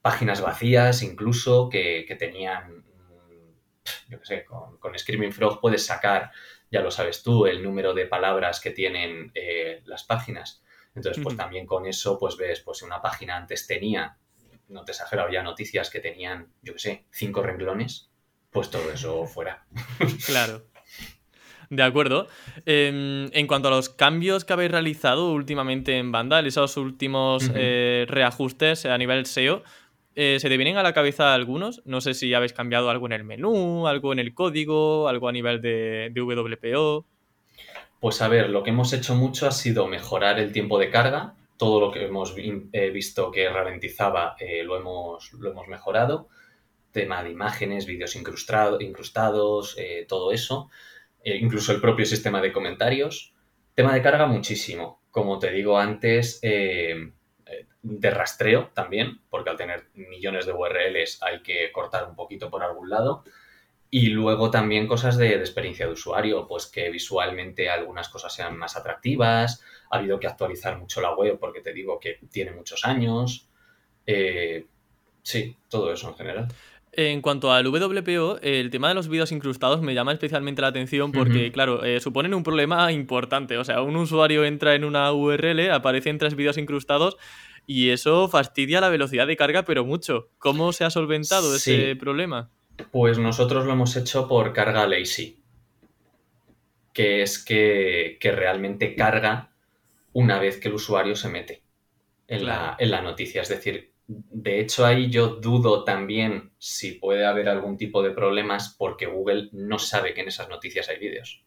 páginas 0.00 0.40
vacías 0.40 1.02
incluso 1.02 1.68
que, 1.68 2.04
que 2.06 2.14
tenían, 2.14 2.84
mm, 2.84 4.10
yo 4.10 4.20
qué 4.20 4.26
sé, 4.26 4.44
con, 4.44 4.78
con 4.78 4.96
Screaming 4.96 5.32
Frog 5.32 5.60
puedes 5.60 5.84
sacar, 5.84 6.30
ya 6.70 6.82
lo 6.82 6.90
sabes 6.90 7.22
tú, 7.22 7.46
el 7.46 7.62
número 7.62 7.94
de 7.94 8.06
palabras 8.06 8.60
que 8.60 8.70
tienen 8.70 9.32
eh, 9.34 9.82
las 9.86 10.04
páginas. 10.04 10.62
Entonces, 10.94 11.22
pues 11.22 11.36
también 11.36 11.66
con 11.66 11.86
eso, 11.86 12.18
pues 12.18 12.36
ves, 12.36 12.60
pues 12.60 12.78
si 12.78 12.84
una 12.84 13.02
página 13.02 13.36
antes 13.36 13.66
tenía, 13.66 14.16
no 14.68 14.84
te 14.84 14.92
exagero, 14.92 15.22
había 15.22 15.42
noticias 15.42 15.90
que 15.90 16.00
tenían, 16.00 16.48
yo 16.62 16.74
qué 16.74 16.78
sé, 16.78 17.04
cinco 17.10 17.42
renglones, 17.42 18.10
pues 18.50 18.70
todo 18.70 18.90
eso 18.90 19.26
fuera. 19.26 19.64
Claro. 20.26 20.62
De 21.70 21.82
acuerdo. 21.82 22.28
Em, 22.66 23.30
en 23.32 23.46
cuanto 23.46 23.68
a 23.68 23.70
los 23.70 23.88
cambios 23.88 24.44
que 24.44 24.52
habéis 24.52 24.70
realizado 24.70 25.32
últimamente 25.32 25.98
en 25.98 26.12
Vandal, 26.12 26.46
esos 26.46 26.76
últimos 26.76 27.50
eh, 27.54 28.04
reajustes 28.08 28.86
a 28.86 28.96
nivel 28.98 29.26
SEO, 29.26 29.62
eh, 30.14 30.38
¿se 30.38 30.48
te 30.48 30.56
vienen 30.56 30.76
a 30.76 30.82
la 30.82 30.92
cabeza 30.92 31.34
algunos? 31.34 31.82
No 31.84 32.00
sé 32.00 32.14
si 32.14 32.32
habéis 32.34 32.52
cambiado 32.52 32.90
algo 32.90 33.06
en 33.06 33.12
el 33.12 33.24
menú, 33.24 33.88
algo 33.88 34.12
en 34.12 34.20
el 34.20 34.34
código, 34.34 35.08
algo 35.08 35.28
a 35.28 35.32
nivel 35.32 35.60
de, 35.60 36.10
de 36.12 36.22
WPO. 36.22 37.06
Pues 38.00 38.20
a 38.22 38.28
ver, 38.28 38.50
lo 38.50 38.62
que 38.62 38.70
hemos 38.70 38.92
hecho 38.92 39.14
mucho 39.14 39.48
ha 39.48 39.52
sido 39.52 39.86
mejorar 39.86 40.38
el 40.38 40.52
tiempo 40.52 40.78
de 40.78 40.90
carga. 40.90 41.34
Todo 41.56 41.80
lo 41.80 41.92
que 41.92 42.04
hemos 42.04 42.34
eh, 42.36 42.90
visto 42.90 43.30
que 43.30 43.48
ralentizaba 43.48 44.36
eh, 44.38 44.62
lo, 44.64 44.76
hemos, 44.76 45.32
lo 45.34 45.50
hemos 45.50 45.68
mejorado. 45.68 46.28
Tema 46.90 47.22
de 47.22 47.30
imágenes, 47.30 47.86
vídeos 47.86 48.14
incrustados, 48.16 49.76
todo 50.06 50.32
eso. 50.32 50.70
incluso 51.24 51.72
el 51.72 51.80
propio 51.80 52.06
sistema 52.06 52.40
de 52.40 52.52
comentarios. 52.52 53.34
Tema 53.74 53.92
de 53.94 54.02
carga 54.02 54.26
muchísimo. 54.26 55.02
Como 55.10 55.40
te 55.40 55.50
digo 55.50 55.76
antes, 55.76 56.40
de 57.84 58.10
rastreo 58.10 58.70
también, 58.72 59.20
porque 59.28 59.50
al 59.50 59.56
tener 59.56 59.88
millones 59.94 60.46
de 60.46 60.52
URLs 60.52 61.22
hay 61.22 61.42
que 61.42 61.70
cortar 61.70 62.08
un 62.08 62.16
poquito 62.16 62.50
por 62.50 62.62
algún 62.62 62.88
lado. 62.88 63.24
Y 63.90 64.08
luego 64.08 64.50
también 64.50 64.88
cosas 64.88 65.18
de, 65.18 65.34
experiencia 65.34 65.86
de 65.86 65.92
usuario, 65.92 66.48
pues 66.48 66.66
que 66.66 66.90
visualmente 66.90 67.68
algunas 67.68 68.08
cosas 68.08 68.34
sean 68.34 68.56
más 68.56 68.76
atractivas. 68.76 69.62
Ha 69.94 69.98
habido 69.98 70.18
que 70.18 70.26
actualizar 70.26 70.78
mucho 70.78 71.00
la 71.00 71.14
web 71.14 71.38
porque 71.38 71.60
te 71.60 71.72
digo 71.72 72.00
que 72.00 72.18
tiene 72.30 72.50
muchos 72.50 72.84
años. 72.84 73.48
Eh, 74.06 74.66
sí, 75.22 75.56
todo 75.68 75.92
eso 75.92 76.08
en 76.08 76.14
general. 76.16 76.48
En 76.96 77.22
cuanto 77.22 77.52
al 77.52 77.66
WPO, 77.66 78.38
el 78.42 78.70
tema 78.70 78.88
de 78.88 78.94
los 78.94 79.08
vídeos 79.08 79.32
incrustados 79.32 79.82
me 79.82 79.94
llama 79.94 80.12
especialmente 80.12 80.62
la 80.62 80.68
atención 80.68 81.10
porque, 81.10 81.50
claro, 81.50 81.84
eh, 81.84 81.98
suponen 82.00 82.34
un 82.34 82.44
problema 82.44 82.92
importante. 82.92 83.58
O 83.58 83.64
sea, 83.64 83.82
un 83.82 83.96
usuario 83.96 84.44
entra 84.44 84.74
en 84.74 84.84
una 84.84 85.12
URL, 85.12 85.70
aparecen 85.72 86.18
tres 86.18 86.36
vídeos 86.36 86.56
incrustados 86.56 87.16
y 87.66 87.90
eso 87.90 88.28
fastidia 88.28 88.80
la 88.80 88.90
velocidad 88.90 89.26
de 89.26 89.36
carga, 89.36 89.64
pero 89.64 89.84
mucho. 89.84 90.28
¿Cómo 90.38 90.72
se 90.72 90.84
ha 90.84 90.90
solventado 90.90 91.54
ese 91.56 91.96
problema? 91.96 92.50
Pues 92.90 93.18
nosotros 93.18 93.64
lo 93.66 93.72
hemos 93.72 93.96
hecho 93.96 94.28
por 94.28 94.52
carga 94.52 94.86
lazy, 94.86 95.38
que 96.92 97.22
es 97.22 97.44
que, 97.44 98.18
realmente 98.22 98.94
carga 98.94 99.50
una 100.14 100.38
vez 100.38 100.58
que 100.58 100.68
el 100.68 100.74
usuario 100.74 101.14
se 101.14 101.28
mete 101.28 101.62
en, 102.26 102.46
la, 102.46 102.76
en 102.78 102.90
la 102.90 103.02
noticia. 103.02 103.42
Es 103.42 103.48
decir, 103.50 103.92
de 104.06 104.60
hecho 104.60 104.86
ahí 104.86 105.10
yo 105.10 105.36
dudo 105.36 105.84
también 105.84 106.52
si 106.58 106.92
puede 106.92 107.26
haber 107.26 107.48
algún 107.48 107.76
tipo 107.76 108.02
de 108.02 108.10
problemas 108.10 108.74
porque 108.78 109.06
Google 109.06 109.50
no 109.52 109.78
sabe 109.78 110.14
que 110.14 110.22
en 110.22 110.28
esas 110.28 110.48
noticias 110.48 110.88
hay 110.88 110.98
vídeos. 110.98 111.44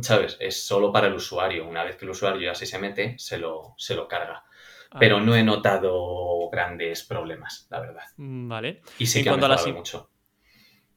¿Sabes? 0.00 0.36
Es 0.40 0.66
solo 0.66 0.90
para 0.92 1.06
el 1.06 1.14
usuario. 1.14 1.68
Una 1.68 1.84
vez 1.84 1.96
que 1.96 2.04
el 2.06 2.10
usuario 2.10 2.40
ya 2.40 2.54
se 2.54 2.78
mete, 2.78 3.14
se 3.18 3.38
lo, 3.38 3.74
se 3.76 3.94
lo 3.94 4.08
carga. 4.08 4.46
Ah. 4.90 4.98
pero 5.00 5.20
no 5.20 5.34
he 5.34 5.42
notado 5.42 6.48
grandes 6.50 7.04
problemas, 7.04 7.66
la 7.70 7.80
verdad. 7.80 8.04
Mm, 8.16 8.48
vale. 8.48 8.82
Y 8.98 9.06
sí 9.06 9.22
que 9.22 9.30
ha 9.30 9.36
mejorado 9.36 9.72
mucho. 9.72 10.10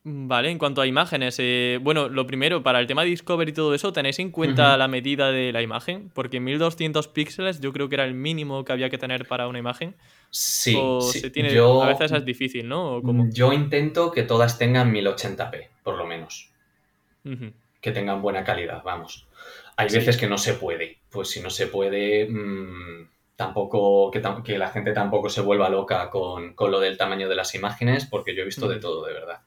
Vale, 0.03 0.49
en 0.49 0.57
cuanto 0.57 0.81
a 0.81 0.87
imágenes, 0.87 1.35
eh, 1.39 1.77
bueno, 1.81 2.07
lo 2.07 2.25
primero, 2.25 2.63
para 2.63 2.79
el 2.79 2.87
tema 2.87 3.03
de 3.03 3.09
Discover 3.09 3.49
y 3.49 3.51
todo 3.51 3.73
eso, 3.73 3.91
¿tenéis 3.91 4.17
en 4.19 4.31
cuenta 4.31 4.77
la 4.77 4.87
medida 4.87 5.29
de 5.31 5.51
la 5.51 5.61
imagen? 5.61 6.09
Porque 6.13 6.39
1200 6.39 7.09
píxeles 7.09 7.59
yo 7.59 7.73
creo 7.73 7.89
que 7.89 7.95
era 7.95 8.05
el 8.05 8.13
mínimo 8.13 8.63
que 8.63 8.71
había 8.71 8.89
que 8.89 8.97
tener 8.97 9.27
para 9.27 9.47
una 9.49 9.59
imagen. 9.59 9.95
Sí, 10.29 10.77
Se 11.11 11.29
tiene, 11.31 11.57
a 11.59 11.85
veces 11.87 12.13
es 12.13 12.23
difícil, 12.23 12.69
¿no? 12.69 13.01
Yo 13.31 13.51
intento 13.51 14.11
que 14.11 14.23
todas 14.23 14.57
tengan 14.57 14.93
1080p, 14.93 15.67
por 15.83 15.97
lo 15.97 16.05
menos. 16.05 16.49
Que 17.81 17.91
tengan 17.91 18.21
buena 18.21 18.45
calidad, 18.45 18.81
vamos. 18.83 19.27
Hay 19.75 19.89
veces 19.89 20.15
que 20.15 20.27
no 20.27 20.37
se 20.37 20.53
puede. 20.53 20.97
Pues 21.09 21.29
si 21.29 21.41
no 21.41 21.49
se 21.49 21.67
puede, 21.67 22.27
mm, 22.29 23.09
tampoco 23.35 24.11
que, 24.11 24.21
que, 24.43 24.57
la 24.57 24.69
gente 24.69 24.93
tampoco 24.93 25.29
se 25.29 25.41
vuelva 25.41 25.69
loca 25.69 26.09
con, 26.09 26.53
con, 26.53 26.71
lo 26.71 26.79
del 26.79 26.97
tamaño 26.97 27.27
de 27.27 27.35
las 27.35 27.53
imágenes, 27.55 28.05
porque 28.05 28.35
yo 28.35 28.43
he 28.43 28.45
visto 28.45 28.67
de 28.67 28.79
todo, 28.79 29.05
de 29.05 29.13
verdad. 29.13 29.41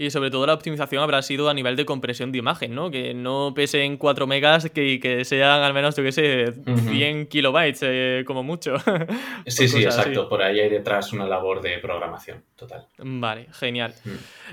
Y 0.00 0.10
sobre 0.10 0.30
todo 0.30 0.46
la 0.46 0.54
optimización 0.54 1.02
habrá 1.02 1.20
sido 1.20 1.50
a 1.50 1.52
nivel 1.52 1.76
de 1.76 1.84
compresión 1.84 2.32
de 2.32 2.38
imagen, 2.38 2.74
¿no? 2.74 2.90
Que 2.90 3.12
no 3.12 3.52
pesen 3.54 3.98
4 3.98 4.26
megas, 4.26 4.70
que, 4.70 4.98
que 4.98 5.26
sean 5.26 5.62
al 5.62 5.74
menos, 5.74 5.94
yo 5.94 6.02
qué 6.02 6.10
sé, 6.10 6.54
100 6.88 7.26
kilobytes 7.26 7.82
eh, 7.82 8.24
como 8.26 8.42
mucho. 8.42 8.76
sí, 9.46 9.68
sí, 9.68 9.84
exacto. 9.84 10.26
Por 10.26 10.40
ahí 10.40 10.58
hay 10.58 10.70
detrás 10.70 11.12
una 11.12 11.26
labor 11.26 11.60
de 11.60 11.76
programación, 11.80 12.42
total. 12.56 12.86
Vale, 12.96 13.48
genial. 13.52 13.92
Mm. 14.02 14.10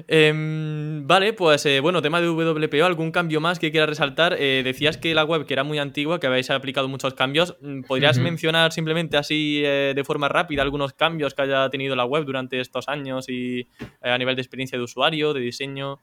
Em, 0.10 1.08
vale, 1.08 1.32
pues 1.32 1.66
eh, 1.66 1.80
bueno, 1.80 2.02
tema 2.02 2.20
de 2.20 2.28
WPO, 2.28 2.84
¿algún 2.84 3.12
cambio 3.14 3.40
más 3.40 3.58
que 3.58 3.72
quieras 3.72 3.88
resaltar? 3.88 4.36
Eh, 4.38 4.64
decías 4.66 4.98
que 4.98 5.16
la 5.16 5.24
web, 5.24 5.46
que 5.46 5.54
era 5.54 5.64
muy 5.64 5.80
antigua, 5.80 6.20
que 6.20 6.28
habéis 6.28 6.50
aplicado 6.50 6.90
muchos 6.90 7.14
cambios. 7.14 7.56
Mm, 7.62 7.84
¿Podrías 7.84 8.18
mencionar 8.18 8.74
simplemente 8.74 9.16
así 9.16 9.62
de 9.62 10.04
forma 10.06 10.28
rápida 10.28 10.62
algunos 10.62 10.92
cambios 10.92 11.34
que 11.34 11.44
haya 11.44 11.70
tenido 11.70 11.96
la 11.96 12.04
web 12.04 12.26
durante 12.26 12.60
estos 12.60 12.90
años 12.90 13.30
y 13.30 13.70
a 14.02 14.18
nivel 14.18 14.36
de 14.36 14.42
experiencia 14.42 14.78
de 14.78 14.84
usuario? 14.84 15.37
De 15.38 15.46
diseño? 15.46 16.00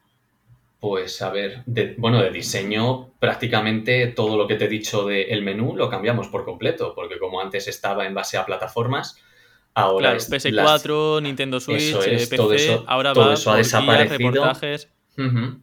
Pues 0.81 1.23
a 1.23 1.31
ver, 1.31 1.63
bueno, 1.97 2.23
de 2.23 2.31
diseño 2.31 3.11
prácticamente 3.19 4.09
todo 4.09 4.37
lo 4.37 4.47
que 4.47 4.57
te 4.57 4.67
he 4.67 4.69
dicho 4.69 5.07
del 5.07 5.43
menú 5.43 5.75
lo 5.77 5.89
cambiamos 5.89 6.29
por 6.29 6.45
completo, 6.45 6.93
porque 6.95 7.19
como 7.19 7.41
antes 7.41 7.69
estaba 7.69 8.07
en 8.07 8.13
base 8.13 8.37
a 8.37 8.45
plataformas, 8.45 9.19
ahora 9.73 10.11
claro, 10.11 10.19
PS4, 10.19 11.23
Nintendo 11.23 11.59
Switch, 11.59 11.97
PC, 11.97 12.37
todo 12.37 12.53
eso, 12.53 12.85
ahora 12.87 13.15
todo 13.15 13.33
eso 13.33 13.51
ha 13.51 13.57
desaparecido. 13.57 14.53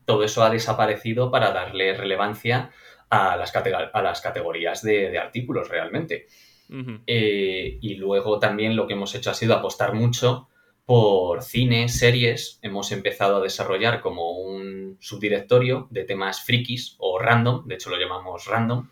todo 0.05 0.23
eso 0.23 0.43
ha 0.43 0.49
desaparecido 0.49 1.29
para 1.29 1.51
darle 1.51 1.95
relevancia 1.95 2.71
a 3.11 3.35
las, 3.35 3.53
a 3.55 4.01
las 4.01 4.21
categorías 4.21 4.81
de, 4.81 5.19
artículos 5.19 5.69
realmente. 5.69 6.27
Eh, 7.05 7.77
y 7.81 7.95
luego 7.95 8.39
también 8.39 8.75
lo 8.75 8.87
que 8.87 8.93
hemos 8.93 9.13
hecho 9.13 9.29
ha 9.29 9.33
sido 9.33 9.53
apostar 9.53 9.93
mucho 9.93 10.47
por 10.91 11.41
cine, 11.41 11.87
series, 11.87 12.59
hemos 12.61 12.91
empezado 12.91 13.37
a 13.37 13.41
desarrollar 13.41 14.01
como 14.01 14.31
un 14.31 14.97
subdirectorio 14.99 15.87
de 15.89 16.03
temas 16.03 16.43
frikis 16.43 16.97
o 16.97 17.17
random, 17.17 17.65
de 17.65 17.75
hecho 17.75 17.89
lo 17.89 17.97
llamamos 17.97 18.45
random, 18.45 18.89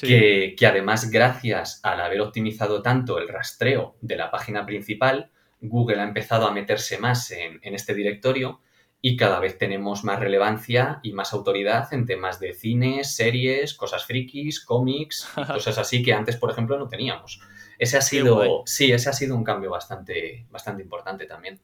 que, 0.00 0.54
además 0.64 1.10
gracias 1.10 1.80
al 1.82 2.00
haber 2.00 2.20
optimizado 2.20 2.82
tanto 2.82 3.18
el 3.18 3.26
rastreo 3.26 3.96
de 4.00 4.14
la 4.14 4.30
página 4.30 4.64
principal, 4.64 5.32
Google 5.60 6.02
ha 6.02 6.04
empezado 6.04 6.46
a 6.46 6.52
meterse 6.52 6.98
más 6.98 7.32
en, 7.32 7.58
en 7.62 7.74
este 7.74 7.94
directorio 7.94 8.60
y 9.00 9.16
cada 9.16 9.40
vez 9.40 9.58
tenemos 9.58 10.04
más 10.04 10.20
relevancia 10.20 11.00
y 11.02 11.14
más 11.14 11.32
autoridad 11.32 11.92
en 11.92 12.06
temas 12.06 12.38
de 12.38 12.52
cine, 12.52 13.02
series, 13.02 13.74
cosas 13.74 14.04
frikis, 14.06 14.64
cómics 14.64 15.28
cosas 15.48 15.78
así 15.78 16.00
que 16.00 16.12
antes, 16.12 16.36
por 16.36 16.52
ejemplo, 16.52 16.78
no 16.78 16.86
teníamos. 16.86 17.40
Ese 17.78 17.96
ha 17.96 18.00
sido, 18.00 18.62
sí, 18.66 18.92
ese 18.92 19.10
ha 19.10 19.12
sido 19.12 19.36
un 19.36 19.44
cambio 19.44 19.70
bastante, 19.70 20.46
bastante 20.50 20.82
importante 20.82 21.26
también. 21.26 21.60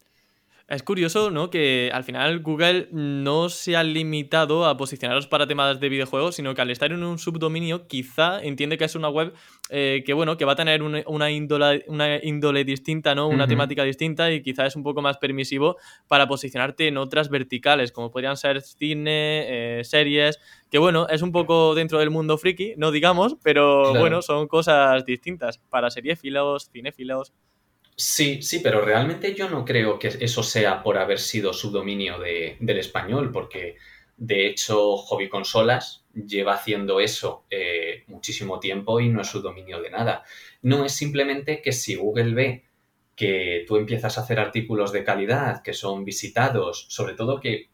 Es 0.70 0.84
curioso, 0.84 1.32
¿no? 1.32 1.50
Que 1.50 1.90
al 1.92 2.04
final 2.04 2.42
Google 2.42 2.86
no 2.92 3.48
se 3.48 3.76
ha 3.76 3.82
limitado 3.82 4.66
a 4.66 4.76
posicionaros 4.76 5.26
para 5.26 5.48
temas 5.48 5.80
de 5.80 5.88
videojuegos, 5.88 6.36
sino 6.36 6.54
que 6.54 6.62
al 6.62 6.70
estar 6.70 6.92
en 6.92 7.02
un 7.02 7.18
subdominio, 7.18 7.88
quizá 7.88 8.40
entiende 8.40 8.78
que 8.78 8.84
es 8.84 8.94
una 8.94 9.08
web 9.08 9.34
eh, 9.70 10.04
que, 10.06 10.12
bueno, 10.12 10.36
que 10.36 10.44
va 10.44 10.52
a 10.52 10.54
tener 10.54 10.80
una, 10.80 11.30
índole, 11.32 11.84
una 11.88 12.22
índole 12.22 12.62
distinta, 12.62 13.16
¿no? 13.16 13.26
Una 13.26 13.48
temática 13.48 13.82
distinta 13.82 14.30
y 14.30 14.42
quizá 14.42 14.64
es 14.64 14.76
un 14.76 14.84
poco 14.84 15.02
más 15.02 15.18
permisivo 15.18 15.76
para 16.06 16.28
posicionarte 16.28 16.86
en 16.86 16.98
otras 16.98 17.30
verticales, 17.30 17.90
como 17.90 18.12
podrían 18.12 18.36
ser 18.36 18.60
cine, 18.62 19.80
eh, 19.80 19.82
series, 19.82 20.38
que 20.70 20.78
bueno, 20.78 21.08
es 21.08 21.22
un 21.22 21.32
poco 21.32 21.74
dentro 21.74 21.98
del 21.98 22.10
mundo 22.10 22.38
friki, 22.38 22.74
no 22.76 22.92
digamos, 22.92 23.36
pero 23.42 23.92
bueno, 23.94 24.22
son 24.22 24.46
cosas 24.46 25.04
distintas 25.04 25.58
para 25.58 25.90
seriefilos, 25.90 26.70
cinéfilos. 26.70 27.32
Sí, 28.00 28.40
sí, 28.40 28.60
pero 28.60 28.80
realmente 28.80 29.34
yo 29.34 29.50
no 29.50 29.62
creo 29.62 29.98
que 29.98 30.08
eso 30.08 30.42
sea 30.42 30.82
por 30.82 30.96
haber 30.96 31.18
sido 31.18 31.52
su 31.52 31.70
dominio 31.70 32.18
del 32.18 32.78
español, 32.78 33.30
porque 33.30 33.76
de 34.16 34.46
hecho 34.46 34.96
Hobby 34.96 35.28
Consolas 35.28 36.06
lleva 36.14 36.54
haciendo 36.54 36.98
eso 36.98 37.44
eh, 37.50 38.04
muchísimo 38.06 38.58
tiempo 38.58 39.00
y 39.00 39.10
no 39.10 39.20
es 39.20 39.28
su 39.28 39.42
dominio 39.42 39.82
de 39.82 39.90
nada. 39.90 40.24
No 40.62 40.86
es 40.86 40.92
simplemente 40.92 41.60
que 41.60 41.72
si 41.72 41.94
Google 41.94 42.32
ve 42.32 42.64
que 43.14 43.66
tú 43.68 43.76
empiezas 43.76 44.16
a 44.16 44.22
hacer 44.22 44.40
artículos 44.40 44.92
de 44.92 45.04
calidad, 45.04 45.62
que 45.62 45.74
son 45.74 46.02
visitados, 46.06 46.86
sobre 46.88 47.12
todo 47.12 47.38
que, 47.38 47.68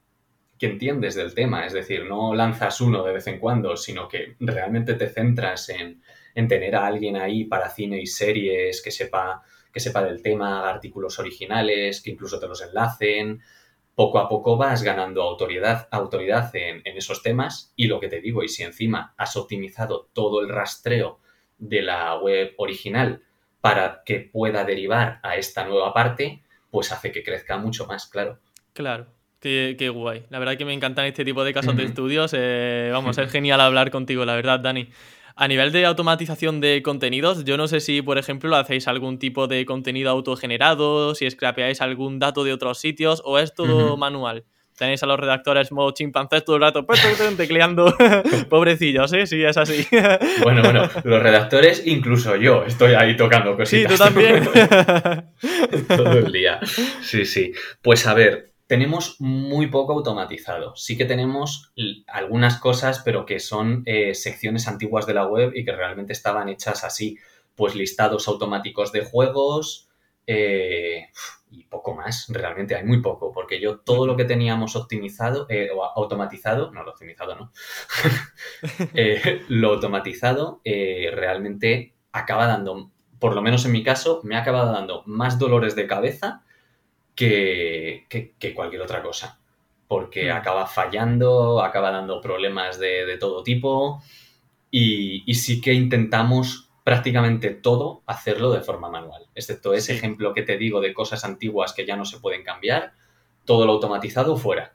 que 0.59 0.67
entiendes 0.67 1.15
del 1.15 1.35
tema, 1.35 1.67
es 1.67 1.73
decir, 1.73 2.05
no 2.05 2.35
lanzas 2.35 2.81
uno 2.81 3.05
de 3.05 3.13
vez 3.13 3.29
en 3.29 3.39
cuando, 3.39 3.77
sino 3.77 4.09
que 4.09 4.35
realmente 4.41 4.95
te 4.95 5.09
centras 5.09 5.69
en, 5.69 6.03
en 6.35 6.49
tener 6.49 6.75
a 6.75 6.85
alguien 6.85 7.15
ahí 7.17 7.45
para 7.45 7.71
cine 7.71 8.01
y 8.01 8.07
series 8.07 8.83
que 8.83 8.91
sepa 8.91 9.45
que 9.77 9.81
sepa 9.81 10.03
del 10.03 10.23
tema, 10.23 10.67
artículos 10.67 11.19
originales, 11.19 12.01
que 12.01 12.11
incluso 12.11 12.41
te 12.41 12.49
los 12.49 12.63
enlacen. 12.63 13.43
Poco 13.95 14.19
a 14.19 14.27
poco 14.27 14.57
vas 14.57 14.83
ganando 14.83 15.21
autoridad, 15.21 15.87
autoridad 15.91 16.49
en, 16.57 16.81
esos 16.87 17.23
temas 17.23 17.75
y 17.77 17.87
lo 17.87 18.01
que 18.01 18.09
te 18.09 18.23
digo, 18.23 18.43
y 18.43 18.49
si 18.49 18.63
encima 18.63 19.13
has 19.19 19.37
optimizado 19.37 20.09
todo 20.15 20.41
el 20.41 20.49
rastreo 20.49 21.21
de 21.59 21.83
la 21.83 22.17
web 22.17 22.55
original 22.57 23.21
para 23.61 24.01
que 24.03 24.21
pueda 24.21 24.65
derivar 24.65 25.21
a 25.23 25.37
esta 25.37 25.67
nueva 25.67 25.93
parte, 25.93 26.43
pues 26.71 26.91
hace 26.91 27.13
que 27.13 27.23
crezca 27.23 27.59
mucho 27.59 27.87
más, 27.87 28.07
claro. 28.07 28.39
Claro, 28.73 29.09
Qué, 29.41 29.91
guay. 29.93 30.25
La 30.31 30.39
verdad 30.39 30.57
que 30.57 30.65
me 30.65 30.73
encantan 30.73 31.05
este 31.05 31.23
tipo 31.23 31.45
de 31.45 31.53
casos 31.53 31.77
de 31.77 31.85
estudios. 31.85 32.33
Eh, 32.35 32.89
vamos, 32.91 33.19
es 33.19 33.31
genial 33.31 33.61
hablar 33.61 33.91
contigo, 33.91 34.25
la 34.25 34.37
verdad, 34.37 34.59
Dani. 34.59 34.89
A 35.39 35.49
nivel 35.49 35.71
de 35.71 35.85
automatización 35.85 36.63
de 36.63 36.83
contenidos, 36.83 37.45
yo 37.45 37.59
no 37.59 37.69
sé 37.69 37.81
si, 37.81 38.01
por 38.01 38.17
ejemplo, 38.17 38.57
hacéis 38.57 38.89
algún 38.89 39.19
tipo 39.19 39.47
de 39.49 39.67
contenido 39.67 40.11
autogenerado, 40.11 41.15
si 41.15 41.31
scrapeáis 41.31 41.83
algún 41.83 42.19
dato 42.19 42.43
de 42.43 42.55
otros 42.55 42.79
sitios 42.79 43.21
o 43.23 43.39
es 43.39 43.53
todo 43.53 43.99
manual. 43.99 44.45
Tenéis 44.79 45.03
a 45.03 45.07
los 45.07 45.21
redactores 45.21 45.73
modo 45.73 45.91
chimpancés 45.91 46.43
todo 46.43 46.57
el 46.57 46.63
rato 46.63 46.87
tecleando. 47.37 47.95
Pobrecillos, 48.49 49.13
¿eh? 49.13 49.27
Sí, 49.27 49.45
es 49.45 49.59
así. 49.59 49.87
bueno, 50.43 50.63
bueno, 50.63 50.89
los 51.05 51.23
redactores, 51.23 51.87
incluso 51.87 52.37
yo, 52.37 52.65
estoy 52.65 52.95
ahí 52.95 53.15
tocando 53.15 53.57
cositas. 53.57 53.93
Sí, 53.93 53.99
tú 53.99 54.03
también. 54.03 54.49
todo 55.97 56.13
el 56.13 56.33
día. 56.33 56.61
Sí, 57.03 57.27
sí. 57.27 57.53
Pues 57.83 58.07
a 58.07 58.15
ver, 58.15 58.53
tenemos 58.67 59.17
muy 59.21 59.69
poco 59.69 59.93
automatizado. 59.93 60.75
Sí 60.75 60.97
que 60.97 61.05
tenemos 61.05 61.73
algunas 62.09 62.59
cosas, 62.59 63.01
pero 63.05 63.25
que 63.25 63.39
son 63.39 63.83
eh, 63.87 64.15
secciones 64.15 64.67
antiguas 64.67 65.07
de 65.07 65.15
la 65.15 65.27
web 65.27 65.53
y 65.55 65.65
que 65.65 65.73
realmente 65.73 66.13
estaban 66.13 66.49
hechas 66.49 66.85
así. 66.85 67.19
Pues 67.55 67.75
listados 67.75 68.29
automáticos 68.29 68.93
de 68.93 69.05
juegos 69.05 69.89
eh, 70.27 71.07
y 71.51 71.65
poco 71.65 71.95
más. 71.95 72.27
Realmente 72.29 72.75
hay 72.75 72.85
muy 72.85 73.01
poco, 73.01 73.33
porque 73.33 73.61
yo 73.61 73.79
todo 73.79 74.07
lo 74.07 74.17
que 74.17 74.25
teníamos 74.25 74.77
optimizado 74.77 75.47
eh, 75.49 75.71
o 75.75 75.85
automatizado, 75.85 76.73
no 76.73 76.83
lo 76.83 76.91
optimizado, 76.91 77.37
no. 77.37 77.53
lo 79.49 79.69
automatizado 79.71 80.61
realmente 80.65 81.95
acaba 82.13 82.47
dando, 82.47 82.91
por 83.19 83.35
lo 83.35 83.43
menos 83.43 83.65
en 83.65 83.73
mi 83.73 83.83
caso, 83.83 84.21
me 84.25 84.37
ha 84.37 84.41
acabado 84.41 84.73
dando 84.73 85.03
más 85.07 85.39
dolores 85.39 85.77
de 85.77 85.87
cabeza 85.87 86.43
que, 87.17 88.55
cualquier 88.55 88.83
otra 88.83 89.03
cosa. 89.03 89.41
Porque 89.89 90.31
hmm. 90.31 90.37
acaba 90.37 90.67
fallando, 90.67 91.63
acaba 91.63 91.91
dando 91.91 92.21
problemas 92.21 92.79
de, 92.79 93.17
todo 93.19 93.43
tipo 93.43 94.03
y, 94.71 95.35
sí 95.35 95.61
que 95.61 95.73
intentamos 95.73 96.71
prácticamente 96.85 97.51
todo 97.51 98.03
hacerlo 98.07 98.53
de 98.53 98.61
forma 98.61 98.89
manual, 98.89 99.27
excepto 99.35 99.75
ese 99.75 99.95
ejemplo 99.95 100.33
que 100.33 100.43
te 100.43 100.57
digo 100.57 100.81
de 100.81 100.95
cosas 100.95 101.25
antiguas 101.25 101.73
que 101.73 101.85
ya 101.85 101.97
no 101.97 102.05
se 102.05 102.21
pueden 102.21 102.45
cambiar, 102.45 102.93
todo 103.45 103.67
lo 103.67 103.73
automatizado 103.73 104.37
fuera. 104.37 104.75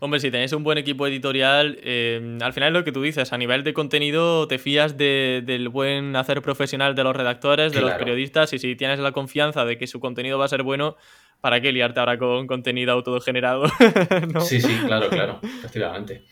Hombre, 0.00 0.20
si 0.20 0.30
tenéis 0.30 0.52
un 0.52 0.62
buen 0.62 0.78
equipo 0.78 1.06
editorial, 1.06 1.78
eh, 1.82 2.38
al 2.40 2.52
final 2.52 2.68
es 2.68 2.72
lo 2.72 2.84
que 2.84 2.92
tú 2.92 3.02
dices, 3.02 3.32
a 3.32 3.38
nivel 3.38 3.64
de 3.64 3.74
contenido 3.74 4.46
te 4.46 4.58
fías 4.58 4.96
del 4.96 5.68
buen 5.70 6.14
hacer 6.14 6.40
profesional 6.40 6.94
de 6.94 7.04
los 7.04 7.16
redactores, 7.16 7.72
de 7.72 7.80
los 7.80 7.92
periodistas, 7.92 8.52
y 8.52 8.58
si 8.58 8.76
tienes 8.76 9.00
la 9.00 9.12
confianza 9.12 9.64
de 9.64 9.76
que 9.76 9.86
su 9.86 9.98
contenido 9.98 10.38
va 10.38 10.44
a 10.44 10.48
ser 10.48 10.62
bueno, 10.62 10.96
¿para 11.40 11.60
qué 11.60 11.72
liarte 11.72 12.00
ahora 12.00 12.18
con 12.18 12.46
contenido 12.46 12.92
autogenerado? 12.92 13.64
Sí, 14.40 14.60
sí, 14.60 14.76
claro, 14.86 15.08
claro, 15.08 15.40
efectivamente. 15.42 16.24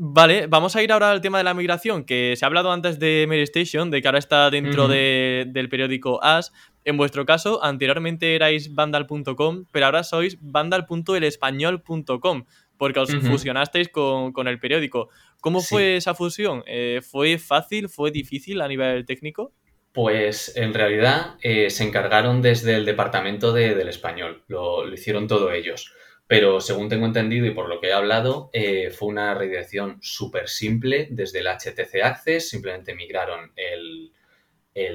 Vale, 0.00 0.46
vamos 0.46 0.76
a 0.76 0.82
ir 0.82 0.92
ahora 0.92 1.10
al 1.10 1.20
tema 1.20 1.38
de 1.38 1.44
la 1.44 1.54
migración, 1.54 2.04
que 2.04 2.34
se 2.36 2.44
ha 2.44 2.46
hablado 2.46 2.70
antes 2.70 3.00
de 3.00 3.26
Mary 3.28 3.42
Station, 3.42 3.90
de 3.90 4.00
que 4.00 4.06
ahora 4.06 4.20
está 4.20 4.48
dentro 4.48 4.86
del 4.86 5.68
periódico 5.68 6.22
As. 6.22 6.52
En 6.84 6.96
vuestro 6.96 7.26
caso, 7.26 7.64
anteriormente 7.64 8.36
erais 8.36 8.74
vandal.com, 8.74 9.64
pero 9.72 9.86
ahora 9.86 10.04
sois 10.04 10.38
vandal.elespañol.com 10.40 12.44
porque 12.78 13.00
os 13.00 13.14
fusionasteis 13.14 13.88
con, 13.88 14.48
el 14.48 14.60
periódico. 14.60 15.10
¿Cómo 15.40 15.60
fue 15.60 15.96
esa 15.96 16.14
fusión? 16.14 16.62
Eh, 16.66 17.00
¿Fue 17.02 17.38
fácil? 17.38 17.88
¿Fue 17.88 18.10
difícil 18.10 18.60
a 18.60 18.68
nivel 18.68 19.04
técnico? 19.04 19.52
Pues 19.92 20.56
en 20.56 20.72
realidad 20.72 21.36
eh, 21.42 21.70
se 21.70 21.84
encargaron 21.84 22.40
desde 22.40 22.76
el 22.76 22.84
departamento 22.84 23.52
del 23.52 23.88
español, 23.88 24.44
lo, 24.46 24.90
hicieron 24.92 25.26
todo 25.26 25.52
ellos. 25.52 25.92
Pero 26.26 26.60
según 26.60 26.88
tengo 26.88 27.06
entendido 27.06 27.46
y 27.46 27.52
por 27.52 27.68
lo 27.68 27.80
que 27.80 27.88
he 27.88 27.92
hablado, 27.92 28.50
eh, 28.52 28.90
fue 28.90 29.08
una 29.08 29.34
redirección 29.34 29.98
súper 30.02 30.48
simple 30.48 31.08
desde 31.10 31.40
el 31.40 31.46
HTC 31.48 32.02
Access, 32.02 32.50
simplemente 32.50 32.94
migraron 32.94 33.52
el, 33.56 34.12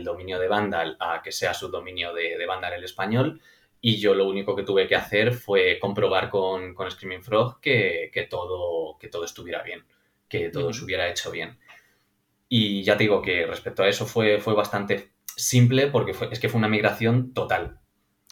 dominio 0.03 0.39
de 0.39 0.47
Vandal 0.47 0.95
a 1.01 1.21
que 1.21 1.33
sea 1.33 1.53
su 1.53 1.67
dominio 1.67 2.13
de, 2.13 2.37
de 2.37 2.45
Vandal 2.45 2.73
el 2.73 2.85
español 2.85 3.41
y 3.85 3.97
yo 3.97 4.15
lo 4.15 4.29
único 4.29 4.55
que 4.55 4.63
tuve 4.63 4.87
que 4.87 4.95
hacer 4.95 5.33
fue 5.33 5.77
comprobar 5.77 6.29
con, 6.29 6.73
Screaming 6.89 7.21
Frog 7.21 7.59
que, 7.59 8.27
todo, 8.29 8.97
que 8.97 9.09
todo 9.09 9.25
estuviera 9.25 9.61
bien, 9.61 9.83
que 10.29 10.47
todo 10.47 10.71
se 10.71 10.85
hubiera 10.85 11.09
hecho 11.09 11.31
bien. 11.31 11.59
Y 12.47 12.81
ya 12.83 12.95
te 12.95 13.03
digo 13.03 13.21
que 13.21 13.45
respecto 13.45 13.83
a 13.83 13.89
eso 13.89 14.05
fue, 14.05 14.39
fue 14.39 14.53
bastante 14.53 15.11
simple 15.35 15.87
porque 15.87 16.15
es 16.31 16.39
que 16.39 16.47
fue 16.47 16.59
una 16.59 16.69
migración 16.69 17.33
total. 17.33 17.81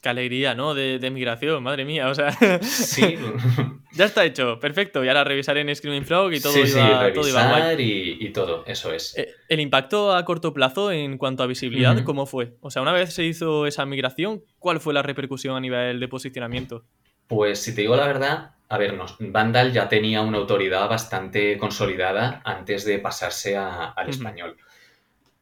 Qué 0.01 0.09
alegría, 0.09 0.55
¿no? 0.55 0.73
De, 0.73 1.11
migración, 1.11 1.61
madre 1.61 1.85
mía, 1.85 2.09
o 2.09 2.15
sea... 2.15 2.31
Sí. 2.61 3.19
ya 3.93 4.05
está 4.05 4.25
hecho, 4.25 4.59
perfecto. 4.59 5.05
Y 5.05 5.07
ahora 5.07 5.23
revisar 5.23 5.59
en 5.59 5.73
Screaming 5.75 6.05
Frog 6.05 6.33
y 6.33 6.39
todo 6.41 6.53
sí, 6.53 6.61
iba, 6.61 7.05
sí, 7.07 7.13
todo 7.13 7.29
iba 7.29 7.73
Y, 7.73 8.17
y, 8.19 8.29
todo, 8.29 8.63
eso 8.65 8.91
es. 8.91 9.15
Eh, 9.15 9.31
¿El 9.47 9.59
impacto 9.59 10.15
a 10.15 10.25
corto 10.25 10.55
plazo 10.55 10.91
en 10.91 11.19
cuanto 11.19 11.43
a 11.43 11.45
visibilidad, 11.45 12.03
cómo 12.03 12.25
fue? 12.25 12.55
O 12.61 12.71
sea, 12.71 12.81
una 12.81 12.93
vez 12.93 13.13
se 13.13 13.25
hizo 13.25 13.67
esa 13.67 13.85
migración, 13.85 14.43
¿cuál 14.57 14.79
fue 14.79 14.95
la 14.95 15.03
repercusión 15.03 15.55
a 15.55 15.59
nivel 15.59 15.99
de 15.99 16.07
posicionamiento? 16.07 16.83
Pues 17.27 17.61
si 17.61 17.75
te 17.75 17.81
digo 17.81 17.95
la 17.95 18.07
verdad, 18.07 18.55
a 18.69 18.77
ver, 18.79 18.97
Vandal 19.19 19.71
ya 19.71 19.87
tenía 19.87 20.21
una 20.21 20.39
autoridad 20.39 20.89
bastante 20.89 21.59
consolidada 21.59 22.41
antes 22.43 22.85
de 22.85 22.97
pasarse 22.97 23.55
al 23.55 24.09
español. 24.09 24.57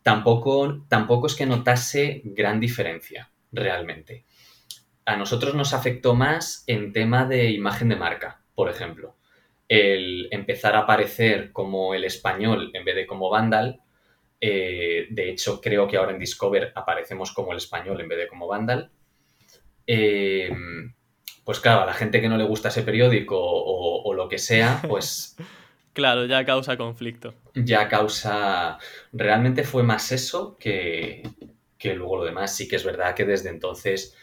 Tampoco, 0.04 0.84
tampoco 0.90 1.28
es 1.28 1.36
que 1.36 1.46
notase 1.46 2.22
gran 2.26 2.60
diferencia, 2.60 3.30
realmente 3.54 4.26
a 5.06 5.16
nosotros 5.16 5.56
nos 5.56 5.74
afectó 5.74 6.16
más 6.16 6.64
en 6.68 6.94
tema 6.94 7.26
de 7.26 7.50
imagen 7.52 7.90
de 7.90 7.96
marca, 7.96 8.42
por 8.56 8.70
ejemplo. 8.70 9.16
El 9.68 10.28
empezar 10.32 10.76
a 10.76 10.80
aparecer 10.80 11.52
como 11.52 11.94
el 11.94 12.04
español 12.04 12.72
en 12.74 12.86
vez 12.86 12.96
de 12.96 13.08
como 13.08 13.30
Vandal. 13.30 13.82
Eh, 14.42 15.08
de 15.10 15.30
hecho, 15.30 15.62
creo 15.62 15.88
que 15.88 15.98
ahora 15.98 16.12
en 16.12 16.20
Discover 16.20 16.72
aparecemos 16.76 17.32
como 17.32 17.52
el 17.52 17.58
español 17.58 18.00
en 18.02 18.08
vez 18.08 18.20
de 18.20 18.28
como 18.28 18.48
Vandal. 18.48 18.92
Eh, 19.86 20.52
pues 21.50 21.60
claro, 21.60 21.82
a 21.82 21.86
la 21.88 21.96
gente 21.96 22.22
que 22.22 22.30
no 22.30 22.38
le 22.38 22.44
gusta 22.44 22.70
ese 22.70 22.84
periódico 22.84 23.36
o, 23.40 24.14
lo 24.14 24.30
que 24.30 24.38
sea, 24.38 24.84
pues... 24.88 25.36
claro, 25.94 26.26
ya 26.26 26.46
causa 26.46 26.78
conflicto. 26.78 27.34
Ya 27.56 27.88
causa... 27.88 28.78
Realmente 29.12 29.64
fue 29.64 29.82
más 29.82 30.12
eso 30.12 30.58
que, 30.60 31.24
que 31.80 31.96
luego 31.96 32.18
lo 32.18 32.26
demás. 32.26 32.56
Sí 32.56 32.68
que 32.68 32.76
es 32.76 32.84
verdad 32.84 33.16
que 33.16 33.26
desde 33.26 33.50
entonces 33.50 34.16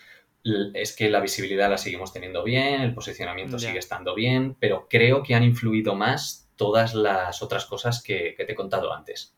es 0.74 0.94
que 0.94 1.10
la 1.10 1.20
visibilidad 1.20 1.70
la 1.70 1.78
seguimos 1.78 2.12
teniendo 2.12 2.44
bien, 2.44 2.80
el 2.82 2.94
posicionamiento 2.94 3.58
sigue 3.58 3.78
estando 3.78 4.14
bien, 4.14 4.56
pero 4.58 4.86
creo 4.88 5.22
que 5.22 5.34
han 5.34 5.42
influido 5.42 5.94
más 5.94 6.48
todas 6.56 6.94
las 6.94 7.42
otras 7.42 7.66
cosas 7.66 8.02
que, 8.02 8.34
te 8.36 8.52
he 8.52 8.54
contado 8.54 8.92
antes. 8.92 9.34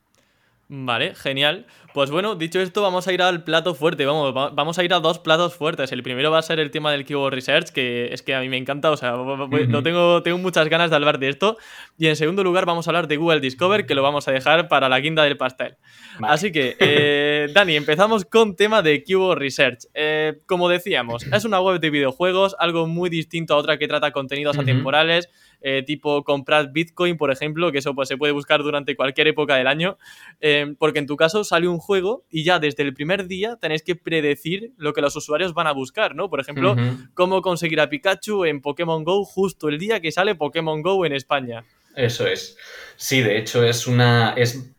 Vale, 0.71 1.15
genial. 1.15 1.67
Pues 1.95 2.11
bueno, 2.11 2.35
dicho 2.35 2.61
esto, 2.61 2.83
vamos 2.83 3.09
a 3.09 3.13
ir 3.15 3.23
al 3.23 3.43
plato 3.43 3.75
fuerte. 3.75 4.05
Vamos, 4.05 4.35
vamos 4.35 4.79
a 4.79 4.85
ir 4.85 4.93
a 4.93 5.01
dos 5.01 5.19
platos 5.19 5.55
fuertes. 5.55 5.91
El 5.93 6.03
primero 6.03 6.31
va 6.31 6.39
a 6.39 6.43
ser 6.43 6.61
el 6.61 6.71
tema 6.71 6.93
del 6.93 7.07
Keyword 7.07 7.33
Research, 7.33 7.71
que 7.71 8.13
es 8.13 8.21
que 8.21 8.35
a 8.35 8.41
mí 8.41 8.51
me 8.51 8.59
encanta, 8.59 8.91
o 8.91 8.97
sea, 8.99 9.13
no 9.13 9.83
tengo, 9.83 10.23
tengo 10.23 10.37
muchas 10.37 10.69
ganas 10.69 10.91
de 10.91 10.97
hablar 10.97 11.19
de 11.19 11.31
esto. 11.31 11.57
Y 11.97 12.09
en 12.09 12.17
segundo 12.17 12.45
lugar, 12.45 12.67
vamos 12.67 12.87
a 12.87 12.91
hablar 12.91 13.09
de 13.09 13.17
Google 13.17 13.41
Discover, 13.41 13.87
que 13.87 13.95
lo 13.95 14.03
vamos 14.03 14.29
a 14.29 14.33
dejar 14.33 14.69
para 14.69 14.91
la 14.91 15.01
guinda 15.01 15.25
del 15.25 15.39
pastel. 15.39 15.77
Así 16.21 16.53
que, 16.53 16.77
eh, 16.79 17.49
Dani, 17.55 17.75
empezamos 17.75 18.27
con 18.27 18.55
tema 18.55 18.83
de 18.83 19.03
Keyword 19.03 19.39
Research. 19.39 19.87
Eh, 19.95 20.35
como 20.45 20.69
decíamos, 20.69 21.25
es 21.33 21.47
una 21.47 21.63
web 21.63 21.81
de 21.81 21.89
videojuegos, 21.89 22.55
algo 22.59 22.87
muy 22.87 23.09
distinto 23.09 23.55
a 23.55 23.57
otra 23.57 23.79
que 23.79 23.89
trata 23.89 24.13
contenidos 24.13 24.59
atemporales 24.59 25.31
eh, 25.61 25.83
tipo 25.83 26.23
comprar 26.25 26.73
Bitcoin, 26.73 27.17
por 27.17 27.31
ejemplo, 27.31 27.73
que 27.73 27.79
eso 27.79 27.95
pues, 27.95 28.09
se 28.09 28.17
puede 28.17 28.33
buscar 28.33 28.63
durante 28.63 28.95
cualquier 28.97 29.29
época 29.29 29.57
del 29.57 29.67
año, 29.67 29.99
eh, 30.41 30.75
porque 30.79 31.01
en 31.01 31.07
tu 31.07 31.17
caso 31.17 31.45
sale 31.45 31.69
un 31.69 31.79
juego 31.79 32.25
y 32.31 32.45
ya 32.45 32.59
desde 32.59 32.83
el 32.83 32.95
primer 32.95 33.27
día 33.27 33.57
tenéis 33.61 33.83
que 33.83 33.97
predecir 33.97 34.73
lo 34.77 34.93
que 34.93 35.01
los 35.01 35.17
usuarios 35.17 35.55
van 35.55 35.67
a 35.67 35.73
buscar, 35.73 36.15
¿no? 36.15 36.31
Por 36.31 36.41
ejemplo, 36.41 36.77
cómo 37.15 37.43
conseguir 37.43 37.81
a 37.81 37.89
Pikachu 37.89 38.45
en 38.45 38.61
Pokémon 38.61 39.05
Go 39.05 39.25
justo 39.25 39.69
el 39.69 39.79
día 39.79 40.01
que 40.01 40.13
sale 40.13 40.35
Pokémon 40.35 40.83
Go 40.83 41.05
en 41.05 41.13
España. 41.13 41.65
Eso 41.97 42.27
es. 42.27 42.57
Sí, 42.97 43.21
de 43.21 43.39
hecho 43.39 43.65
es 43.65 43.87
una... 43.87 44.35
Es... 44.37 44.73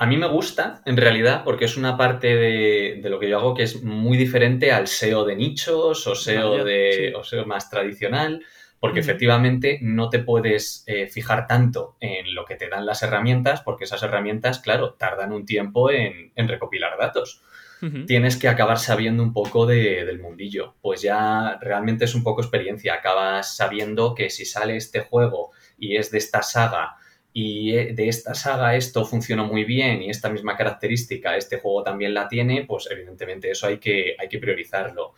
A 0.00 0.06
mí 0.06 0.16
me 0.16 0.28
gusta, 0.28 0.80
en 0.86 0.96
realidad, 0.96 1.42
porque 1.44 1.64
es 1.64 1.76
una 1.76 1.96
parte 1.96 2.36
de, 2.36 3.00
lo 3.04 3.18
que 3.18 3.28
yo 3.28 3.38
hago 3.38 3.54
que 3.54 3.64
es 3.64 3.82
muy 3.82 4.16
diferente 4.16 4.70
al 4.70 4.86
SEO 4.86 5.24
de 5.24 5.34
nichos 5.34 6.06
o 6.06 6.14
SEO, 6.14 6.64
de, 6.64 7.14
o 7.16 7.24
SEO 7.24 7.46
más 7.46 7.68
tradicional 7.68 8.44
porque 8.80 9.00
efectivamente 9.00 9.78
no 9.82 10.08
te 10.08 10.20
puedes 10.20 10.84
eh, 10.86 11.08
fijar 11.08 11.46
tanto 11.46 11.96
en 12.00 12.34
lo 12.34 12.44
que 12.44 12.54
te 12.54 12.68
dan 12.68 12.86
las 12.86 13.02
herramientas, 13.02 13.60
porque 13.62 13.84
esas 13.84 14.02
herramientas, 14.02 14.60
claro, 14.60 14.94
tardan 14.94 15.32
un 15.32 15.46
tiempo 15.46 15.90
en, 15.90 16.32
recopilar 16.36 16.96
datos. 16.98 17.42
Tienes 18.08 18.36
que 18.36 18.48
acabar 18.48 18.78
sabiendo 18.80 19.22
un 19.22 19.32
poco 19.32 19.64
del 19.64 20.18
mundillo, 20.18 20.74
pues 20.80 21.00
ya 21.00 21.58
realmente 21.60 22.06
es 22.06 22.14
un 22.16 22.24
poco 22.24 22.40
experiencia, 22.40 22.94
acabas 22.94 23.54
sabiendo 23.54 24.16
que 24.16 24.30
si 24.30 24.44
sale 24.44 24.76
este 24.76 24.98
juego 25.00 25.52
y 25.78 25.94
es 25.94 26.10
de 26.10 26.18
esta 26.18 26.42
saga 26.42 26.96
y 27.32 27.76
eh, 27.76 27.92
de 27.94 28.08
esta 28.08 28.34
saga 28.34 28.74
esto 28.74 29.04
funciona 29.04 29.44
muy 29.44 29.62
bien 29.62 30.02
y 30.02 30.10
esta 30.10 30.28
misma 30.28 30.56
característica 30.56 31.36
este 31.36 31.60
juego 31.60 31.84
también 31.84 32.14
la 32.14 32.26
tiene, 32.26 32.64
pues 32.66 32.88
evidentemente 32.90 33.48
eso 33.52 33.68
hay 33.68 33.78
que, 33.78 34.16
hay 34.18 34.28
que 34.28 34.40
priorizarlo. 34.40 35.14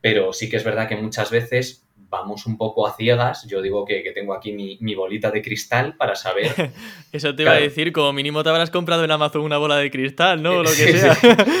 pero 0.00 0.32
sí 0.32 0.50
que 0.50 0.56
es 0.56 0.64
verdad 0.64 0.88
que 0.88 0.96
muchas 0.96 1.30
veces 1.30 1.86
vamos 2.10 2.44
un 2.46 2.58
poco 2.58 2.86
a 2.86 2.94
ciegas. 2.94 3.46
Yo 3.46 3.62
digo 3.62 3.84
que, 3.86 4.02
tengo 4.14 4.34
aquí 4.34 4.52
mi, 4.52 4.94
bolita 4.94 5.30
de 5.30 5.40
cristal 5.40 5.96
para 5.96 6.16
saber. 6.16 6.52
Eso 7.12 7.34
te 7.34 7.42
iba 7.42 7.52
a 7.52 7.60
decir, 7.60 7.92
como 7.92 8.12
mínimo 8.12 8.42
te 8.42 8.50
habrás 8.50 8.70
comprado 8.70 9.04
en 9.04 9.10
Amazon 9.10 9.42
una 9.42 9.56
bola 9.56 9.76
de 9.76 9.90
cristal, 9.90 10.42
¿no? 10.42 10.58
O 10.58 10.62
lo 10.62 10.70
que 10.70 10.98
sea. 10.98 11.14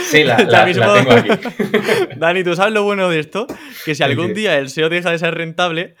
Sí, 0.04 0.24
la, 0.24 0.36
tengo 0.66 1.12
aquí. 1.12 1.28
Dani, 2.16 2.44
¿tú 2.44 2.54
sabes 2.56 2.74
lo 2.74 2.82
bueno 2.82 3.08
de 3.08 3.20
esto? 3.20 3.46
Que 3.84 3.94
si 3.94 4.02
algún 4.02 4.34
día 4.34 4.58
el 4.58 4.68
SEO 4.68 4.88
deja 4.88 5.12
de 5.12 5.18
ser 5.18 5.34
rentable, 5.34 5.94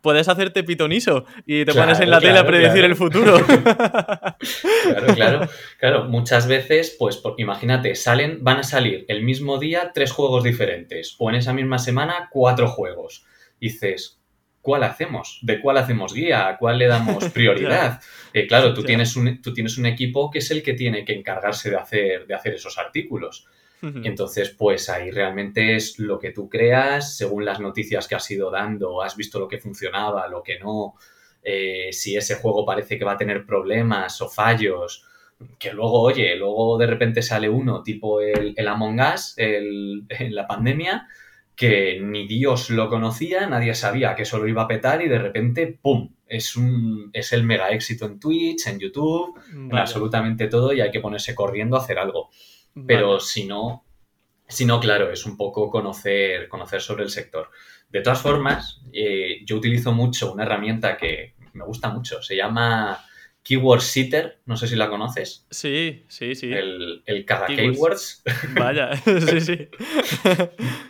puedes 0.00 0.28
hacerte 0.28 0.62
pitoniso 0.62 1.24
y 1.44 1.64
te 1.64 1.74
pones 1.74 1.98
en 1.98 2.10
la 2.10 2.20
tele 2.20 2.38
a 2.38 2.46
predecir 2.46 2.84
el 2.84 2.94
futuro. 2.94 3.44
claro, 3.44 5.14
claro, 5.14 5.48
claro. 5.80 6.04
Muchas 6.04 6.46
veces, 6.46 6.94
pues 6.96 7.20
imagínate, 7.38 7.96
salen, 7.96 8.38
van 8.44 8.58
a 8.58 8.62
salir 8.62 9.04
el 9.08 9.24
mismo 9.24 9.58
día 9.58 9.90
tres 9.92 10.12
juegos 10.12 10.44
diferentes 10.44 11.16
o 11.18 11.28
en 11.28 11.36
esa 11.36 11.52
misma 11.52 11.80
semana 11.80 12.28
cuatro 12.30 12.68
juegos 12.68 13.26
dices, 13.60 14.20
¿cuál 14.60 14.82
hacemos? 14.82 15.38
¿De 15.42 15.60
cuál 15.60 15.78
hacemos 15.78 16.12
guía? 16.12 16.48
¿A 16.48 16.58
cuál 16.58 16.78
le 16.78 16.86
damos 16.86 17.24
prioridad? 17.32 18.00
Eh, 18.32 18.46
claro, 18.46 18.74
tú, 18.74 18.82
tienes 18.82 19.16
un, 19.16 19.40
tú 19.40 19.52
tienes 19.52 19.78
un 19.78 19.86
equipo 19.86 20.30
que 20.30 20.38
es 20.38 20.50
el 20.50 20.62
que 20.62 20.74
tiene 20.74 21.04
que 21.04 21.12
encargarse 21.12 21.70
de 21.70 21.76
hacer, 21.76 22.26
de 22.26 22.34
hacer 22.34 22.54
esos 22.54 22.78
artículos. 22.78 23.46
Entonces, 23.82 24.50
pues 24.50 24.88
ahí 24.88 25.12
realmente 25.12 25.76
es 25.76 26.00
lo 26.00 26.18
que 26.18 26.32
tú 26.32 26.48
creas, 26.48 27.16
según 27.16 27.44
las 27.44 27.60
noticias 27.60 28.08
que 28.08 28.16
has 28.16 28.28
ido 28.30 28.50
dando, 28.50 29.00
has 29.00 29.16
visto 29.16 29.38
lo 29.38 29.46
que 29.46 29.58
funcionaba, 29.58 30.26
lo 30.26 30.42
que 30.42 30.58
no, 30.58 30.94
eh, 31.42 31.92
si 31.92 32.16
ese 32.16 32.34
juego 32.34 32.66
parece 32.66 32.98
que 32.98 33.04
va 33.04 33.12
a 33.12 33.16
tener 33.16 33.46
problemas 33.46 34.20
o 34.20 34.28
fallos, 34.28 35.04
que 35.58 35.72
luego, 35.72 36.00
oye, 36.00 36.34
luego 36.34 36.76
de 36.76 36.86
repente 36.88 37.22
sale 37.22 37.48
uno, 37.48 37.84
tipo 37.84 38.20
el, 38.20 38.54
el 38.56 38.68
Among 38.68 39.00
Us, 39.14 39.34
el, 39.36 40.04
en 40.08 40.34
la 40.34 40.48
pandemia, 40.48 41.06
que 41.56 41.98
ni 42.00 42.26
Dios 42.28 42.68
lo 42.68 42.88
conocía, 42.90 43.46
nadie 43.46 43.74
sabía 43.74 44.14
que 44.14 44.22
eso 44.22 44.38
lo 44.38 44.46
iba 44.46 44.62
a 44.62 44.68
petar 44.68 45.00
y 45.02 45.08
de 45.08 45.18
repente, 45.18 45.66
¡pum! 45.80 46.14
Es, 46.26 46.54
un, 46.54 47.08
es 47.12 47.32
el 47.32 47.44
mega 47.44 47.70
éxito 47.70 48.04
en 48.04 48.20
Twitch, 48.20 48.66
en 48.66 48.78
YouTube, 48.78 49.40
en 49.52 49.74
absolutamente 49.74 50.48
todo 50.48 50.72
y 50.72 50.80
hay 50.80 50.90
que 50.90 51.00
ponerse 51.00 51.34
corriendo 51.34 51.76
a 51.76 51.80
hacer 51.80 51.98
algo. 51.98 52.30
Pero 52.86 53.20
si 53.20 53.46
no, 53.46 53.86
si 54.46 54.66
no, 54.66 54.78
claro, 54.80 55.10
es 55.10 55.24
un 55.24 55.36
poco 55.36 55.70
conocer, 55.70 56.48
conocer 56.48 56.82
sobre 56.82 57.04
el 57.04 57.10
sector. 57.10 57.50
De 57.88 58.02
todas 58.02 58.20
formas, 58.20 58.82
eh, 58.92 59.38
yo 59.46 59.56
utilizo 59.56 59.92
mucho 59.92 60.32
una 60.32 60.42
herramienta 60.42 60.96
que 60.96 61.34
me 61.54 61.64
gusta 61.64 61.88
mucho, 61.88 62.20
se 62.20 62.36
llama 62.36 63.05
Keyword 63.46 63.80
Sitter, 63.80 64.38
no 64.46 64.56
sé 64.56 64.66
si 64.66 64.74
la 64.74 64.88
conoces. 64.88 65.46
Sí, 65.52 66.04
sí, 66.08 66.34
sí. 66.34 66.52
El, 66.52 67.04
el 67.06 67.24
cada 67.24 67.46
keywords. 67.46 68.24
Vaya, 68.58 68.96
sí, 69.04 69.40
sí. 69.40 69.68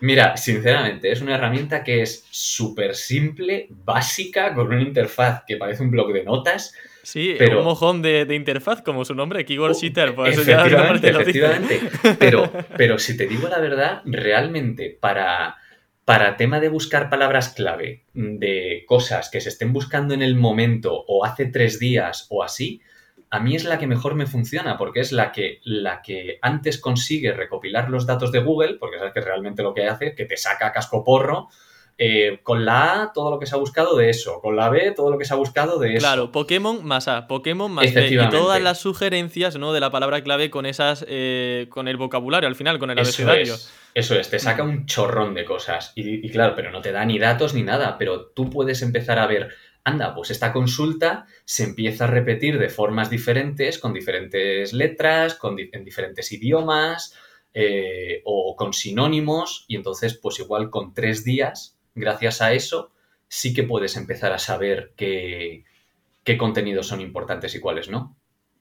Mira, 0.00 0.38
sinceramente, 0.38 1.12
es 1.12 1.20
una 1.20 1.34
herramienta 1.34 1.84
que 1.84 2.00
es 2.00 2.24
súper 2.30 2.94
simple, 2.94 3.66
básica, 3.68 4.54
con 4.54 4.68
una 4.68 4.80
interfaz 4.80 5.42
que 5.46 5.58
parece 5.58 5.82
un 5.82 5.90
blog 5.90 6.14
de 6.14 6.24
notas. 6.24 6.72
Sí, 7.02 7.34
pero... 7.36 7.58
un 7.58 7.66
mojón 7.66 8.00
de, 8.00 8.26
interfaz, 8.34 8.80
como 8.80 9.04
su 9.04 9.14
nombre, 9.14 9.44
Keyword 9.44 9.74
Sitter. 9.74 10.14
Por 10.14 10.26
eso 10.26 10.40
efectivamente, 10.40 11.10
efectivamente. 11.10 11.80
Pero, 12.18 12.50
pero 12.78 12.98
si 12.98 13.18
te 13.18 13.26
digo 13.26 13.48
la 13.48 13.58
verdad, 13.58 14.00
realmente 14.06 14.96
para 14.98 15.58
para 16.06 16.36
tema 16.36 16.60
de 16.60 16.68
buscar 16.68 17.10
palabras 17.10 17.48
clave 17.48 18.04
de 18.14 18.84
cosas 18.86 19.28
que 19.28 19.40
se 19.40 19.48
estén 19.48 19.72
buscando 19.72 20.14
en 20.14 20.22
el 20.22 20.36
momento 20.36 21.04
o 21.08 21.24
hace 21.24 21.46
tres 21.46 21.80
días 21.80 22.28
o 22.30 22.44
así, 22.44 22.80
a 23.28 23.40
mí 23.40 23.56
es 23.56 23.64
la 23.64 23.80
que 23.80 23.88
mejor 23.88 24.14
me 24.14 24.28
funciona 24.28 24.78
porque 24.78 25.00
es 25.00 25.10
la 25.10 25.32
que, 25.32 25.58
la 25.64 26.02
que 26.02 26.38
antes 26.42 26.78
consigue 26.78 27.32
recopilar 27.32 27.90
los 27.90 28.06
datos 28.06 28.30
de 28.30 28.38
Google, 28.38 28.76
porque 28.78 28.98
sabes 28.98 29.14
que 29.14 29.20
realmente 29.20 29.64
lo 29.64 29.74
que 29.74 29.88
hace, 29.88 30.14
que 30.14 30.26
te 30.26 30.36
saca 30.36 30.70
casco 30.70 31.02
porro, 31.02 31.48
eh, 31.98 32.40
con 32.42 32.66
la 32.66 33.02
A 33.02 33.12
todo 33.12 33.30
lo 33.30 33.38
que 33.38 33.46
se 33.46 33.54
ha 33.54 33.58
buscado 33.58 33.96
de 33.96 34.10
eso, 34.10 34.40
con 34.40 34.54
la 34.54 34.68
B 34.68 34.92
todo 34.92 35.10
lo 35.10 35.16
que 35.16 35.24
se 35.24 35.32
ha 35.32 35.36
buscado 35.36 35.78
de 35.78 35.94
eso. 35.94 36.06
Claro, 36.06 36.30
Pokémon 36.30 36.84
más 36.84 37.08
A, 37.08 37.26
Pokémon 37.26 37.72
más 37.72 37.92
B. 37.94 38.08
Y 38.08 38.28
todas 38.28 38.60
las 38.60 38.78
sugerencias 38.78 39.56
¿no? 39.56 39.72
de 39.72 39.80
la 39.80 39.90
palabra 39.90 40.22
clave 40.22 40.50
con 40.50 40.66
esas, 40.66 41.06
eh, 41.08 41.66
con 41.70 41.88
el 41.88 41.96
vocabulario 41.96 42.48
al 42.48 42.54
final, 42.54 42.78
con 42.78 42.90
el 42.90 42.98
abecedario. 42.98 43.56
Eso 43.94 44.14
es, 44.14 44.28
te 44.28 44.38
saca 44.38 44.62
un 44.62 44.84
chorrón 44.84 45.32
de 45.32 45.46
cosas. 45.46 45.92
Y, 45.94 46.28
claro, 46.28 46.54
pero 46.54 46.70
no 46.70 46.82
te 46.82 46.92
da 46.92 47.02
ni 47.06 47.18
datos 47.18 47.54
ni 47.54 47.62
nada, 47.62 47.96
pero 47.96 48.26
tú 48.26 48.50
puedes 48.50 48.82
empezar 48.82 49.18
a 49.18 49.26
ver, 49.26 49.54
anda, 49.84 50.14
pues 50.14 50.30
esta 50.30 50.52
consulta 50.52 51.24
se 51.46 51.64
empieza 51.64 52.04
a 52.04 52.08
repetir 52.08 52.58
de 52.58 52.68
formas 52.68 53.08
diferentes, 53.08 53.78
con 53.78 53.94
diferentes 53.94 54.74
letras, 54.74 55.34
con, 55.34 55.56
en 55.58 55.82
diferentes 55.82 56.30
idiomas 56.30 57.14
eh, 57.54 58.20
o 58.26 58.54
con 58.54 58.74
sinónimos, 58.74 59.64
y 59.66 59.76
entonces 59.76 60.12
pues 60.12 60.40
igual 60.40 60.68
con 60.68 60.92
tres 60.92 61.24
días, 61.24 61.75
gracias 61.96 62.40
a 62.42 62.52
eso, 62.52 62.92
sí 63.26 63.52
que 63.52 63.64
puedes 63.64 63.96
empezar 63.96 64.32
a 64.32 64.38
saber 64.38 64.92
qué, 64.96 65.64
qué 66.22 66.38
contenidos 66.38 66.86
son 66.86 67.00
importantes 67.00 67.54
y 67.56 67.60
cuáles 67.60 67.88
no. 67.88 68.16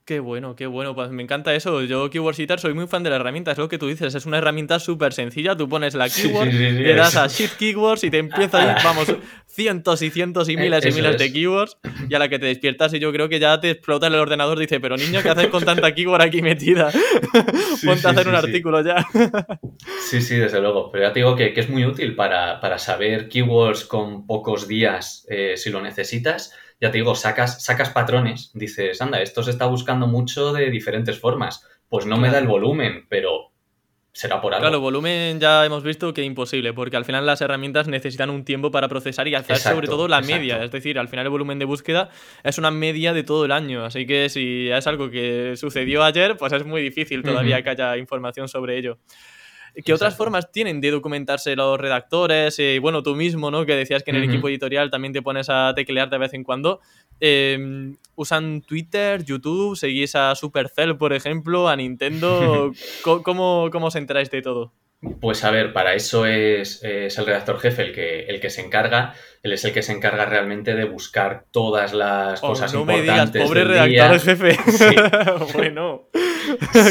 Qué 0.06 0.20
bueno, 0.20 0.54
qué 0.54 0.68
bueno. 0.68 0.94
Pues 0.94 1.10
me 1.10 1.24
encanta 1.24 1.52
eso. 1.52 1.82
Yo, 1.82 2.08
Keyword 2.10 2.36
Sitter, 2.36 2.60
soy 2.60 2.74
muy 2.74 2.86
fan 2.86 3.02
de 3.02 3.10
la 3.10 3.16
herramienta. 3.16 3.50
Es 3.50 3.58
lo 3.58 3.68
que 3.68 3.76
tú 3.76 3.88
dices. 3.88 4.14
Es 4.14 4.24
una 4.24 4.38
herramienta 4.38 4.78
súper 4.78 5.12
sencilla. 5.12 5.56
Tú 5.56 5.68
pones 5.68 5.96
la 5.96 6.08
keyword, 6.08 6.46
le 6.46 6.94
das 6.94 7.16
a 7.16 7.26
Shift 7.26 7.56
Keywords 7.56 8.04
y 8.04 8.10
te 8.10 8.18
empieza 8.18 8.58
a 8.58 8.78
ir, 8.78 8.84
vamos, 8.84 9.12
cientos 9.48 10.02
y 10.02 10.10
cientos 10.10 10.48
y 10.48 10.52
eh, 10.52 10.58
miles 10.58 10.86
y 10.86 10.92
miles 10.92 11.18
de 11.18 11.32
keywords. 11.32 11.76
Y 12.08 12.14
a 12.14 12.20
la 12.20 12.28
que 12.28 12.38
te 12.38 12.46
despiertas, 12.46 12.94
y 12.94 13.00
yo 13.00 13.12
creo 13.12 13.28
que 13.28 13.40
ya 13.40 13.58
te 13.58 13.70
explota 13.70 14.06
el 14.06 14.14
ordenador. 14.14 14.60
Dice, 14.60 14.78
pero 14.78 14.96
niño, 14.96 15.24
¿qué 15.24 15.30
haces 15.30 15.48
con 15.48 15.64
tanta 15.64 15.92
keyword 15.92 16.22
aquí 16.22 16.40
metida? 16.40 16.92
Ponte 17.84 18.06
a 18.06 18.10
hacer 18.10 18.28
un 18.28 18.36
artículo 18.36 18.84
ya. 18.84 19.04
sí, 20.08 20.22
sí, 20.22 20.36
desde 20.36 20.60
luego. 20.60 20.92
Pero 20.92 21.08
ya 21.08 21.12
te 21.12 21.18
digo 21.18 21.34
que, 21.34 21.52
es 21.56 21.68
muy 21.68 21.84
útil 21.84 22.14
para, 22.14 22.78
saber 22.78 23.28
keywords 23.28 23.84
con 23.84 24.24
pocos 24.24 24.68
días 24.68 25.26
eh, 25.28 25.56
si 25.56 25.70
lo 25.70 25.82
necesitas 25.82 26.52
ya 26.80 26.90
te 26.90 26.98
digo, 26.98 27.14
sacas, 27.14 27.64
sacas 27.64 27.90
patrones, 27.90 28.50
dices, 28.54 29.00
anda, 29.00 29.22
esto 29.22 29.42
se 29.42 29.50
está 29.50 29.66
buscando 29.66 30.06
mucho 30.06 30.52
de 30.52 30.70
diferentes 30.70 31.18
formas. 31.18 31.66
Pues 31.88 32.06
no 32.06 32.16
me 32.16 32.30
da 32.30 32.38
el 32.38 32.46
volumen, 32.46 33.06
pero 33.08 33.52
será 34.16 34.40
por 34.40 34.54
algo. 34.54 34.62
Claro, 34.62 34.80
volumen 34.80 35.38
ya 35.38 35.64
hemos 35.66 35.82
visto 35.82 36.12
que 36.14 36.22
es 36.22 36.26
imposible, 36.26 36.72
porque 36.72 36.96
al 36.96 37.04
final 37.04 37.26
las 37.26 37.42
herramientas 37.42 37.86
necesitan 37.86 38.30
un 38.30 38.44
tiempo 38.44 38.70
para 38.70 38.88
procesar 38.88 39.28
y 39.28 39.34
hacer 39.34 39.58
sobre 39.58 39.86
todo 39.86 40.08
la 40.08 40.22
media. 40.22 40.64
Es 40.64 40.70
decir, 40.70 40.98
al 40.98 41.08
final 41.08 41.26
el 41.26 41.30
volumen 41.30 41.58
de 41.58 41.66
búsqueda 41.66 42.08
es 42.42 42.56
una 42.56 42.70
media 42.70 43.12
de 43.12 43.24
todo 43.24 43.44
el 43.44 43.52
año. 43.52 43.84
Así 43.84 44.06
que 44.06 44.30
si 44.30 44.70
es 44.70 44.86
algo 44.86 45.10
que 45.10 45.54
sucedió 45.56 46.02
ayer, 46.02 46.36
pues 46.38 46.52
es 46.54 46.64
muy 46.64 46.80
difícil 46.80 47.22
todavía 47.22 47.62
que 47.62 47.70
haya 47.70 47.96
información 47.98 48.48
sobre 48.48 48.78
ello. 48.78 48.98
¿Qué 49.84 49.92
otras 49.92 50.16
formas 50.16 50.50
tienen 50.50 50.80
de 50.80 50.90
documentarse 50.90 51.54
los 51.54 51.78
redactores? 51.78 52.58
Y 52.58 52.78
bueno, 52.78 53.02
tú 53.02 53.14
mismo, 53.14 53.50
¿no? 53.50 53.66
Que 53.66 53.74
decías 53.74 54.02
que 54.02 54.10
en 54.10 54.16
el 54.16 54.24
equipo 54.24 54.48
editorial 54.48 54.90
también 54.90 55.12
te 55.12 55.20
pones 55.20 55.48
a 55.50 55.72
teclear 55.76 56.08
de 56.08 56.18
vez 56.18 56.32
en 56.32 56.44
cuando. 56.44 56.80
Em, 57.20 57.96
¿Usan 58.14 58.62
Twitter, 58.62 59.22
YouTube? 59.22 59.76
¿Seguís 59.76 60.14
a 60.14 60.34
Supercell, 60.34 60.96
por 60.96 61.12
ejemplo? 61.12 61.68
¿A 61.68 61.76
Nintendo? 61.76 62.72
¿Cómo, 63.02 63.68
cómo 63.70 63.86
os 63.86 63.96
enteráis 63.96 64.30
de 64.30 64.40
todo? 64.40 64.72
Pues 65.20 65.44
a 65.44 65.50
ver, 65.50 65.74
para 65.74 65.94
eso 65.94 66.24
es, 66.24 66.82
el 66.82 67.26
redactor 67.26 67.60
jefe 67.60 67.82
el 67.82 67.92
que, 67.92 68.20
el 68.20 68.40
que 68.40 68.48
se 68.48 68.62
encarga. 68.62 69.12
Él 69.42 69.52
es 69.52 69.64
el 69.64 69.72
que 69.72 69.82
se 69.82 69.92
encarga 69.92 70.24
realmente 70.24 70.74
de 70.74 70.84
buscar 70.84 71.44
todas 71.50 71.92
las 71.92 72.42
oh, 72.42 72.48
cosas 72.48 72.72
no 72.72 72.86
Me 72.86 73.02
digas, 73.02 73.30
pobre 73.30 73.64
redactor 73.64 74.20
jefe. 74.20 74.58
bueno. 75.54 76.08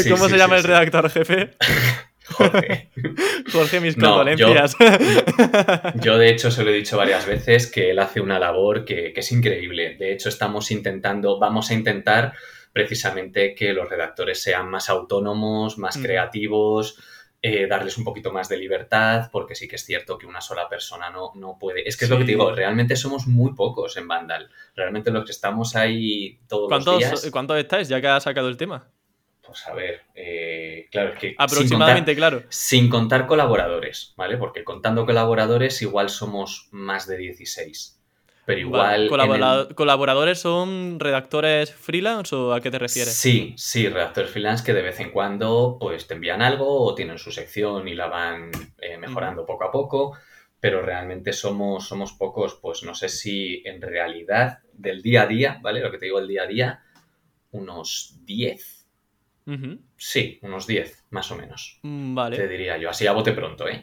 ¿Cómo 0.08 0.28
se 0.28 0.38
llama 0.38 0.56
el 0.56 0.64
redactor 0.64 1.10
jefe? 1.10 1.50
Jorge. 2.28 2.90
Jorge, 3.52 3.80
mis 3.80 3.94
condolencias. 3.94 4.76
Yo, 6.02 6.18
de 6.18 6.30
hecho, 6.30 6.50
se 6.50 6.64
lo 6.64 6.70
he 6.70 6.74
dicho 6.74 6.96
varias 6.96 7.26
veces 7.26 7.70
que 7.70 7.90
él 7.90 7.98
hace 7.98 8.20
una 8.20 8.38
labor 8.38 8.84
que, 8.84 9.12
es 9.14 9.32
increíble. 9.32 9.96
De 9.96 10.12
hecho, 10.12 10.28
estamos 10.28 10.70
intentando, 10.70 11.38
vamos 11.38 11.70
a 11.70 11.74
intentar 11.74 12.32
precisamente 12.72 13.54
que 13.54 13.72
los 13.72 13.88
redactores 13.88 14.42
sean 14.42 14.68
más 14.68 14.90
autónomos, 14.90 15.78
más 15.78 15.96
mm. 15.96 16.02
creativos, 16.02 16.98
eh, 17.40 17.66
darles 17.66 17.96
un 17.96 18.04
poquito 18.04 18.32
más 18.32 18.48
de 18.48 18.58
libertad, 18.58 19.30
porque 19.30 19.54
sí 19.54 19.68
que 19.68 19.76
es 19.76 19.84
cierto 19.84 20.18
que 20.18 20.26
una 20.26 20.40
sola 20.40 20.68
persona 20.68 21.10
no, 21.10 21.32
no 21.36 21.56
puede. 21.58 21.88
Es 21.88 21.96
que 21.96 22.06
es 22.06 22.10
lo 22.10 22.18
que 22.18 22.24
te 22.24 22.32
digo, 22.32 22.52
realmente 22.52 22.96
somos 22.96 23.26
muy 23.26 23.54
pocos 23.54 23.96
en 23.96 24.08
Vandal. 24.08 24.50
Realmente 24.74 25.10
los 25.10 25.24
que 25.24 25.32
estamos 25.32 25.76
ahí 25.76 26.40
todos 26.48 26.70
los 26.70 26.98
días. 26.98 27.28
¿Cuántos 27.30 27.56
estáis 27.58 27.88
ya 27.88 28.00
que 28.00 28.08
has 28.08 28.24
sacado 28.24 28.48
el 28.48 28.56
tema? 28.56 28.90
A 29.66 29.74
ver, 29.74 30.02
eh, 30.14 30.88
claro, 30.90 31.12
es 31.12 31.18
que... 31.18 31.34
Aproximadamente, 31.38 32.14
claro. 32.14 32.42
Sin 32.48 32.88
contar 32.88 33.26
colaboradores, 33.26 34.14
¿vale? 34.16 34.36
Porque 34.36 34.64
contando 34.64 35.06
colaboradores 35.06 35.80
igual 35.82 36.10
somos 36.10 36.68
más 36.70 37.06
de 37.06 37.16
16. 37.16 37.96
Pero 38.46 38.60
igual... 38.60 39.08
¿Colaboradores 39.74 40.38
son 40.38 41.00
redactores 41.00 41.74
freelance 41.74 42.34
o 42.34 42.52
a 42.52 42.60
qué 42.60 42.70
te 42.70 42.78
refieres? 42.78 43.14
Sí, 43.14 43.54
sí, 43.56 43.88
redactores 43.88 44.30
freelance 44.30 44.64
que 44.64 44.72
de 44.72 44.82
vez 44.82 45.00
en 45.00 45.10
cuando 45.10 45.78
pues 45.80 46.06
te 46.06 46.14
envían 46.14 46.42
algo 46.42 46.84
o 46.84 46.94
tienen 46.94 47.18
su 47.18 47.32
sección 47.32 47.88
y 47.88 47.94
la 47.94 48.06
van 48.06 48.52
eh, 48.78 48.98
mejorando 48.98 49.44
poco 49.44 49.64
a 49.64 49.72
poco, 49.72 50.16
pero 50.60 50.80
realmente 50.80 51.32
somos, 51.32 51.88
somos 51.88 52.12
pocos, 52.12 52.58
pues 52.62 52.84
no 52.84 52.94
sé 52.94 53.08
si 53.08 53.62
en 53.64 53.82
realidad 53.82 54.60
del 54.72 55.02
día 55.02 55.22
a 55.22 55.26
día, 55.26 55.58
¿vale? 55.60 55.80
Lo 55.80 55.90
que 55.90 55.98
te 55.98 56.06
digo 56.06 56.20
el 56.20 56.28
día 56.28 56.44
a 56.44 56.46
día, 56.46 56.82
unos 57.50 58.20
10 58.24 58.75
Sí, 59.96 60.38
unos 60.42 60.66
10, 60.66 61.04
más 61.10 61.30
o 61.30 61.36
menos. 61.36 61.78
Mm, 61.82 62.14
vale. 62.14 62.36
Te 62.36 62.48
diría 62.48 62.76
yo, 62.78 62.90
así 62.90 63.06
a 63.06 63.12
bote 63.12 63.32
pronto, 63.32 63.68
¿eh? 63.68 63.80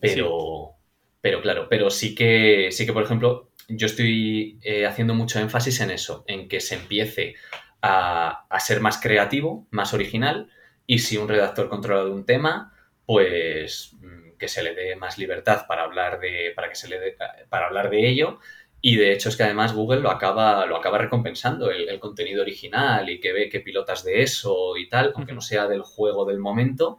Pero, 0.00 0.76
Pero 1.20 1.40
claro, 1.40 1.68
pero 1.68 1.90
sí 1.90 2.14
que, 2.14 2.68
sí 2.70 2.86
que 2.86 2.92
por 2.92 3.02
ejemplo, 3.02 3.50
yo 3.68 3.86
estoy 3.86 4.58
eh, 4.62 4.86
haciendo 4.86 5.14
mucho 5.14 5.38
énfasis 5.38 5.80
en 5.80 5.90
eso, 5.90 6.24
en 6.26 6.48
que 6.48 6.60
se 6.60 6.76
empiece 6.76 7.34
a, 7.80 8.46
a, 8.48 8.60
ser 8.60 8.80
más 8.80 8.98
creativo, 9.00 9.66
más 9.70 9.92
original, 9.94 10.50
y 10.86 11.00
si 11.00 11.16
un 11.16 11.28
redactor 11.28 11.68
controla 11.68 12.04
de 12.04 12.10
un 12.10 12.26
tema, 12.26 12.72
pues 13.06 13.96
mm, 14.00 14.36
que 14.38 14.48
se 14.48 14.62
le 14.62 14.74
dé 14.74 14.96
más 14.96 15.18
libertad 15.18 15.66
para 15.68 15.84
hablar 15.84 16.18
de, 16.18 16.52
para 16.54 16.68
que 16.68 16.74
se 16.74 16.88
le 16.88 16.98
dé, 16.98 17.16
para 17.48 17.66
hablar 17.66 17.90
de 17.90 18.08
ello. 18.08 18.40
Y 18.84 18.96
de 18.96 19.12
hecho 19.12 19.28
es 19.28 19.36
que 19.36 19.44
además 19.44 19.72
Google 19.72 20.00
lo 20.00 20.10
acaba, 20.10 20.66
lo 20.66 20.76
acaba 20.76 20.98
recompensando, 20.98 21.70
el, 21.70 21.88
el 21.88 22.00
contenido 22.00 22.42
original 22.42 23.08
y 23.08 23.20
que 23.20 23.32
ve 23.32 23.48
que 23.48 23.60
pilotas 23.60 24.04
de 24.04 24.22
eso 24.22 24.76
y 24.76 24.88
tal, 24.88 25.12
aunque 25.14 25.32
no 25.32 25.40
sea 25.40 25.68
del 25.68 25.82
juego 25.82 26.24
del 26.24 26.40
momento, 26.40 26.98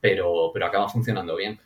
pero, 0.00 0.50
pero 0.52 0.66
acaba 0.66 0.88
funcionando 0.88 1.36
bien. 1.36 1.60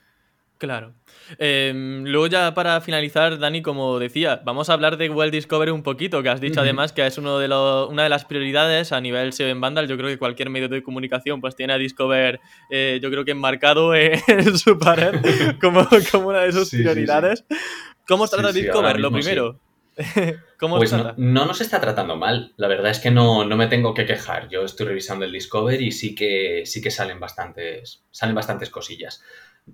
Claro. 0.58 0.94
Eh, 1.38 1.72
luego 2.04 2.26
ya 2.26 2.54
para 2.54 2.80
finalizar, 2.80 3.38
Dani, 3.38 3.60
como 3.60 3.98
decía, 3.98 4.40
vamos 4.44 4.70
a 4.70 4.74
hablar 4.74 4.96
de 4.96 5.08
Google 5.08 5.30
Discovery 5.30 5.70
un 5.70 5.82
poquito, 5.82 6.22
que 6.22 6.28
has 6.28 6.40
dicho 6.40 6.60
además 6.60 6.92
que 6.92 7.04
es 7.04 7.18
uno 7.18 7.38
de 7.38 7.48
lo, 7.48 7.88
una 7.88 8.04
de 8.04 8.08
las 8.08 8.24
prioridades 8.24 8.92
a 8.92 9.00
nivel 9.00 9.32
SEO 9.32 9.48
en 9.48 9.60
Vandal. 9.60 9.88
Yo 9.88 9.96
creo 9.96 10.08
que 10.08 10.18
cualquier 10.18 10.50
medio 10.50 10.68
de 10.68 10.82
comunicación 10.82 11.40
pues 11.40 11.56
tiene 11.56 11.72
a 11.72 11.78
Discover, 11.78 12.40
eh, 12.70 12.98
yo 13.02 13.10
creo 13.10 13.24
que 13.24 13.32
enmarcado 13.32 13.94
en 13.94 14.56
su 14.56 14.78
pared 14.78 15.14
como, 15.60 15.86
como 16.12 16.28
una 16.28 16.40
de 16.40 16.52
sus 16.52 16.68
sí, 16.68 16.78
prioridades. 16.78 17.44
Sí, 17.48 17.56
sí. 17.56 17.93
¿Cómo 18.06 18.26
trata 18.28 18.52
Discover? 18.52 19.00
Lo 19.00 19.10
primero. 19.10 19.60
¿Cómo 20.58 20.76
pues 20.76 20.92
no, 20.92 21.14
no, 21.16 21.46
nos 21.46 21.60
está 21.60 21.80
tratando 21.80 22.16
mal. 22.16 22.52
La 22.56 22.66
verdad 22.66 22.90
es 22.90 22.98
que 22.98 23.10
no, 23.10 23.44
no, 23.44 23.56
me 23.56 23.68
tengo 23.68 23.94
que 23.94 24.06
quejar. 24.06 24.48
Yo 24.48 24.62
estoy 24.62 24.86
revisando 24.86 25.24
el 25.24 25.32
Discover 25.32 25.80
y 25.80 25.92
sí 25.92 26.14
que, 26.14 26.62
sí 26.64 26.82
que 26.82 26.90
salen, 26.90 27.20
bastantes, 27.20 28.02
salen 28.10 28.34
bastantes 28.34 28.70
cosillas. 28.70 29.22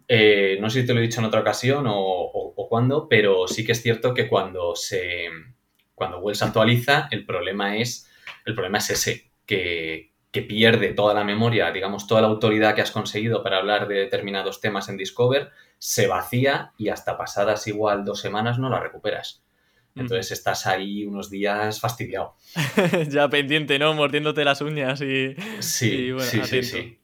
Eh, 0.06 0.58
no 0.60 0.68
sé 0.68 0.82
si 0.82 0.86
te 0.86 0.94
lo 0.94 1.00
he 1.00 1.04
dicho 1.04 1.20
en 1.20 1.26
otra 1.26 1.40
ocasión 1.40 1.86
o, 1.86 1.98
o, 1.98 2.54
o 2.54 2.68
cuándo, 2.68 3.08
pero 3.08 3.48
sí 3.48 3.64
que 3.64 3.72
es 3.72 3.82
cierto 3.82 4.12
que 4.12 4.28
cuando 4.28 4.76
se 4.76 5.30
cuando 6.00 6.34
se 6.34 6.44
actualiza, 6.46 7.08
el 7.10 7.26
problema 7.26 7.76
es, 7.76 8.10
el 8.46 8.54
problema 8.54 8.78
es 8.78 8.88
ese, 8.88 9.30
que, 9.44 10.14
que, 10.32 10.40
pierde 10.40 10.94
toda 10.94 11.12
la 11.12 11.24
memoria, 11.24 11.70
digamos, 11.72 12.06
toda 12.06 12.22
la 12.22 12.28
autoridad 12.28 12.74
que 12.74 12.80
has 12.80 12.90
conseguido 12.90 13.42
para 13.42 13.58
hablar 13.58 13.86
de 13.86 13.96
determinados 13.96 14.62
temas 14.62 14.88
en 14.88 14.96
Discover, 14.96 15.50
se 15.80 16.06
vacía 16.06 16.72
y 16.76 16.90
hasta 16.90 17.16
pasadas 17.16 17.66
igual 17.66 18.04
dos 18.04 18.20
semanas 18.20 18.58
no 18.58 18.68
la 18.68 18.78
recuperas. 18.78 19.42
Entonces 19.96 20.30
estás 20.30 20.66
ahí 20.66 21.04
unos 21.04 21.30
días 21.30 21.80
fastidiado. 21.80 22.36
ya 23.08 23.28
pendiente, 23.28 23.78
¿no? 23.78 23.92
Mordiéndote 23.94 24.44
las 24.44 24.60
uñas 24.60 25.00
y. 25.00 25.34
Sí, 25.58 25.90
y 25.90 26.12
bueno, 26.12 26.30
sí, 26.30 26.42
sí, 26.44 26.62
sí, 26.62 26.99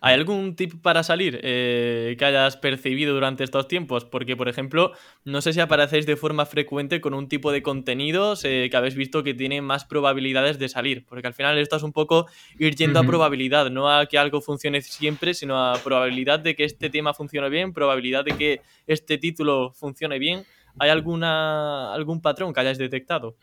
¿Hay 0.00 0.14
algún 0.14 0.56
tip 0.56 0.80
para 0.82 1.02
salir 1.02 1.40
eh, 1.42 2.16
que 2.18 2.24
hayas 2.24 2.56
percibido 2.56 3.14
durante 3.14 3.44
estos 3.44 3.68
tiempos? 3.68 4.04
Porque, 4.04 4.36
por 4.36 4.48
ejemplo, 4.48 4.92
no 5.24 5.40
sé 5.40 5.52
si 5.52 5.60
aparecéis 5.60 6.06
de 6.06 6.16
forma 6.16 6.46
frecuente 6.46 7.00
con 7.00 7.14
un 7.14 7.28
tipo 7.28 7.52
de 7.52 7.62
contenidos 7.62 8.44
eh, 8.44 8.68
que 8.70 8.76
habéis 8.76 8.94
visto 8.94 9.22
que 9.22 9.34
tiene 9.34 9.62
más 9.62 9.84
probabilidades 9.84 10.58
de 10.58 10.68
salir. 10.68 11.04
Porque 11.06 11.26
al 11.26 11.34
final 11.34 11.58
esto 11.58 11.76
es 11.76 11.82
un 11.82 11.92
poco 11.92 12.26
ir 12.58 12.74
yendo 12.74 13.00
uh 13.00 13.02
-huh. 13.02 13.06
a 13.06 13.08
probabilidad, 13.08 13.70
no 13.70 13.90
a 13.90 14.06
que 14.06 14.18
algo 14.18 14.40
funcione 14.40 14.82
siempre, 14.82 15.34
sino 15.34 15.58
a 15.58 15.78
probabilidad 15.78 16.40
de 16.40 16.54
que 16.54 16.64
este 16.64 16.90
tema 16.90 17.14
funcione 17.14 17.48
bien, 17.48 17.72
probabilidad 17.72 18.24
de 18.24 18.36
que 18.36 18.60
este 18.86 19.18
título 19.18 19.72
funcione 19.72 20.18
bien. 20.18 20.44
¿Hay 20.80 20.90
alguna, 20.90 21.92
algún 21.92 22.20
patrón 22.20 22.52
que 22.52 22.60
hayáis 22.60 22.78
detectado? 22.78 23.36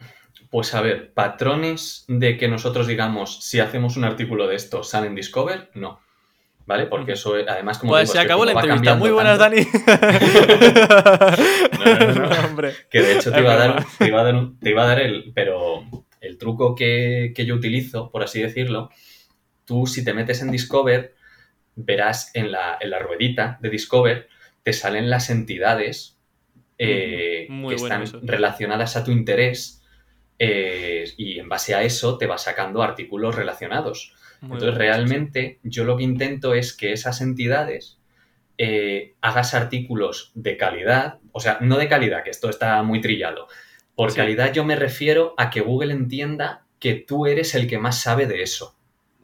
Pues 0.49 0.73
a 0.73 0.81
ver, 0.81 1.13
patrones 1.13 2.05
de 2.07 2.37
que 2.37 2.47
nosotros 2.47 2.87
digamos, 2.87 3.43
si 3.43 3.59
hacemos 3.59 3.97
un 3.97 4.05
artículo 4.05 4.47
de 4.47 4.55
esto, 4.55 4.83
sale 4.83 5.07
en 5.07 5.15
Discover, 5.15 5.69
no. 5.73 5.99
¿Vale? 6.65 6.87
Porque 6.87 7.13
eso, 7.13 7.35
además, 7.47 7.77
como. 7.77 7.91
Pues 7.91 8.09
digo, 8.09 8.13
se 8.13 8.19
acabó 8.19 8.43
la 8.43 8.53
entrevista. 8.53 8.95
Muy 8.95 9.11
buenas, 9.11 9.37
tanto. 9.37 9.55
Dani. 9.55 9.67
no, 11.85 12.13
no, 12.13 12.29
no, 12.29 12.47
Hombre. 12.47 12.73
Que 12.89 13.01
de 13.01 13.17
hecho 13.17 13.31
te 13.31 13.39
iba, 13.39 13.53
a 13.53 13.57
dar, 13.57 13.85
te 13.99 14.07
iba 14.07 14.21
a 14.21 14.23
dar, 14.23 14.35
un, 14.35 14.59
te 14.59 14.69
iba 14.71 14.83
a 14.83 14.87
dar 14.87 14.99
el. 14.99 15.31
Pero 15.35 15.83
el 16.21 16.37
truco 16.37 16.73
que, 16.73 17.33
que 17.35 17.45
yo 17.45 17.53
utilizo, 17.53 18.09
por 18.09 18.23
así 18.23 18.41
decirlo, 18.41 18.89
tú 19.65 19.85
si 19.85 20.03
te 20.03 20.13
metes 20.13 20.41
en 20.41 20.51
Discover, 20.51 21.15
verás 21.75 22.31
en 22.33 22.51
la, 22.51 22.77
en 22.79 22.89
la 22.89 22.99
ruedita 22.99 23.57
de 23.61 23.69
Discover, 23.69 24.29
te 24.63 24.73
salen 24.73 25.09
las 25.09 25.29
entidades 25.29 26.17
eh, 26.77 27.47
que 27.69 27.75
están 27.75 28.03
eso. 28.03 28.19
relacionadas 28.23 28.97
a 28.97 29.03
tu 29.03 29.11
interés 29.11 29.83
eh, 30.39 31.05
y 31.17 31.39
en 31.39 31.47
base 31.47 31.75
a 31.75 31.83
eso 31.83 32.17
te 32.17 32.27
va 32.27 32.37
sacando 32.37 32.81
artículos 32.81 33.35
relacionados. 33.35 34.14
Muy 34.45 34.57
Entonces, 34.57 34.77
bien, 34.77 34.91
realmente 34.91 35.59
yo 35.63 35.83
lo 35.83 35.97
que 35.97 36.03
intento 36.03 36.53
es 36.53 36.75
que 36.75 36.91
esas 36.91 37.21
entidades 37.21 37.99
eh, 38.57 39.15
hagas 39.21 39.53
artículos 39.53 40.31
de 40.35 40.55
calidad, 40.55 41.19
o 41.31 41.39
sea, 41.39 41.57
no 41.61 41.77
de 41.77 41.87
calidad, 41.87 42.23
que 42.23 42.29
esto 42.29 42.49
está 42.49 42.81
muy 42.83 43.01
trillado. 43.01 43.47
Por 43.95 44.11
sí. 44.11 44.17
calidad 44.17 44.53
yo 44.53 44.63
me 44.63 44.75
refiero 44.75 45.33
a 45.37 45.49
que 45.49 45.61
Google 45.61 45.93
entienda 45.93 46.65
que 46.79 46.93
tú 46.93 47.25
eres 47.25 47.55
el 47.55 47.67
que 47.67 47.79
más 47.79 48.01
sabe 48.01 48.27
de 48.27 48.43
eso. 48.43 48.77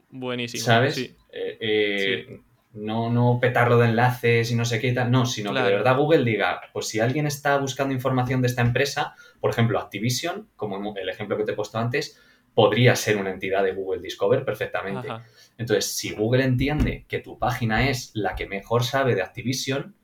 Buenísimo. 0.09 0.63
¿Sabes? 0.63 0.95
Sí. 0.95 1.15
Eh, 1.31 2.39
no, 2.73 3.09
no 3.09 3.39
petarlo 3.39 3.77
de 3.77 3.89
enlaces 3.89 4.51
y 4.51 4.55
no 4.55 4.65
sé 4.65 4.79
qué 4.79 4.87
y 4.87 4.93
tal, 4.93 5.11
no, 5.11 5.25
sino 5.25 5.51
claro. 5.51 5.65
que 5.65 5.71
de 5.71 5.77
verdad 5.77 5.97
Google 5.97 6.23
diga, 6.23 6.61
pues 6.73 6.87
si 6.87 6.99
alguien 6.99 7.27
está 7.27 7.57
buscando 7.57 7.93
información 7.93 8.41
de 8.41 8.47
esta 8.47 8.61
empresa, 8.61 9.15
por 9.39 9.51
ejemplo 9.51 9.79
Activision, 9.79 10.49
como 10.55 10.95
el 10.95 11.09
ejemplo 11.09 11.37
que 11.37 11.43
te 11.43 11.51
he 11.51 11.55
puesto 11.55 11.77
antes, 11.77 12.19
podría 12.53 12.95
ser 12.95 13.17
una 13.17 13.31
entidad 13.31 13.63
de 13.63 13.73
Google 13.73 14.01
Discover 14.01 14.43
perfectamente. 14.43 15.09
Ajá. 15.09 15.25
Entonces, 15.57 15.95
si 15.95 16.13
Google 16.13 16.43
entiende 16.43 17.05
que 17.07 17.19
tu 17.19 17.37
página 17.37 17.89
es 17.89 18.11
la 18.13 18.35
que 18.35 18.47
mejor 18.47 18.83
sabe 18.83 19.15
de 19.15 19.21
Activision, 19.21 19.95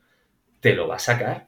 te 0.59 0.73
lo 0.73 0.87
va 0.87 0.95
a 0.95 0.99
sacar, 0.99 1.47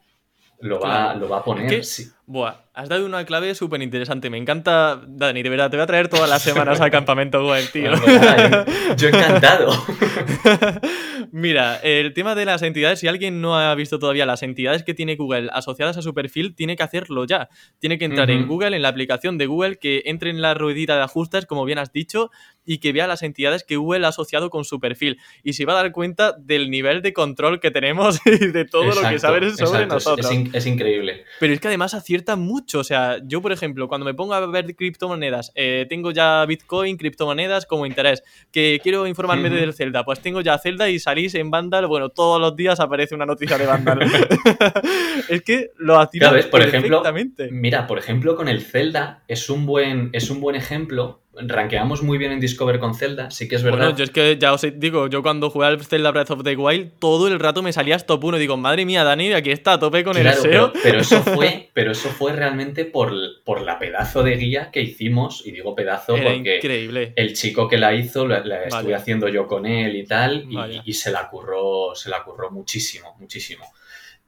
lo, 0.60 0.80
claro. 0.80 1.08
va, 1.08 1.14
lo 1.14 1.28
va 1.28 1.38
a 1.38 1.44
poner. 1.44 1.66
Es 1.66 1.72
que, 1.72 1.82
sí. 1.82 2.10
Buah, 2.30 2.54
has 2.74 2.88
dado 2.88 3.06
una 3.06 3.24
clave 3.24 3.56
súper 3.56 3.82
interesante. 3.82 4.30
Me 4.30 4.38
encanta, 4.38 5.02
Dani, 5.04 5.42
de 5.42 5.48
verdad, 5.48 5.68
te 5.68 5.76
voy 5.76 5.82
a 5.82 5.86
traer 5.86 6.08
todas 6.08 6.30
las 6.30 6.40
semanas 6.40 6.80
al 6.80 6.88
campamento 6.88 7.44
web, 7.44 7.68
tío. 7.72 7.90
Bueno, 7.90 8.64
yo 8.96 9.08
encantado. 9.08 9.72
Mira, 11.32 11.76
el 11.82 12.12
tema 12.14 12.34
de 12.34 12.44
las 12.44 12.62
entidades, 12.62 13.00
si 13.00 13.08
alguien 13.08 13.40
no 13.40 13.58
ha 13.58 13.74
visto 13.74 13.98
todavía 13.98 14.26
las 14.26 14.42
entidades 14.42 14.84
que 14.84 14.94
tiene 14.94 15.16
Google 15.16 15.48
asociadas 15.52 15.96
a 15.96 16.02
su 16.02 16.14
perfil, 16.14 16.54
tiene 16.54 16.76
que 16.76 16.82
hacerlo 16.84 17.24
ya. 17.24 17.48
Tiene 17.78 17.98
que 17.98 18.04
entrar 18.04 18.28
uh 18.30 18.32
-huh. 18.32 18.36
en 18.36 18.46
Google, 18.46 18.76
en 18.76 18.82
la 18.82 18.88
aplicación 18.88 19.36
de 19.36 19.46
Google, 19.46 19.76
que 19.76 20.02
entre 20.06 20.30
en 20.30 20.40
la 20.40 20.54
ruedita 20.54 20.96
de 20.96 21.02
ajustes, 21.02 21.46
como 21.46 21.64
bien 21.64 21.78
has 21.78 21.92
dicho, 21.92 22.30
y 22.64 22.78
que 22.78 22.92
vea 22.92 23.06
las 23.06 23.22
entidades 23.22 23.64
que 23.64 23.76
Google 23.76 24.06
ha 24.06 24.10
asociado 24.10 24.50
con 24.50 24.64
su 24.64 24.78
perfil. 24.78 25.18
Y 25.42 25.54
se 25.54 25.64
va 25.64 25.72
a 25.72 25.82
dar 25.82 25.92
cuenta 25.92 26.36
del 26.38 26.70
nivel 26.70 27.02
de 27.02 27.12
control 27.12 27.58
que 27.60 27.70
tenemos 27.70 28.20
y 28.26 28.46
de 28.46 28.64
todo 28.64 28.84
exacto, 28.84 29.02
lo 29.02 29.10
que 29.10 29.18
sabes 29.18 29.56
sobre 29.56 29.84
exacto. 29.84 29.94
nosotros. 29.94 30.30
Es, 30.30 30.38
es, 30.38 30.54
es 30.54 30.66
increíble. 30.66 31.24
Pero 31.38 31.52
es 31.52 31.60
que 31.60 31.68
además 31.68 31.94
acierta 31.94 32.19
mucho. 32.36 32.80
O 32.80 32.84
sea, 32.84 33.18
yo, 33.24 33.42
por 33.42 33.52
ejemplo, 33.52 33.88
cuando 33.88 34.04
me 34.04 34.14
pongo 34.14 34.34
a 34.34 34.46
ver 34.46 34.74
criptomonedas, 34.74 35.52
eh, 35.54 35.86
tengo 35.88 36.10
ya 36.10 36.44
Bitcoin, 36.46 36.96
criptomonedas 36.96 37.66
como 37.66 37.86
interés. 37.86 38.22
Que 38.52 38.80
quiero 38.82 39.06
informarme 39.06 39.48
uh 39.48 39.52
-huh. 39.52 39.60
del 39.60 39.74
Zelda, 39.74 40.04
pues 40.04 40.20
tengo 40.20 40.40
ya 40.40 40.58
Zelda 40.58 40.88
y 40.88 40.98
salís 40.98 41.34
en 41.34 41.50
Vandal. 41.50 41.86
Bueno, 41.86 42.08
todos 42.10 42.40
los 42.40 42.54
días 42.56 42.80
aparece 42.80 43.14
una 43.14 43.26
noticia 43.26 43.58
de 43.58 43.66
Vandal. 43.66 44.00
es 45.28 45.42
que 45.42 45.70
lo 45.76 45.98
activa 45.98 46.28
¿Sabes? 46.28 46.46
Por 46.46 46.62
ejemplo, 46.62 47.02
mira, 47.50 47.86
por 47.86 47.98
ejemplo, 47.98 48.36
con 48.36 48.48
el 48.48 48.62
Zelda 48.62 49.22
es 49.28 49.50
un 49.50 49.66
buen, 49.66 50.10
es 50.12 50.30
un 50.30 50.40
buen 50.40 50.56
ejemplo 50.56 51.20
rankeamos 51.32 52.02
muy 52.02 52.18
bien 52.18 52.32
en 52.32 52.40
Discover 52.40 52.78
con 52.78 52.94
Zelda, 52.94 53.30
sí 53.30 53.48
que 53.48 53.56
es 53.56 53.62
verdad. 53.62 53.78
Bueno, 53.78 53.96
yo 53.96 54.04
es 54.04 54.10
que 54.10 54.36
ya 54.38 54.52
os 54.52 54.66
digo, 54.74 55.06
yo 55.08 55.22
cuando 55.22 55.48
jugué 55.50 55.66
al 55.66 55.82
Zelda 55.84 56.10
Breath 56.10 56.30
of 56.30 56.42
the 56.42 56.56
Wild, 56.56 56.92
todo 56.98 57.28
el 57.28 57.38
rato 57.38 57.62
me 57.62 57.72
salías 57.72 58.06
top 58.06 58.24
1. 58.24 58.38
Digo, 58.38 58.56
madre 58.56 58.84
mía, 58.84 59.04
Dani, 59.04 59.32
aquí 59.32 59.50
está 59.50 59.74
a 59.74 59.78
tope 59.78 60.02
con 60.02 60.14
claro, 60.14 60.30
el 60.30 60.36
SEO. 60.36 60.72
Pero, 60.72 60.82
pero, 60.82 61.00
eso 61.00 61.22
fue, 61.22 61.70
pero 61.72 61.92
eso 61.92 62.08
fue 62.10 62.32
realmente 62.32 62.84
por, 62.84 63.12
por 63.44 63.62
la 63.62 63.78
pedazo 63.78 64.22
de 64.22 64.36
guía 64.36 64.70
que 64.70 64.82
hicimos, 64.82 65.46
y 65.46 65.52
digo 65.52 65.74
pedazo 65.74 66.16
Era 66.16 66.32
porque 66.32 66.56
increíble. 66.56 67.12
el 67.16 67.34
chico 67.34 67.68
que 67.68 67.78
la 67.78 67.94
hizo, 67.94 68.26
la, 68.26 68.40
la 68.44 68.64
estuve 68.64 68.94
haciendo 68.94 69.28
yo 69.28 69.46
con 69.46 69.66
él 69.66 69.96
y 69.96 70.04
tal, 70.04 70.46
y, 70.48 70.90
y, 70.90 70.92
se 70.92 71.10
la 71.10 71.28
curró, 71.28 71.94
se 71.94 72.10
la 72.10 72.22
curró 72.24 72.50
muchísimo, 72.50 73.16
muchísimo. 73.18 73.66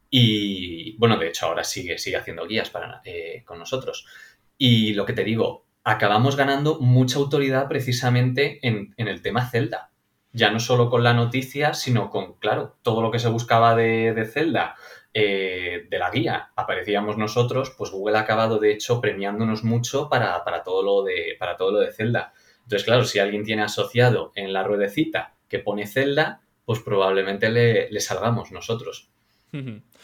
Y 0.09 0.95
bueno, 0.97 1.17
de 1.17 1.29
hecho, 1.29 1.47
ahora 1.47 1.63
sigue, 1.63 1.97
sigue 1.97 2.17
haciendo 2.17 2.45
guías 2.45 2.69
para, 2.69 3.01
eh, 3.03 3.41
con 3.43 3.57
nosotros. 3.57 4.05
Y 4.57 4.93
lo 4.93 5.05
que 5.05 5.13
te 5.13 5.23
digo, 5.23 5.62
acabamos 5.83 6.35
ganando 6.35 6.79
mucha 6.79 7.19
autoridad 7.19 7.67
precisamente 7.67 8.59
en, 8.67 8.93
el 8.97 9.21
tema 9.21 9.49
Zelda. 9.49 9.91
Ya 10.31 10.49
no 10.49 10.59
solo 10.59 10.89
con 10.89 11.03
la 11.03 11.13
noticia, 11.13 11.73
sino 11.73 12.09
con, 12.09 12.33
claro, 12.35 12.77
todo 12.81 13.01
lo 13.01 13.11
que 13.11 13.19
se 13.19 13.29
buscaba 13.29 13.75
de, 13.75 14.13
de 14.13 14.25
Zelda, 14.25 14.75
eh, 15.13 15.85
de 15.89 15.99
la 15.99 16.09
guía, 16.09 16.51
aparecíamos 16.55 17.17
nosotros, 17.17 17.75
pues 17.77 17.91
Google 17.91 18.17
ha 18.17 18.21
acabado, 18.21 18.57
de 18.57 18.71
hecho, 18.71 18.99
premiándonos 18.99 19.63
mucho 19.63 20.09
para, 20.09 20.43
para, 20.43 20.63
todo 20.63 20.81
lo 20.81 21.03
de, 21.03 21.35
para 21.37 21.55
todo 21.55 21.71
lo 21.71 21.79
de 21.79 21.91
Zelda. 21.91 22.33
Entonces, 22.63 22.83
claro, 22.83 23.03
si 23.03 23.19
alguien 23.19 23.43
tiene 23.43 23.61
asociado 23.61 24.31
en 24.33 24.53
la 24.53 24.63
ruedecita 24.63 25.35
que 25.47 25.59
pone 25.59 25.85
Zelda, 25.85 26.41
pues 26.65 26.79
probablemente 26.79 27.49
le, 27.49 27.91
le 27.91 27.99
salgamos 27.99 28.51
nosotros. 28.51 29.12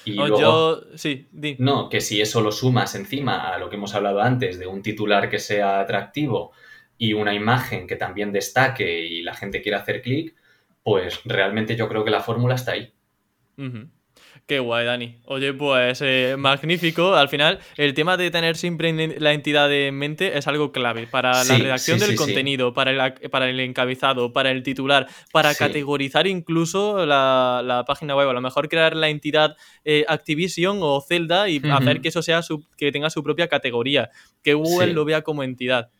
Y 0.05 0.17
o 0.19 0.27
luego, 0.27 0.39
yo, 0.39 0.81
sí, 0.95 1.27
di. 1.31 1.55
No, 1.59 1.89
que 1.89 2.01
si 2.01 2.21
eso 2.21 2.41
lo 2.41 2.51
sumas 2.51 2.95
encima 2.95 3.49
a 3.53 3.57
lo 3.57 3.69
que 3.69 3.75
hemos 3.77 3.95
hablado 3.95 4.21
antes 4.21 4.59
de 4.59 4.67
un 4.67 4.81
titular 4.81 5.29
que 5.29 5.39
sea 5.39 5.79
atractivo 5.79 6.51
y 6.97 7.13
una 7.13 7.33
imagen 7.33 7.87
que 7.87 7.95
también 7.95 8.31
destaque 8.31 9.05
y 9.05 9.21
la 9.23 9.33
gente 9.33 9.61
quiera 9.61 9.79
hacer 9.79 10.01
clic, 10.01 10.35
pues 10.83 11.21
realmente 11.25 11.75
yo 11.75 11.87
creo 11.87 12.03
que 12.05 12.11
la 12.11 12.21
fórmula 12.21 12.55
está 12.55 12.73
ahí. 12.73 12.93
Uh 13.57 13.63
-huh. 13.63 13.89
Qué 14.49 14.57
guay, 14.57 14.83
Dani. 14.83 15.15
Oye, 15.25 15.53
pues 15.53 16.01
eh, 16.01 16.33
magnífico. 16.35 17.13
Al 17.13 17.29
final, 17.29 17.59
el 17.77 17.93
tema 17.93 18.17
de 18.17 18.31
tener 18.31 18.57
siempre 18.57 18.91
la 19.19 19.33
entidad 19.33 19.71
en 19.71 19.93
mente 19.93 20.39
es 20.39 20.47
algo 20.47 20.71
clave 20.71 21.05
para 21.05 21.43
la 21.43 21.55
redacción 21.59 21.99
del 21.99 22.15
contenido, 22.15 22.73
Para, 22.73 22.89
el, 22.89 23.29
para 23.29 23.47
el 23.47 23.59
encabezado, 23.59 24.33
para 24.33 24.49
el 24.49 24.63
titular, 24.63 25.05
para 25.31 25.53
categorizar 25.53 26.25
incluso 26.25 27.05
la, 27.05 27.83
página 27.85 28.15
web. 28.15 28.27
A 28.27 28.33
lo 28.33 28.41
mejor 28.41 28.69
crear 28.69 28.95
la 28.95 29.09
entidad 29.09 29.55
eh, 29.85 30.03
Activision 30.07 30.79
o 30.81 30.99
Zelda 30.99 31.47
y 31.47 31.61
hacer 31.69 32.01
que 32.01 32.07
eso 32.07 32.23
sea 32.23 32.41
su, 32.41 32.65
que 32.75 32.91
tenga 32.91 33.11
su 33.11 33.23
propia 33.23 33.49
categoría, 33.49 34.09
que 34.41 34.55
Google 34.55 34.93
lo 34.93 35.05
vea 35.05 35.21
como 35.21 35.43
entidad. 35.43 35.91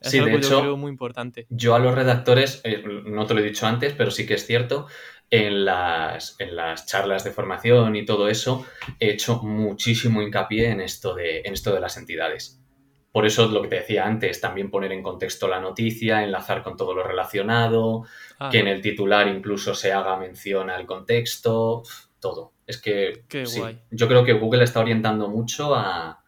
Es 0.00 0.14
algo 0.14 0.26
de 0.26 0.36
hecho, 0.36 0.50
yo 0.50 0.60
creo 0.60 0.76
muy 0.76 0.90
importante. 0.90 1.46
Yo 1.50 1.74
a 1.74 1.78
los 1.78 1.94
redactores, 1.94 2.60
eh, 2.64 2.84
no 3.06 3.26
te 3.26 3.34
lo 3.34 3.40
he 3.40 3.42
dicho 3.42 3.66
antes, 3.66 3.94
pero 3.94 4.10
sí 4.10 4.26
que 4.26 4.34
es 4.34 4.46
cierto, 4.46 4.86
en 5.30 5.64
las, 5.64 6.36
en 6.40 6.54
las 6.54 6.86
charlas 6.86 7.24
de 7.24 7.32
formación 7.32 7.96
y 7.96 8.04
todo 8.04 8.28
eso, 8.28 8.66
he 9.00 9.10
hecho 9.10 9.42
muchísimo 9.42 10.22
hincapié 10.22 10.70
en 10.70 10.80
esto 10.80 11.14
de, 11.14 11.40
en 11.44 11.52
esto 11.52 11.74
de 11.74 11.80
las 11.80 11.96
entidades. 11.96 12.60
Por 13.10 13.24
eso 13.26 13.48
lo 13.48 13.62
que 13.62 13.68
te 13.68 13.76
decía 13.76 14.06
antes, 14.06 14.40
también 14.40 14.70
poner 14.70 14.92
en 14.92 15.02
contexto 15.02 15.48
la 15.48 15.58
noticia, 15.58 16.22
enlazar 16.22 16.62
con 16.62 16.76
todo 16.76 16.94
lo 16.94 17.02
relacionado, 17.02 18.04
ah. 18.38 18.50
que 18.50 18.58
en 18.58 18.68
el 18.68 18.82
titular 18.82 19.26
incluso 19.26 19.74
se 19.74 19.92
haga 19.92 20.16
mención 20.16 20.68
al 20.70 20.86
contexto, 20.86 21.82
todo. 22.20 22.52
Es 22.66 22.78
que 22.78 23.24
yo 23.90 24.08
creo 24.08 24.24
que 24.24 24.34
Google 24.34 24.64
está 24.64 24.80
orientando 24.80 25.28
mucho 25.28 25.74
a, 25.74 26.22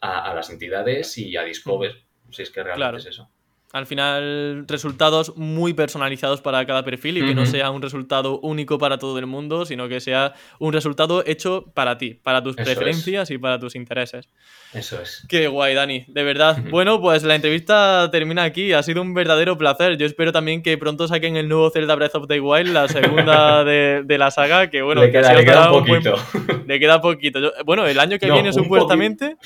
las 0.00 0.50
entidades 0.50 1.18
y 1.18 1.36
a 1.36 1.42
Discover, 1.42 2.04
si 2.30 2.42
es 2.42 2.50
que 2.50 2.62
realmente 2.62 2.98
es 2.98 3.06
eso 3.06 3.30
al 3.72 3.86
final 3.86 4.64
resultados 4.68 5.36
muy 5.36 5.74
personalizados 5.74 6.40
para 6.40 6.64
cada 6.66 6.84
perfil 6.84 7.18
y 7.18 7.26
que 7.26 7.34
no 7.34 7.46
sea 7.46 7.70
un 7.70 7.82
resultado 7.82 8.38
único 8.40 8.78
para 8.78 8.98
todo 8.98 9.18
el 9.18 9.26
mundo, 9.26 9.66
sino 9.66 9.88
que 9.88 10.00
sea 10.00 10.34
un 10.58 10.72
resultado 10.72 11.24
hecho 11.26 11.64
para 11.74 11.98
ti, 11.98 12.14
para 12.14 12.42
tus 12.42 12.56
preferencias 12.56 13.30
y 13.30 13.38
para 13.38 13.58
tus 13.58 13.74
intereses. 13.74 14.28
Eso 14.72 15.00
es. 15.02 15.26
Qué 15.28 15.48
guay, 15.48 15.74
Dani, 15.74 16.04
de 16.08 16.22
verdad. 16.22 16.58
Bueno, 16.70 17.00
pues 17.00 17.22
la 17.24 17.34
entrevista 17.34 18.08
termina 18.10 18.44
aquí. 18.44 18.72
Ha 18.72 18.82
sido 18.82 19.02
un 19.02 19.14
verdadero 19.14 19.58
placer. 19.58 19.96
Yo 19.96 20.06
espero 20.06 20.32
también 20.32 20.62
que 20.62 20.78
pronto 20.78 21.08
saquen 21.08 21.36
el 21.36 21.48
nuevo 21.48 21.70
Zelda 21.70 21.94
Breath 21.96 22.14
of 22.14 22.28
the 22.28 22.40
Wild, 22.40 22.72
la 22.72 22.88
segunda 22.88 23.64
de, 23.64 24.18
la 24.18 24.30
saga, 24.30 24.70
que 24.70 24.82
bueno, 24.82 25.02
le 25.02 25.10
queda, 25.10 25.72
un 25.72 25.84
poquito. 25.84 26.14
Le 26.66 26.80
queda 26.80 27.00
poquito. 27.00 27.52
bueno, 27.64 27.86
el 27.86 27.98
año 27.98 28.18
que 28.18 28.30
viene 28.30 28.52
supuestamente... 28.52 29.36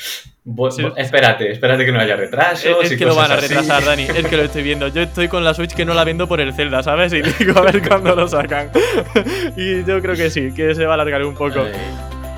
Espérate, 0.97 1.53
espérate 1.53 1.85
que 1.85 1.93
no 1.93 2.01
haya 2.01 2.17
retrasos. 2.17 2.83
Es, 2.83 2.97
que 2.97 3.05
lo 3.05 3.15
van 3.15 3.31
a 3.31 3.37
retrasar, 3.37 3.85
Dani. 3.85 4.05
Es 4.05 4.27
que 4.27 4.37
lo 4.37 4.45
estoy 4.45 4.63
viendo. 4.63 4.89
Yo 4.89 5.03
estoy 5.03 5.29
con 5.29 5.45
la 5.45 5.53
Switch 5.53 5.75
que 5.75 5.85
no 5.85 5.93
la 5.93 6.05
vendo 6.05 6.27
por 6.27 6.41
el 6.41 6.55
Zelda, 6.55 6.83
¿sabes? 6.83 7.13
Y 7.13 7.21
digo 7.23 7.59
a 7.59 7.63
ver 7.63 7.87
cuándo 7.87 8.15
lo 8.17 8.27
sacan. 8.27 8.71
y 9.57 9.85
yo 9.85 10.01
creo 10.01 10.17
que 10.17 10.31
sí, 10.31 10.53
que 10.55 10.75
se 10.75 10.87
va 10.87 10.93
a 10.93 10.95
alargar 10.95 11.23
un 11.25 11.35
poco. 11.35 11.65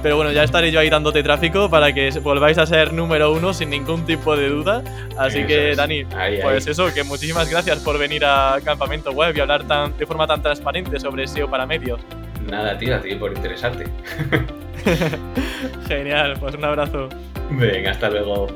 Pero 0.02 0.16
bueno, 0.16 0.32
ya 0.32 0.42
estaré 0.42 0.72
yo 0.72 0.80
ahí 0.80 0.90
dándote 0.90 1.22
tráfico 1.22 1.70
para 1.70 1.92
que 1.92 2.10
volváis 2.18 2.58
a 2.58 2.66
ser 2.66 2.92
número 2.92 3.32
uno 3.32 3.54
sin 3.54 3.70
ningún 3.70 4.04
tipo 4.04 4.36
de 4.36 4.48
duda. 4.48 4.82
Así 5.16 5.44
que, 5.44 5.76
Dani, 5.76 6.04
pues 6.42 6.66
eso, 6.66 6.92
que 6.92 7.04
muchísimas 7.04 7.48
gracias 7.48 7.78
por 7.78 7.98
venir 7.98 8.24
a 8.24 8.58
Campamento 8.64 9.12
Web 9.12 9.36
y 9.36 9.40
hablar 9.40 9.64
tan, 9.68 9.96
de 9.96 10.04
forma 10.04 10.26
tan 10.26 10.42
transparente 10.42 10.98
sobre 10.98 11.28
SEO 11.28 11.48
para 11.48 11.66
medios. 11.66 12.00
Nada, 12.48 12.76
tío, 12.78 12.96
a 12.96 13.00
ti 13.00 13.14
por 13.14 13.32
interesarte. 13.32 13.84
Genial, 15.88 16.36
pues 16.40 16.54
un 16.54 16.64
abrazo. 16.64 17.08
Venga, 17.50 17.92
hasta 17.92 18.10
luego. 18.10 18.46